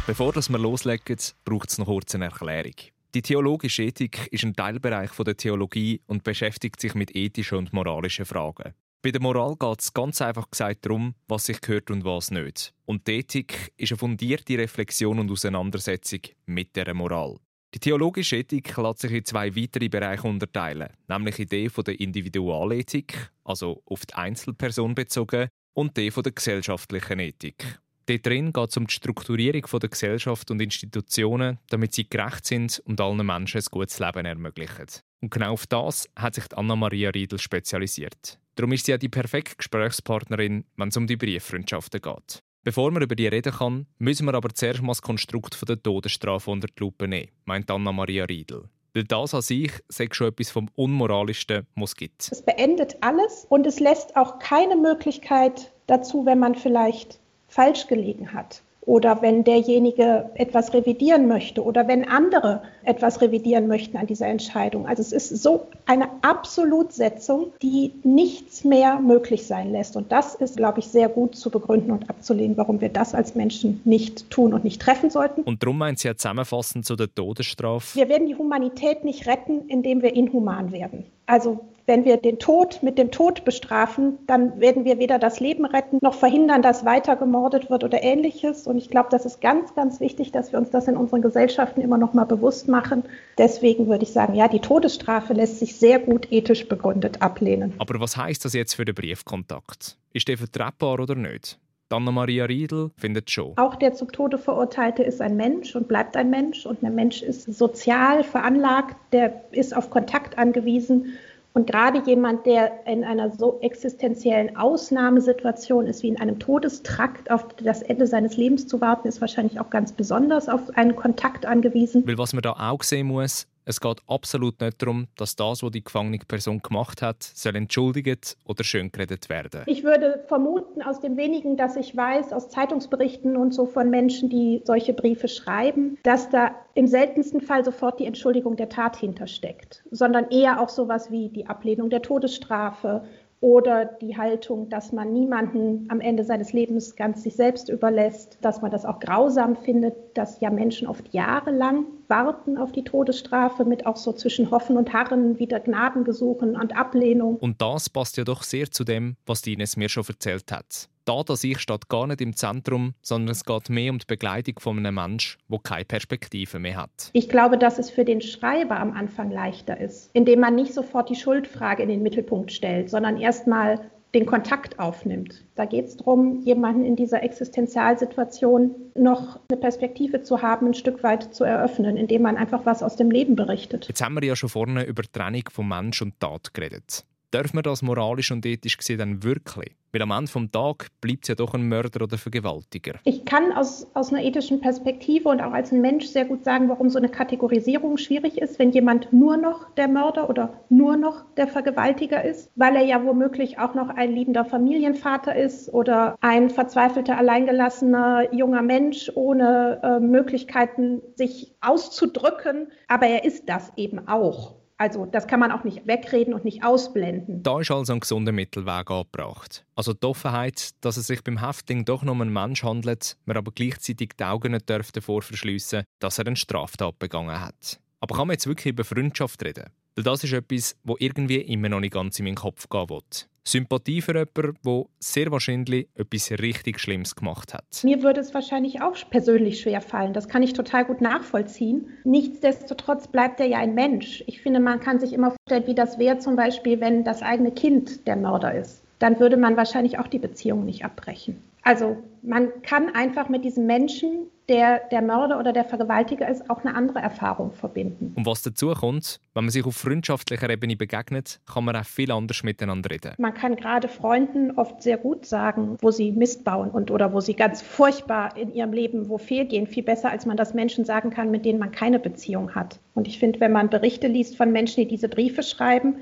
Bevor 0.05 0.35
wir 0.35 0.59
loslegen, 0.59 1.15
braucht 1.45 1.69
es 1.69 1.77
noch 1.77 1.85
kurz 1.85 2.13
eine 2.13 2.25
Erklärung. 2.25 2.73
Die 3.15 3.21
theologische 3.21 3.83
Ethik 3.83 4.27
ist 4.31 4.43
ein 4.43 4.53
Teilbereich 4.53 5.11
der 5.11 5.37
Theologie 5.37 6.01
und 6.07 6.25
beschäftigt 6.25 6.81
sich 6.81 6.93
mit 6.93 7.15
ethischen 7.15 7.59
und 7.59 7.71
moralischen 7.71 8.25
Fragen. 8.25 8.73
Bei 9.01 9.11
der 9.11 9.21
Moral 9.21 9.55
geht 9.57 9.79
es 9.79 9.93
ganz 9.93 10.21
einfach 10.21 10.51
gesagt 10.51 10.85
darum, 10.85 11.15
was 11.29 11.45
sich 11.45 11.61
gehört 11.61 11.89
und 11.89 12.03
was 12.03 12.31
nicht. 12.31 12.73
Und 12.83 13.07
die 13.07 13.19
Ethik 13.19 13.71
ist 13.77 13.93
eine 13.93 13.99
fundierte 13.99 14.57
Reflexion 14.57 15.19
und 15.19 15.31
Auseinandersetzung 15.31 16.19
mit 16.47 16.75
der 16.75 16.93
Moral. 16.93 17.37
Die 17.73 17.79
theologische 17.79 18.35
Ethik 18.35 18.75
lässt 18.75 18.99
sich 18.99 19.11
in 19.13 19.23
zwei 19.23 19.55
weitere 19.55 19.87
Bereiche 19.87 20.27
unterteilen, 20.27 20.89
nämlich 21.07 21.37
die 21.37 21.43
Idee 21.43 21.69
der 21.69 21.97
Individualethik, 21.97 23.31
also 23.45 23.81
auf 23.85 24.05
die 24.05 24.15
Einzelperson 24.15 24.93
bezogen, 24.93 25.47
und 25.73 25.97
die 25.97 26.11
von 26.11 26.23
der 26.23 26.31
gesellschaftlichen 26.31 27.19
Ethik. 27.19 27.79
Dort 28.05 28.25
drin 28.25 28.51
geht 28.51 28.69
es 28.69 28.77
um 28.77 28.87
die 28.87 28.93
Strukturierung 28.93 29.65
der 29.79 29.89
Gesellschaft 29.89 30.51
und 30.51 30.61
Institutionen, 30.61 31.59
damit 31.69 31.93
sie 31.93 32.09
gerecht 32.09 32.45
sind 32.45 32.81
und 32.85 32.99
allen 32.99 33.25
Menschen 33.25 33.61
ein 33.61 33.67
gutes 33.71 33.99
Leben 33.99 34.25
ermöglichen. 34.25 34.87
Und 35.21 35.31
genau 35.31 35.53
auf 35.53 35.67
das 35.67 36.09
hat 36.17 36.35
sich 36.35 36.45
Anna-Maria 36.53 37.11
Riedel 37.11 37.39
spezialisiert. 37.39 38.39
Darum 38.55 38.73
ist 38.73 38.85
sie 38.85 38.91
ja 38.91 38.97
die 38.97 39.09
perfekte 39.09 39.55
Gesprächspartnerin, 39.55 40.65
wenn 40.75 40.89
es 40.89 40.97
um 40.97 41.07
die 41.07 41.15
Brieffreundschaften 41.15 42.01
geht. 42.01 42.43
Bevor 42.63 42.91
man 42.91 43.03
über 43.03 43.15
die 43.15 43.27
reden 43.27 43.53
kann, 43.53 43.87
müssen 43.99 44.25
wir 44.25 44.33
aber 44.33 44.53
zuerst 44.53 44.81
mal 44.81 44.91
das 44.91 45.01
Konstrukt 45.01 45.57
der 45.67 45.81
Todesstrafe 45.81 46.51
unter 46.51 46.67
die 46.67 46.79
Lupe 46.79 47.07
nehmen, 47.07 47.31
meint 47.45 47.71
Anna-Maria 47.71 48.25
Riedel. 48.25 48.69
Weil 48.93 49.05
das 49.05 49.33
an 49.33 49.41
sich 49.41 49.71
sagt 49.89 50.15
schon 50.15 50.27
etwas 50.27 50.51
vom 50.51 50.69
Unmoralischsten, 50.75 51.65
was 51.75 51.95
gibt. 51.95 52.29
Es 52.31 52.43
beendet 52.43 52.97
alles 53.01 53.45
und 53.49 53.65
es 53.65 53.79
lässt 53.79 54.15
auch 54.15 54.39
keine 54.39 54.75
Möglichkeit 54.75 55.71
dazu, 55.87 56.25
wenn 56.25 56.39
man 56.39 56.55
vielleicht 56.55 57.19
falsch 57.47 57.87
gelegen 57.87 58.33
hat 58.33 58.61
oder 58.85 59.21
wenn 59.21 59.43
derjenige 59.43 60.29
etwas 60.35 60.73
revidieren 60.73 61.27
möchte 61.27 61.63
oder 61.63 61.87
wenn 61.87 62.07
andere 62.07 62.61
etwas 62.83 63.21
revidieren 63.21 63.67
möchten 63.67 63.97
an 63.97 64.07
dieser 64.07 64.27
Entscheidung. 64.27 64.87
Also 64.87 65.01
es 65.01 65.11
ist 65.11 65.41
so 65.41 65.67
eine 65.85 66.09
Absolutsetzung, 66.21 67.53
die 67.61 67.93
nichts 68.03 68.63
mehr 68.63 68.99
möglich 68.99 69.47
sein 69.47 69.71
lässt. 69.71 69.95
Und 69.95 70.11
das 70.11 70.35
ist, 70.35 70.57
glaube 70.57 70.79
ich, 70.79 70.87
sehr 70.87 71.07
gut 71.09 71.35
zu 71.35 71.49
begründen 71.49 71.91
und 71.91 72.09
abzulehnen, 72.09 72.57
warum 72.57 72.81
wir 72.81 72.89
das 72.89 73.13
als 73.15 73.35
Menschen 73.35 73.81
nicht 73.85 74.29
tun 74.29 74.53
und 74.53 74.63
nicht 74.63 74.81
treffen 74.81 75.09
sollten. 75.09 75.43
Und 75.43 75.63
darum 75.63 75.77
meint 75.77 75.99
sie 75.99 76.09
ja 76.09 76.15
zusammenfassend 76.15 76.85
zu 76.85 76.95
der 76.95 77.13
Todesstrafe. 77.13 77.95
Wir 77.95 78.09
werden 78.09 78.27
die 78.27 78.35
Humanität 78.35 79.03
nicht 79.05 79.27
retten, 79.27 79.67
indem 79.67 80.01
wir 80.01 80.13
inhuman 80.13 80.71
werden. 80.71 81.05
Also 81.25 81.61
wenn 81.85 82.05
wir 82.05 82.17
den 82.17 82.39
Tod 82.39 82.81
mit 82.81 82.97
dem 82.97 83.11
Tod 83.11 83.43
bestrafen, 83.45 84.19
dann 84.27 84.59
werden 84.59 84.85
wir 84.85 84.99
weder 84.99 85.19
das 85.19 85.39
Leben 85.39 85.65
retten 85.65 85.99
noch 86.01 86.13
verhindern, 86.13 86.61
dass 86.61 86.85
weiter 86.85 87.15
gemordet 87.15 87.69
wird 87.69 87.83
oder 87.83 88.03
ähnliches. 88.03 88.67
Und 88.67 88.77
ich 88.77 88.89
glaube, 88.89 89.09
das 89.11 89.25
ist 89.25 89.41
ganz, 89.41 89.75
ganz 89.75 89.99
wichtig, 89.99 90.31
dass 90.31 90.51
wir 90.51 90.59
uns 90.59 90.69
das 90.69 90.87
in 90.87 90.95
unseren 90.95 91.21
Gesellschaften 91.21 91.81
immer 91.81 91.97
noch 91.97 92.13
mal 92.13 92.25
bewusst 92.25 92.67
machen. 92.67 93.03
Deswegen 93.37 93.87
würde 93.87 94.03
ich 94.03 94.11
sagen, 94.11 94.35
ja, 94.35 94.47
die 94.47 94.59
Todesstrafe 94.59 95.33
lässt 95.33 95.59
sich 95.59 95.75
sehr 95.75 95.99
gut 95.99 96.31
ethisch 96.31 96.67
begründet 96.67 97.21
ablehnen. 97.21 97.73
Aber 97.77 97.99
was 97.99 98.15
heißt 98.17 98.45
das 98.45 98.53
jetzt 98.53 98.73
für 98.73 98.85
den 98.85 98.95
Briefkontakt? 98.95 99.97
Ist 100.13 100.27
der 100.27 100.37
vertretbar 100.37 100.99
oder 100.99 101.15
nicht? 101.15 101.59
Anna-Maria 101.93 102.45
Riedel 102.45 102.89
findet 102.97 103.29
schon. 103.29 103.53
Auch 103.57 103.75
der 103.75 103.93
zum 103.93 104.11
Tode 104.11 104.37
Verurteilte 104.37 105.03
ist 105.03 105.21
ein 105.21 105.35
Mensch 105.35 105.75
und 105.75 105.87
bleibt 105.87 106.17
ein 106.17 106.29
Mensch. 106.29 106.65
Und 106.65 106.83
ein 106.83 106.95
Mensch 106.95 107.21
ist 107.21 107.53
sozial 107.53 108.23
veranlagt, 108.23 108.95
der 109.11 109.43
ist 109.51 109.75
auf 109.75 109.89
Kontakt 109.89 110.37
angewiesen. 110.37 111.13
Und 111.53 111.67
gerade 111.67 112.01
jemand, 112.05 112.47
der 112.47 112.87
in 112.87 113.03
einer 113.03 113.29
so 113.29 113.59
existenziellen 113.61 114.57
Ausnahmesituation 114.57 115.85
ist, 115.85 116.01
wie 116.01 116.07
in 116.07 116.19
einem 116.19 116.39
Todestrakt 116.39 117.29
auf 117.29 117.47
das 117.63 117.83
Ende 117.83 118.07
seines 118.07 118.37
Lebens 118.37 118.67
zu 118.67 118.81
warten, 118.81 119.07
ist 119.07 119.21
wahrscheinlich 119.21 119.59
auch 119.59 119.69
ganz 119.69 119.91
besonders 119.91 120.49
auf 120.49 120.61
einen 120.75 120.95
Kontakt 120.95 121.45
angewiesen. 121.45 122.07
Weil 122.07 122.17
was 122.17 122.33
man 122.33 122.41
da 122.41 122.53
auch 122.53 122.81
sehen 122.81 123.07
muss, 123.07 123.47
es 123.65 123.79
geht 123.79 123.97
absolut 124.07 124.59
nicht 124.61 124.81
darum, 124.81 125.07
dass 125.17 125.35
das, 125.35 125.63
was 125.63 125.71
die 125.71 125.83
gefangene 125.83 126.19
Person 126.27 126.61
gemacht 126.61 127.01
hat, 127.01 127.23
soll 127.23 127.55
entschuldigt 127.55 128.37
oder 128.45 128.63
schöngeredet 128.63 129.29
werden. 129.29 129.63
Ich 129.67 129.83
würde 129.83 130.23
vermuten, 130.27 130.81
aus 130.81 130.99
dem 130.99 131.17
wenigen, 131.17 131.57
das 131.57 131.75
ich 131.75 131.95
weiß, 131.95 132.33
aus 132.33 132.49
Zeitungsberichten 132.49 133.37
und 133.37 133.53
so 133.53 133.65
von 133.65 133.89
Menschen, 133.89 134.29
die 134.29 134.61
solche 134.65 134.93
Briefe 134.93 135.27
schreiben, 135.27 135.97
dass 136.03 136.29
da 136.29 136.55
im 136.75 136.87
seltensten 136.87 137.41
Fall 137.41 137.63
sofort 137.63 137.99
die 137.99 138.05
Entschuldigung 138.05 138.55
der 138.55 138.69
Tat 138.69 138.97
hintersteckt, 138.97 139.83
sondern 139.91 140.29
eher 140.29 140.59
auch 140.59 140.69
sowas 140.69 141.11
wie 141.11 141.29
die 141.29 141.45
Ablehnung 141.45 141.89
der 141.89 142.01
Todesstrafe 142.01 143.03
oder 143.43 143.83
die 143.83 144.15
Haltung, 144.15 144.69
dass 144.69 144.93
man 144.93 145.11
niemanden 145.11 145.85
am 145.89 145.99
Ende 145.99 146.23
seines 146.23 146.53
Lebens 146.53 146.95
ganz 146.95 147.23
sich 147.23 147.35
selbst 147.35 147.67
überlässt, 147.67 148.37
dass 148.39 148.61
man 148.61 148.71
das 148.71 148.85
auch 148.85 149.01
grausam 149.01 149.57
findet, 149.57 149.95
dass 150.13 150.39
ja 150.39 150.49
Menschen 150.49 150.87
oft 150.87 151.13
jahrelang 151.13 151.83
warten 152.07 152.57
auf 152.57 152.71
die 152.71 152.85
Todesstrafe 152.85 153.65
mit 153.65 153.85
auch 153.85 153.97
so 153.97 154.13
zwischen 154.13 154.49
Hoffen 154.49 154.77
und 154.77 154.93
Harren 154.93 155.39
wieder 155.39 155.59
Gnadengesuchen 155.59 156.55
und 156.55 156.73
Ablehnung. 156.73 157.35
Und 157.35 157.61
das 157.61 157.89
passt 157.89 158.15
ja 158.15 158.23
doch 158.23 158.43
sehr 158.43 158.71
zu 158.71 158.85
dem, 158.85 159.17
was 159.25 159.41
Dines 159.41 159.75
mir 159.75 159.89
schon 159.89 160.05
erzählt 160.07 160.49
hat. 160.49 160.87
Da 161.05 161.21
das 161.23 161.43
Ich 161.43 161.59
steht 161.59 161.89
gar 161.89 162.07
nicht 162.07 162.21
im 162.21 162.35
Zentrum, 162.35 162.93
sondern 163.01 163.31
es 163.31 163.43
geht 163.43 163.69
mehr 163.69 163.91
um 163.91 163.99
die 163.99 164.05
Begleitung 164.07 164.59
von 164.59 164.77
einem 164.77 164.95
Menschen, 164.95 165.37
der 165.49 165.59
keine 165.59 165.83
Perspektive 165.85 166.59
mehr 166.59 166.77
hat. 166.77 167.09
Ich 167.11 167.27
glaube, 167.27 167.57
dass 167.57 167.77
es 167.77 167.89
für 167.89 168.05
den 168.05 168.21
Schreiber 168.21 168.79
am 168.79 168.93
Anfang 168.93 169.29
leichter 169.29 169.79
ist, 169.79 170.09
indem 170.13 170.39
man 170.39 170.55
nicht 170.55 170.73
sofort 170.73 171.09
die 171.09 171.15
Schuldfrage 171.15 171.83
in 171.83 171.89
den 171.89 172.03
Mittelpunkt 172.03 172.53
stellt, 172.53 172.89
sondern 172.89 173.17
erstmal 173.17 173.91
den 174.13 174.25
Kontakt 174.25 174.79
aufnimmt. 174.79 175.43
Da 175.55 175.65
geht 175.65 175.85
es 175.85 175.97
darum, 175.97 176.39
jemanden 176.41 176.85
in 176.85 176.95
dieser 176.95 177.23
Existenzialsituation 177.23 178.75
noch 178.95 179.39
eine 179.49 179.59
Perspektive 179.59 180.21
zu 180.21 180.41
haben, 180.41 180.67
ein 180.67 180.73
Stück 180.73 181.03
weit 181.03 181.33
zu 181.33 181.43
eröffnen, 181.43 181.97
indem 181.97 182.21
man 182.21 182.37
einfach 182.37 182.65
was 182.65 182.83
aus 182.83 182.95
dem 182.95 183.09
Leben 183.09 183.35
berichtet. 183.35 183.87
Jetzt 183.87 184.03
haben 184.03 184.13
wir 184.15 184.23
ja 184.23 184.35
schon 184.35 184.49
vorne 184.49 184.83
über 184.83 185.01
die 185.01 185.11
Trennung 185.11 185.43
von 185.51 185.67
Mensch 185.67 186.01
und 186.01 186.19
Tat 186.19 186.53
geredet. 186.53 187.05
Darf 187.33 187.51
man 187.51 187.63
das 187.63 187.81
moralisch 187.81 188.31
und 188.31 188.45
ethisch 188.45 188.77
gesehen 188.77 188.99
dann 188.99 189.23
wirklich? 189.23 189.75
Weil 189.91 190.03
am 190.03 190.11
Ende 190.11 190.31
des 190.31 190.51
Tages 190.51 190.89
bleibt 191.01 191.23
es 191.23 191.29
ja 191.29 191.35
doch 191.35 191.55
ein 191.55 191.67
Mörder 191.67 192.03
oder 192.03 192.19
Vergewaltiger. 192.19 192.99
Ich 193.05 193.25
kann 193.25 193.51
aus, 193.51 193.87
aus 193.95 194.13
einer 194.13 194.23
ethischen 194.23 194.61
Perspektive 194.61 195.29
und 195.29 195.41
auch 195.41 195.51
als 195.51 195.71
ein 195.71 195.81
Mensch 195.81 196.05
sehr 196.05 196.25
gut 196.25 196.43
sagen, 196.43 196.69
warum 196.69 196.91
so 196.91 196.99
eine 196.99 197.09
Kategorisierung 197.09 197.97
schwierig 197.97 198.37
ist, 198.37 198.59
wenn 198.59 198.69
jemand 198.69 199.11
nur 199.13 199.37
noch 199.37 199.67
der 199.73 199.87
Mörder 199.87 200.29
oder 200.29 200.61
nur 200.69 200.95
noch 200.95 201.25
der 201.35 201.47
Vergewaltiger 201.47 202.23
ist, 202.23 202.51
weil 202.55 202.75
er 202.75 202.83
ja 202.83 203.03
womöglich 203.03 203.57
auch 203.57 203.73
noch 203.73 203.89
ein 203.89 204.13
liebender 204.13 204.45
Familienvater 204.45 205.35
ist 205.35 205.73
oder 205.73 206.15
ein 206.21 206.51
verzweifelter, 206.51 207.17
alleingelassener 207.17 208.31
junger 208.31 208.61
Mensch 208.61 209.11
ohne 209.15 209.79
äh, 209.81 209.99
Möglichkeiten, 209.99 211.01
sich 211.15 211.55
auszudrücken. 211.61 212.67
Aber 212.87 213.07
er 213.07 213.25
ist 213.25 213.49
das 213.49 213.71
eben 213.75 214.07
auch. 214.07 214.62
Also 214.83 215.05
das 215.05 215.27
kann 215.27 215.39
man 215.39 215.53
auch 215.53 215.63
nicht 215.63 215.87
wegreden 215.87 216.33
und 216.33 216.43
nicht 216.43 216.65
ausblenden. 216.65 217.41
Da 217.41 217.61
ist 217.61 217.71
also 217.71 217.93
ein 217.93 218.01
gesunder 218.01 218.33
Mittelweg 218.33 218.91
angebracht. 218.91 219.65
Also 219.77 219.93
die 219.93 220.05
Offenheit, 220.05 220.71
dass 220.81 220.97
es 220.97 221.07
sich 221.07 221.23
beim 221.23 221.39
Häftling 221.39 221.85
doch 221.85 222.03
nur 222.03 222.11
um 222.11 222.21
einen 222.21 222.33
Mensch 222.33 222.63
handelt, 222.63 223.15
man 223.23 223.37
aber 223.37 223.53
gleichzeitig 223.53 224.09
die 224.19 224.25
Augen 224.25 224.51
nicht 224.51 224.69
davor 224.69 225.21
verschliessen 225.21 225.85
dass 225.99 226.19
er 226.19 226.27
eine 226.27 226.35
Straftat 226.35 226.99
begangen 226.99 227.39
hat. 227.39 227.79
Aber 228.01 228.17
kann 228.17 228.27
man 228.27 228.33
jetzt 228.33 228.45
wirklich 228.45 228.73
über 228.73 228.83
Freundschaft 228.83 229.41
reden? 229.45 229.69
Weil 229.95 230.03
das 230.03 230.25
ist 230.25 230.33
etwas, 230.33 230.75
wo 230.83 230.97
irgendwie 230.99 231.37
immer 231.37 231.69
noch 231.69 231.79
nicht 231.79 231.93
ganz 231.93 232.19
in 232.19 232.25
meinen 232.25 232.35
Kopf 232.35 232.67
gehen 232.67 232.89
will. 232.89 232.99
Sympathie 233.45 234.01
für 234.01 234.13
jemanden, 234.13 234.57
der 234.65 234.83
sehr 234.99 235.31
wahrscheinlich 235.31 235.87
etwas 235.95 236.31
richtig 236.31 236.79
Schlimmes 236.79 237.15
gemacht 237.15 237.53
hat. 237.53 237.65
Mir 237.83 238.01
würde 238.01 238.21
es 238.21 238.33
wahrscheinlich 238.33 238.81
auch 238.81 238.95
persönlich 239.09 239.59
schwer 239.59 239.81
fallen. 239.81 240.13
Das 240.13 240.27
kann 240.27 240.43
ich 240.43 240.53
total 240.53 240.85
gut 240.85 241.01
nachvollziehen. 241.01 241.87
Nichtsdestotrotz 242.03 243.07
bleibt 243.07 243.39
er 243.39 243.47
ja 243.47 243.57
ein 243.57 243.75
Mensch. 243.75 244.23
Ich 244.27 244.41
finde, 244.41 244.59
man 244.59 244.79
kann 244.79 244.99
sich 244.99 245.13
immer 245.13 245.31
vorstellen, 245.31 245.67
wie 245.67 245.75
das 245.75 245.99
wäre 245.99 246.19
zum 246.19 246.35
Beispiel, 246.35 246.79
wenn 246.79 247.03
das 247.03 247.21
eigene 247.21 247.51
Kind 247.51 248.07
der 248.07 248.15
Mörder 248.15 248.53
ist. 248.53 248.81
Dann 248.99 249.19
würde 249.19 249.37
man 249.37 249.57
wahrscheinlich 249.57 249.99
auch 249.99 250.07
die 250.07 250.19
Beziehung 250.19 250.65
nicht 250.65 250.85
abbrechen. 250.85 251.41
Also 251.63 251.97
man 252.21 252.49
kann 252.61 252.93
einfach 252.93 253.29
mit 253.29 253.43
diesem 253.43 253.65
Menschen, 253.65 254.27
der 254.49 254.81
der 254.91 255.01
Mörder 255.01 255.39
oder 255.39 255.53
der 255.53 255.63
Vergewaltiger 255.63 256.27
ist, 256.27 256.49
auch 256.49 256.63
eine 256.63 256.75
andere 256.75 256.99
Erfahrung 256.99 257.51
verbinden. 257.53 258.13
Und 258.15 258.25
was 258.25 258.41
dazu 258.41 258.73
kommt, 258.73 259.19
wenn 259.33 259.45
man 259.45 259.51
sich 259.51 259.65
auf 259.65 259.75
freundschaftlicher 259.75 260.49
Ebene 260.49 260.75
begegnet, 260.75 261.39
kann 261.51 261.63
man 261.63 261.75
auch 261.75 261.85
viel 261.85 262.11
anders 262.11 262.43
miteinander 262.43 262.91
reden. 262.91 263.13
Man 263.17 263.33
kann 263.33 263.55
gerade 263.55 263.87
Freunden 263.87 264.51
oft 264.57 264.83
sehr 264.83 264.97
gut 264.97 265.25
sagen, 265.25 265.77
wo 265.81 265.91
sie 265.91 266.11
Mist 266.11 266.43
bauen 266.43 266.69
und 266.69 266.91
oder 266.91 267.13
wo 267.13 267.21
sie 267.21 267.33
ganz 267.33 267.61
furchtbar 267.61 268.35
in 268.35 268.53
ihrem 268.53 268.73
Leben 268.73 269.07
wo 269.07 269.17
fehlgehen, 269.17 269.67
viel 269.67 269.83
besser 269.83 270.09
als 270.09 270.25
man 270.25 270.35
das 270.35 270.53
Menschen 270.53 270.83
sagen 270.83 271.09
kann, 271.09 271.31
mit 271.31 271.45
denen 271.45 271.59
man 271.59 271.71
keine 271.71 271.99
Beziehung 271.99 272.53
hat. 272.53 272.79
Und 272.95 273.07
ich 273.07 273.19
finde, 273.19 273.39
wenn 273.39 273.53
man 273.53 273.69
Berichte 273.69 274.07
liest 274.07 274.35
von 274.35 274.51
Menschen, 274.51 274.81
die 274.81 274.87
diese 274.87 275.07
Briefe 275.07 275.43
schreiben, 275.43 275.95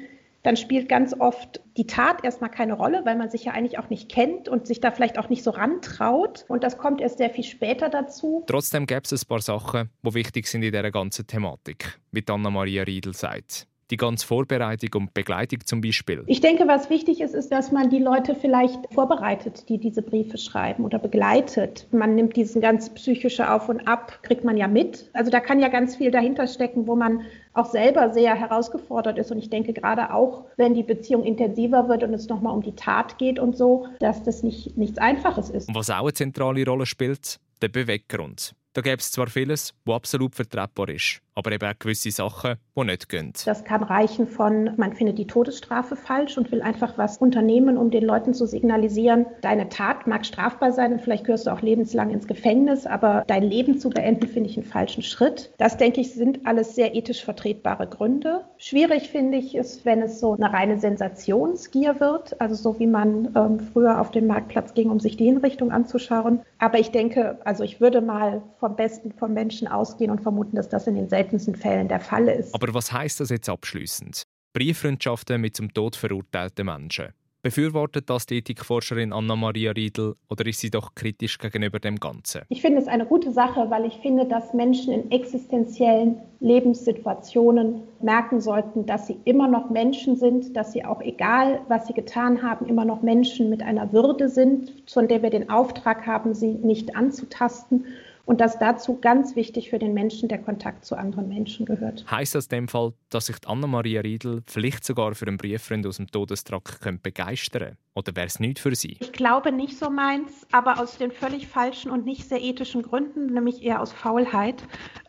dann 0.44 0.58
spielt 0.58 0.90
ganz 0.90 1.14
oft 1.18 1.62
die 1.78 1.88
Tat 1.88 2.24
erstmal 2.24 2.50
keine 2.50 2.74
Rolle, 2.74 3.02
weil 3.06 3.16
man 3.16 3.30
sich 3.30 3.46
ja 3.46 3.54
eigentlich 3.54 3.78
auch 3.78 3.90
nicht 3.90 4.10
kennt 4.10 4.50
und 4.50 4.68
sich 4.68 4.80
da 4.80 4.92
vielleicht 4.92 5.18
auch 5.18 5.30
nicht 5.30 5.44
so 5.44 5.52
rantraut. 5.52 6.46
Und 6.48 6.64
das 6.64 6.78
kommt 6.78 7.02
erst 7.02 7.18
sehr 7.18 7.30
viel 7.30 7.44
später 7.44 7.90
dazu. 7.90 8.44
Trotzdem 8.48 8.86
gäbe 8.86 9.02
es 9.04 9.12
ein 9.12 9.28
paar 9.28 9.42
Sachen, 9.42 9.90
die 10.04 10.14
wichtig 10.14 10.48
sind 10.48 10.64
in 10.64 10.72
dieser 10.72 10.92
ganzen 10.92 11.28
Thematik, 11.28 12.00
wie 12.12 12.24
Anna-Maria 12.28 12.84
Riedel 12.84 13.14
sagt 13.14 13.68
die 13.92 13.98
ganze 13.98 14.26
Vorbereitung 14.26 15.02
und 15.02 15.14
Begleitung 15.14 15.60
zum 15.66 15.82
Beispiel? 15.82 16.24
Ich 16.28 16.42
denke, 16.42 16.68
was 16.68 16.90
wichtig 16.90 17.22
ist, 17.22 17.36
ist, 17.36 17.52
dass 17.52 17.72
man 17.72 17.90
die 17.90 18.00
Leute 18.00 18.36
vielleicht 18.36 18.80
vorbereitet, 18.94 19.68
die 19.70 19.78
diese 19.78 20.02
Briefe 20.02 20.38
schreiben 20.38 20.86
oder 20.86 20.98
begleitet. 20.98 21.88
Man 21.92 22.16
nimmt 22.16 22.36
diesen 22.36 22.62
ganz 22.62 22.90
psychische 22.90 23.52
Auf 23.52 23.70
und 23.70 23.88
Ab, 23.88 24.20
kriegt 24.24 24.44
man 24.44 24.58
ja 24.58 24.68
mit. 24.68 25.10
Also 25.14 25.30
da 25.30 25.40
kann 25.40 25.60
ja 25.60 25.68
ganz 25.68 25.98
viel 25.98 26.10
dahinter 26.10 26.48
stecken, 26.48 26.88
wo 26.88 26.96
man 26.96 27.22
auch 27.54 27.66
selber 27.66 28.12
sehr 28.14 28.36
herausgefordert 28.36 29.18
ist. 29.18 29.32
Und 29.32 29.38
ich 29.38 29.50
denke 29.50 29.74
gerade 29.74 30.14
auch, 30.14 30.46
wenn 30.58 30.74
die 30.74 30.84
Beziehung 30.84 31.24
intensiver 31.24 31.90
wird 31.90 32.04
und 32.04 32.14
es 32.14 32.28
nochmal 32.30 32.54
um 32.54 32.62
die 32.62 32.76
Tat 32.76 33.18
geht 33.18 33.40
und 33.40 33.58
so, 33.58 33.88
dass 34.00 34.24
das 34.24 34.44
nicht, 34.44 34.78
nichts 34.78 34.98
Einfaches 34.98 35.50
ist. 35.50 35.68
Und 35.68 35.76
was 35.76 35.90
auch 35.90 36.02
eine 36.02 36.14
zentrale 36.14 36.66
Rolle 36.66 36.86
spielt, 36.86 37.40
der 37.62 37.70
Beweggrund. 37.70 38.54
Da 38.74 38.82
gäbe 38.82 38.98
es 38.98 39.12
zwar 39.12 39.28
vieles, 39.28 39.74
was 39.84 39.96
absolut 39.96 40.34
vertretbar 40.34 40.88
ist, 40.90 41.22
aber 41.42 41.52
eben 41.54 41.68
auch 41.68 41.80
gewisse 41.80 42.12
Sachen, 42.12 42.56
die 42.78 42.84
nicht 42.84 43.10
gehen. 43.10 43.34
Das 43.46 43.64
kann 43.64 43.84
reichen 43.84 44.28
von, 44.28 44.72
man 44.78 44.94
findet 44.94 45.18
die 45.18 45.26
Todesstrafe 45.26 45.96
falsch 45.96 46.38
und 46.38 46.52
will 46.52 46.62
einfach 46.62 46.98
was 46.98 47.18
unternehmen, 47.18 47.78
um 47.78 47.90
den 47.90 48.04
Leuten 48.04 48.34
zu 48.34 48.46
signalisieren, 48.46 49.26
deine 49.42 49.70
Tat 49.70 50.06
mag 50.06 50.26
strafbar 50.26 50.72
sein 50.72 50.94
und 50.94 51.02
vielleicht 51.02 51.26
gehörst 51.26 51.48
du 51.48 51.52
auch 51.52 51.62
lebenslang 51.62 52.12
ins 52.12 52.28
Gefängnis, 52.28 52.86
aber 52.86 53.24
dein 53.28 53.44
Leben 53.44 53.80
zu 53.80 53.90
beenden, 53.90 54.28
finde 54.28 54.50
ich 54.50 54.58
einen 54.58 54.66
falschen 54.66 55.02
Schritt. 55.02 55.52
Das, 55.58 55.78
denke 55.78 56.02
ich, 56.02 56.14
sind 56.14 56.46
alles 56.46 56.76
sehr 56.76 56.96
ethisch 56.96 57.24
vertretbare 57.24 57.88
Gründe. 57.88 58.46
Schwierig 58.58 59.10
finde 59.10 59.38
ich 59.38 59.56
es, 59.56 59.84
wenn 59.86 60.02
es 60.02 60.20
so 60.20 60.34
eine 60.34 60.54
reine 60.54 60.78
Sensationsgier 60.80 62.00
wird, 62.00 62.40
also 62.40 62.54
so 62.54 62.80
wie 62.80 62.88
man 62.88 63.32
ähm, 63.36 63.60
früher 63.60 64.00
auf 64.00 64.12
den 64.12 64.28
Marktplatz 64.28 64.76
ging, 64.76 64.92
um 64.92 65.00
sich 65.00 65.18
die 65.18 65.26
Hinrichtung 65.26 65.72
anzuschauen. 65.72 66.42
Aber 66.60 66.78
ich 66.78 66.92
denke, 66.92 67.40
also 67.44 67.64
ich 67.64 67.82
würde 67.82 68.02
mal 68.02 68.44
vom 68.60 68.76
Besten 68.76 69.12
von 69.12 69.34
Menschen 69.34 69.68
ausgehen 69.68 70.12
und 70.12 70.22
vermuten, 70.22 70.56
dass 70.56 70.70
das 70.70 70.86
in 70.86 70.96
den 70.96 71.10
seltensten 71.32 71.56
Fällen 71.56 71.88
der 71.88 72.00
Fall 72.00 72.28
ist. 72.28 72.54
Aber 72.54 72.74
was 72.74 72.92
heißt 72.92 73.20
das 73.20 73.30
jetzt 73.30 73.50
abschließend? 73.50 74.24
Brieffreundschaften 74.54 75.40
mit 75.40 75.56
zum 75.56 75.74
Tod 75.74 75.96
verurteilten 75.96 76.66
Menschen. 76.66 77.14
Befürwortet 77.44 78.08
das 78.08 78.28
die 78.28 78.38
Ethikforscherin 78.38 79.12
Anna-Maria 79.12 79.72
Riedel 79.72 80.14
oder 80.30 80.46
ist 80.46 80.60
sie 80.60 80.70
doch 80.70 80.94
kritisch 80.94 81.40
gegenüber 81.40 81.80
dem 81.80 81.96
Ganzen? 82.00 82.42
Ich 82.50 82.62
finde 82.62 82.80
es 82.80 82.88
eine 82.88 83.08
gute 83.08 83.32
Sache, 83.32 83.72
weil 83.72 83.86
ich 83.86 83.96
finde, 83.96 84.28
dass 84.28 84.54
Menschen 84.54 84.94
in 84.94 85.10
existenziellen 85.10 86.18
Lebenssituationen 86.40 87.82
merken 88.00 88.42
sollten, 88.42 88.86
dass 88.86 89.08
sie 89.08 89.18
immer 89.26 89.48
noch 89.48 89.72
Menschen 89.72 90.18
sind, 90.18 90.56
dass 90.56 90.74
sie 90.74 90.86
auch 90.86 91.02
egal, 91.02 91.62
was 91.68 91.88
sie 91.88 91.94
getan 91.94 92.44
haben, 92.44 92.68
immer 92.68 92.86
noch 92.86 93.02
Menschen 93.02 93.50
mit 93.50 93.64
einer 93.64 93.92
Würde 93.92 94.30
sind, 94.30 94.72
von 94.88 95.08
der 95.08 95.24
wir 95.24 95.32
den 95.32 95.50
Auftrag 95.50 96.06
haben, 96.06 96.36
sie 96.36 96.52
nicht 96.52 96.96
anzutasten 96.96 97.86
und 98.32 98.40
dass 98.40 98.58
dazu 98.58 98.98
ganz 99.02 99.36
wichtig 99.36 99.72
für 99.72 99.78
den 99.78 99.94
Menschen 99.94 100.30
der 100.30 100.38
Kontakt 100.38 100.86
zu 100.86 100.96
anderen 100.96 101.28
Menschen 101.28 101.66
gehört. 101.66 102.10
Heißt 102.10 102.34
das 102.34 102.46
in 102.46 102.60
dem 102.60 102.68
Fall, 102.70 102.94
dass 103.10 103.26
sich 103.26 103.36
Anna-Maria 103.46 104.00
Riedel 104.00 104.42
vielleicht 104.48 104.86
sogar 104.86 105.16
für 105.16 105.28
einen 105.28 105.36
Brieffreund 105.36 105.86
aus 105.86 105.98
dem 105.98 106.08
Todestrakt 106.08 106.80
begeistern 107.04 107.62
könnte? 107.62 107.78
Oder 107.94 108.16
wäre 108.16 108.28
es 108.28 108.40
nicht 108.40 108.60
für 108.60 108.74
sie? 108.74 108.96
Ich 109.02 109.12
glaube 109.12 109.52
nicht 109.52 109.78
so 109.78 109.90
meins, 109.90 110.48
aber 110.54 110.80
aus 110.80 110.98
den 110.98 111.12
völlig 111.12 111.50
falschen 111.50 111.92
und 111.92 112.06
nicht 112.06 112.30
sehr 112.30 112.42
ethischen 112.42 112.84
Gründen, 112.84 113.34
nämlich 113.34 113.64
eher 113.64 113.82
aus 113.82 113.92
Faulheit. 113.92 114.64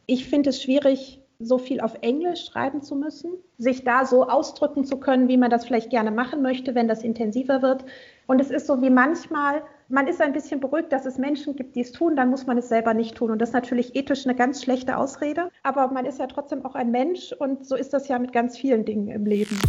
Ich 0.07 0.27
finde 0.27 0.51
es 0.51 0.61
schwierig, 0.61 1.21
so 1.39 1.59
viel 1.59 1.81
auf 1.81 1.95
Englisch 2.01 2.47
schreiben 2.47 2.83
zu 2.83 2.97
müssen, 2.97 3.35
sich 3.57 3.85
da 3.85 4.05
so 4.05 4.27
ausdrücken 4.29 4.85
zu 4.85 4.99
können, 4.99 5.29
wie 5.29 5.37
man 5.37 5.51
das 5.51 5.65
vielleicht 5.65 5.91
gerne 5.91 6.11
machen 6.11 6.43
möchte, 6.43 6.75
wenn 6.75 6.89
das 6.89 7.05
intensiver 7.05 7.63
wird. 7.63 7.85
Und 8.27 8.41
es 8.41 8.51
ist 8.51 8.67
so 8.67 8.83
wie 8.83 8.91
manchmal, 8.91 9.63
man 9.93 10.07
ist 10.07 10.23
ein 10.23 10.33
bisschen 10.33 10.59
beruhigt, 10.59 10.91
dass 10.91 11.05
es 11.05 11.19
Menschen 11.19 11.55
gibt, 11.55 11.77
die 11.77 11.83
es 11.83 11.93
tun, 11.93 12.17
dann 12.17 12.31
muss 12.31 12.47
man 12.47 12.57
es 12.57 12.71
selber 12.71 12.95
nicht 12.95 13.15
tun. 13.15 13.31
Und 13.31 13.39
das 13.41 13.51
ist 13.51 13.55
natürlich 13.55 13.95
ethisch 13.95 14.25
eine 14.25 14.35
ganz 14.35 14.65
schlechte 14.65 14.97
Ausrede. 14.97 15.51
Aber 15.63 15.89
man 15.89 16.07
ist 16.07 16.19
ja 16.19 16.27
trotzdem 16.27 16.65
auch 16.65 16.75
ein 16.75 16.91
Mensch 16.91 17.33
und 17.39 17.67
so 17.67 17.77
ist 17.77 17.93
das 17.93 18.09
ja 18.09 18.19
mit 18.19 18.33
ganz 18.33 18.59
vielen 18.59 18.87
Dingen 18.87 19.09
im 19.09 19.27
Leben. 19.27 19.61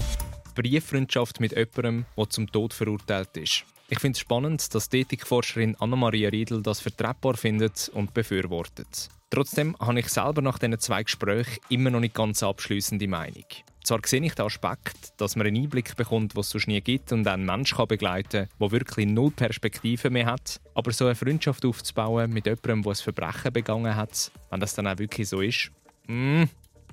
Brieffreundschaft 0.55 1.41
mit 1.41 1.51
jemandem, 1.51 2.05
der 2.17 2.29
zum 2.29 2.49
Tod 2.49 2.73
verurteilt 2.73 3.35
ist. 3.35 3.65
Ich 3.89 3.99
finde 3.99 4.15
es 4.15 4.19
spannend, 4.19 4.73
dass 4.73 4.87
die 4.87 5.01
Ethikforscherin 5.01 5.75
Anna-Maria 5.79 6.29
Riedel 6.29 6.63
das 6.63 6.79
vertretbar 6.79 7.35
findet 7.35 7.91
und 7.93 8.13
befürwortet. 8.13 9.09
Trotzdem 9.29 9.75
habe 9.79 9.99
ich 9.99 10.07
selber 10.07 10.41
nach 10.41 10.57
diesen 10.57 10.79
zwei 10.79 11.03
Gesprächen 11.03 11.59
immer 11.69 11.89
noch 11.89 11.99
nicht 11.99 12.15
ganz 12.15 12.43
abschließende 12.43 13.09
Meinung. 13.09 13.45
Zwar 13.83 13.99
sehe 14.05 14.23
ich 14.23 14.33
den 14.33 14.45
Aspekt, 14.45 15.13
dass 15.17 15.35
man 15.35 15.45
einen 15.45 15.63
Einblick 15.63 15.97
bekommt, 15.97 16.37
was 16.37 16.45
es 16.45 16.51
sonst 16.53 16.67
nie 16.67 16.79
gibt 16.79 17.11
und 17.11 17.27
einen 17.27 17.45
Menschen 17.45 17.85
begleiten 17.85 18.47
kann, 18.47 18.57
der 18.59 18.71
wirklich 18.71 19.07
null 19.07 19.31
Perspektive 19.31 20.09
mehr 20.09 20.27
hat. 20.27 20.61
Aber 20.73 20.91
so 20.93 21.05
eine 21.05 21.15
Freundschaft 21.15 21.65
aufzubauen 21.65 22.31
mit 22.31 22.45
jemandem, 22.45 22.81
der 22.81 22.91
ein 22.91 22.95
Verbrechen 22.95 23.51
begangen 23.51 23.93
hat, 23.93 24.31
wenn 24.49 24.61
das 24.61 24.73
dann 24.73 24.87
auch 24.87 24.97
wirklich 24.97 25.27
so 25.27 25.41
ist, 25.41 25.69
mm, 26.07 26.43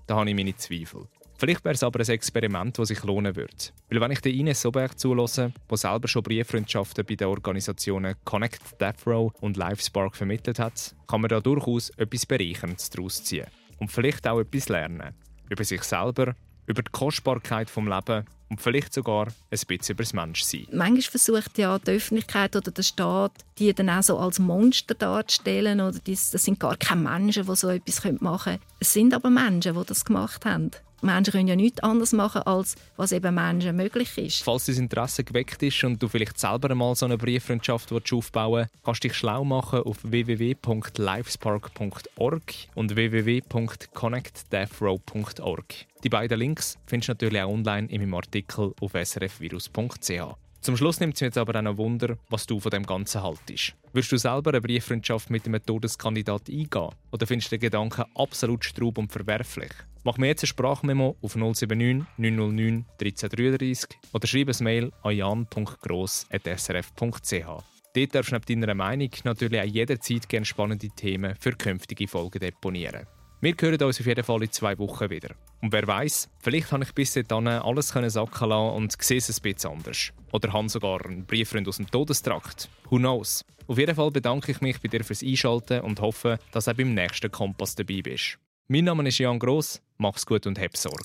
da 0.08 0.16
habe 0.16 0.28
ich 0.30 0.34
meine 0.34 0.56
Zweifel. 0.56 1.06
Vielleicht 1.38 1.64
wäre 1.64 1.74
es 1.74 1.82
aber 1.84 2.00
ein 2.00 2.08
Experiment, 2.08 2.76
das 2.78 2.88
sich 2.88 3.02
lohnen 3.04 3.34
würde. 3.36 3.54
Weil 3.88 4.00
wenn 4.00 4.10
ich 4.10 4.20
den 4.20 4.34
Ines 4.34 4.60
Soberg 4.60 4.98
zulasse, 4.98 5.52
der 5.70 5.76
selber 5.78 6.08
schon 6.08 6.24
Brieffreundschaften 6.24 7.06
bei 7.06 7.14
den 7.14 7.28
Organisationen 7.28 8.16
Connect 8.24 8.80
Death 8.80 9.06
Row 9.06 9.32
und 9.40 9.56
LifeSpark 9.56 10.16
vermittelt 10.16 10.58
hat, 10.58 10.94
kann 11.06 11.20
man 11.20 11.28
da 11.28 11.40
durchaus 11.40 11.90
etwas 11.90 12.26
Bereicherndes 12.26 12.90
daraus 12.90 13.22
ziehen. 13.22 13.46
Und 13.78 13.90
vielleicht 13.90 14.26
auch 14.26 14.40
etwas 14.40 14.68
lernen. 14.68 15.14
Über 15.48 15.64
sich 15.64 15.82
selber, 15.82 16.34
über 16.70 16.82
die 16.82 16.92
Kostbarkeit 16.92 17.68
des 17.68 17.76
Lebens 17.76 18.26
und 18.50 18.60
vielleicht 18.60 18.92
sogar 18.92 19.26
ein 19.26 19.60
bisschen 19.66 19.94
über 19.94 20.02
das 20.02 20.12
Menschsein. 20.12 20.66
Manchmal 20.72 21.02
versucht 21.02 21.56
ja 21.58 21.78
die 21.78 21.92
Öffentlichkeit 21.92 22.56
oder 22.56 22.70
der 22.70 22.82
Staat, 22.82 23.32
die 23.58 23.72
dann 23.72 23.88
auch 23.88 24.02
so 24.02 24.18
als 24.18 24.38
Monster 24.40 24.94
darzustellen. 24.94 25.80
Oder 25.80 25.98
das, 26.04 26.32
sind 26.32 26.58
gar 26.58 26.76
keine 26.76 27.02
Menschen, 27.02 27.46
die 27.46 27.56
so 27.56 27.68
etwas 27.68 28.02
machen 28.20 28.42
können. 28.44 28.60
Es 28.80 28.92
sind 28.92 29.14
aber 29.14 29.30
Menschen, 29.30 29.74
die 29.74 29.86
das 29.86 30.04
gemacht 30.04 30.44
haben. 30.44 30.72
Menschen 31.02 31.32
können 31.32 31.48
ja 31.48 31.56
nichts 31.56 31.80
anderes 31.80 32.12
machen, 32.12 32.42
als 32.42 32.76
was 32.96 33.10
eben 33.12 33.34
Menschen 33.34 33.74
möglich 33.76 34.18
ist. 34.18 34.42
Falls 34.42 34.66
dein 34.66 34.76
Interesse 34.76 35.24
geweckt 35.24 35.62
ist 35.62 35.82
und 35.84 36.02
du 36.02 36.08
vielleicht 36.08 36.38
selber 36.38 36.70
einmal 36.70 36.94
so 36.94 37.06
eine 37.06 37.16
Brieffreundschaft 37.18 37.92
aufbauen 37.92 38.60
willst, 38.60 38.70
kannst 38.84 39.04
du 39.04 39.08
dich 39.08 39.16
schlau 39.16 39.44
machen 39.44 39.80
auf 39.80 39.98
www.livespark.org 40.02 42.54
und 42.74 42.96
www.connectdeathrow.org. 42.96 45.74
Die 46.02 46.08
beiden 46.08 46.38
Links 46.38 46.78
findest 46.86 47.08
du 47.08 47.12
natürlich 47.12 47.42
auch 47.42 47.50
online 47.50 47.88
in 47.88 48.00
meinem 48.00 48.14
Artikel 48.14 48.72
auf 48.80 48.92
srfvirus.ch. 48.92 50.22
Zum 50.60 50.76
Schluss 50.76 51.00
nimmt 51.00 51.14
es 51.14 51.20
mir 51.22 51.28
jetzt 51.28 51.38
aber 51.38 51.58
auch 51.58 51.62
noch 51.62 51.78
Wunder, 51.78 52.18
was 52.28 52.46
du 52.46 52.60
von 52.60 52.70
dem 52.70 52.84
Ganzen 52.84 53.22
haltest. 53.22 53.74
Würdest 53.94 54.12
du 54.12 54.18
selber 54.18 54.50
eine 54.50 54.60
Brieffreundschaft 54.60 55.30
mit 55.30 55.46
einem 55.46 55.64
Todeskandidat 55.64 56.50
eingehen? 56.50 56.90
Oder 57.10 57.26
findest 57.26 57.50
du 57.50 57.56
den 57.56 57.62
Gedanken 57.62 58.04
absolut 58.14 58.62
straub 58.64 58.98
und 58.98 59.10
verwerflich? 59.10 59.72
Mach 60.02 60.16
mir 60.16 60.28
jetzt 60.28 60.44
ein 60.44 60.46
Sprachmemo 60.46 61.18
auf 61.20 61.36
079 61.36 62.06
909 62.16 62.86
1333 63.00 63.98
oder 64.14 64.26
schreib 64.26 64.48
ein 64.48 64.64
Mail 64.64 64.90
an 65.02 65.14
jan.gross.srf.ch. 65.14 67.64
Dort 67.92 68.14
darfst 68.14 68.32
du 68.32 68.36
neben 68.36 68.62
deiner 68.62 68.74
Meinung 68.74 69.10
natürlich 69.24 69.60
auch 69.60 69.64
jederzeit 69.64 70.28
gerne 70.28 70.46
spannende 70.46 70.88
Themen 70.88 71.34
für 71.38 71.52
künftige 71.52 72.08
Folgen 72.08 72.38
deponieren. 72.38 73.06
Wir 73.42 73.54
hören 73.60 73.82
uns 73.82 74.00
auf 74.00 74.06
jeden 74.06 74.24
Fall 74.24 74.42
in 74.42 74.52
zwei 74.52 74.78
Wochen 74.78 75.10
wieder. 75.10 75.34
Und 75.60 75.72
wer 75.72 75.86
weiß, 75.86 76.30
vielleicht 76.40 76.72
habe 76.72 76.84
ich 76.84 76.94
bis 76.94 77.12
dahin 77.12 77.48
alles 77.48 77.88
sacken 77.88 78.04
lassen 78.04 78.52
und 78.52 79.02
sehe 79.02 79.18
es 79.18 79.28
ein 79.28 79.42
bisschen 79.42 79.72
anders. 79.72 80.12
Oder 80.32 80.52
habe 80.52 80.68
sogar 80.68 81.04
einen 81.04 81.26
Brieffreund 81.26 81.68
aus 81.68 81.76
dem 81.76 81.90
Todestrakt. 81.90 82.70
Who 82.88 82.96
knows? 82.96 83.44
Auf 83.66 83.78
jeden 83.78 83.94
Fall 83.94 84.10
bedanke 84.10 84.52
ich 84.52 84.60
mich 84.60 84.80
bei 84.80 84.88
dir 84.88 85.04
fürs 85.04 85.22
Einschalten 85.22 85.80
und 85.80 86.00
hoffe, 86.00 86.38
dass 86.52 86.64
du 86.64 86.70
auch 86.70 86.76
beim 86.76 86.94
nächsten 86.94 87.30
Kompass 87.30 87.74
dabei 87.74 88.00
bist. 88.02 88.38
Mein 88.72 88.84
Name 88.84 89.08
ist 89.08 89.18
Jan 89.18 89.40
Gross, 89.40 89.82
mach's 89.98 90.24
gut 90.24 90.46
und 90.46 90.56
hab 90.56 90.76
Sorge. 90.76 91.02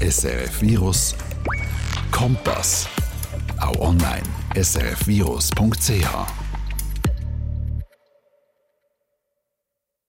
SRF 0.00 0.60
Virus 0.60 1.14
Kompass. 2.10 2.88
auch 3.60 3.78
online 3.78 4.24
srfvirus.ch. 4.56 6.41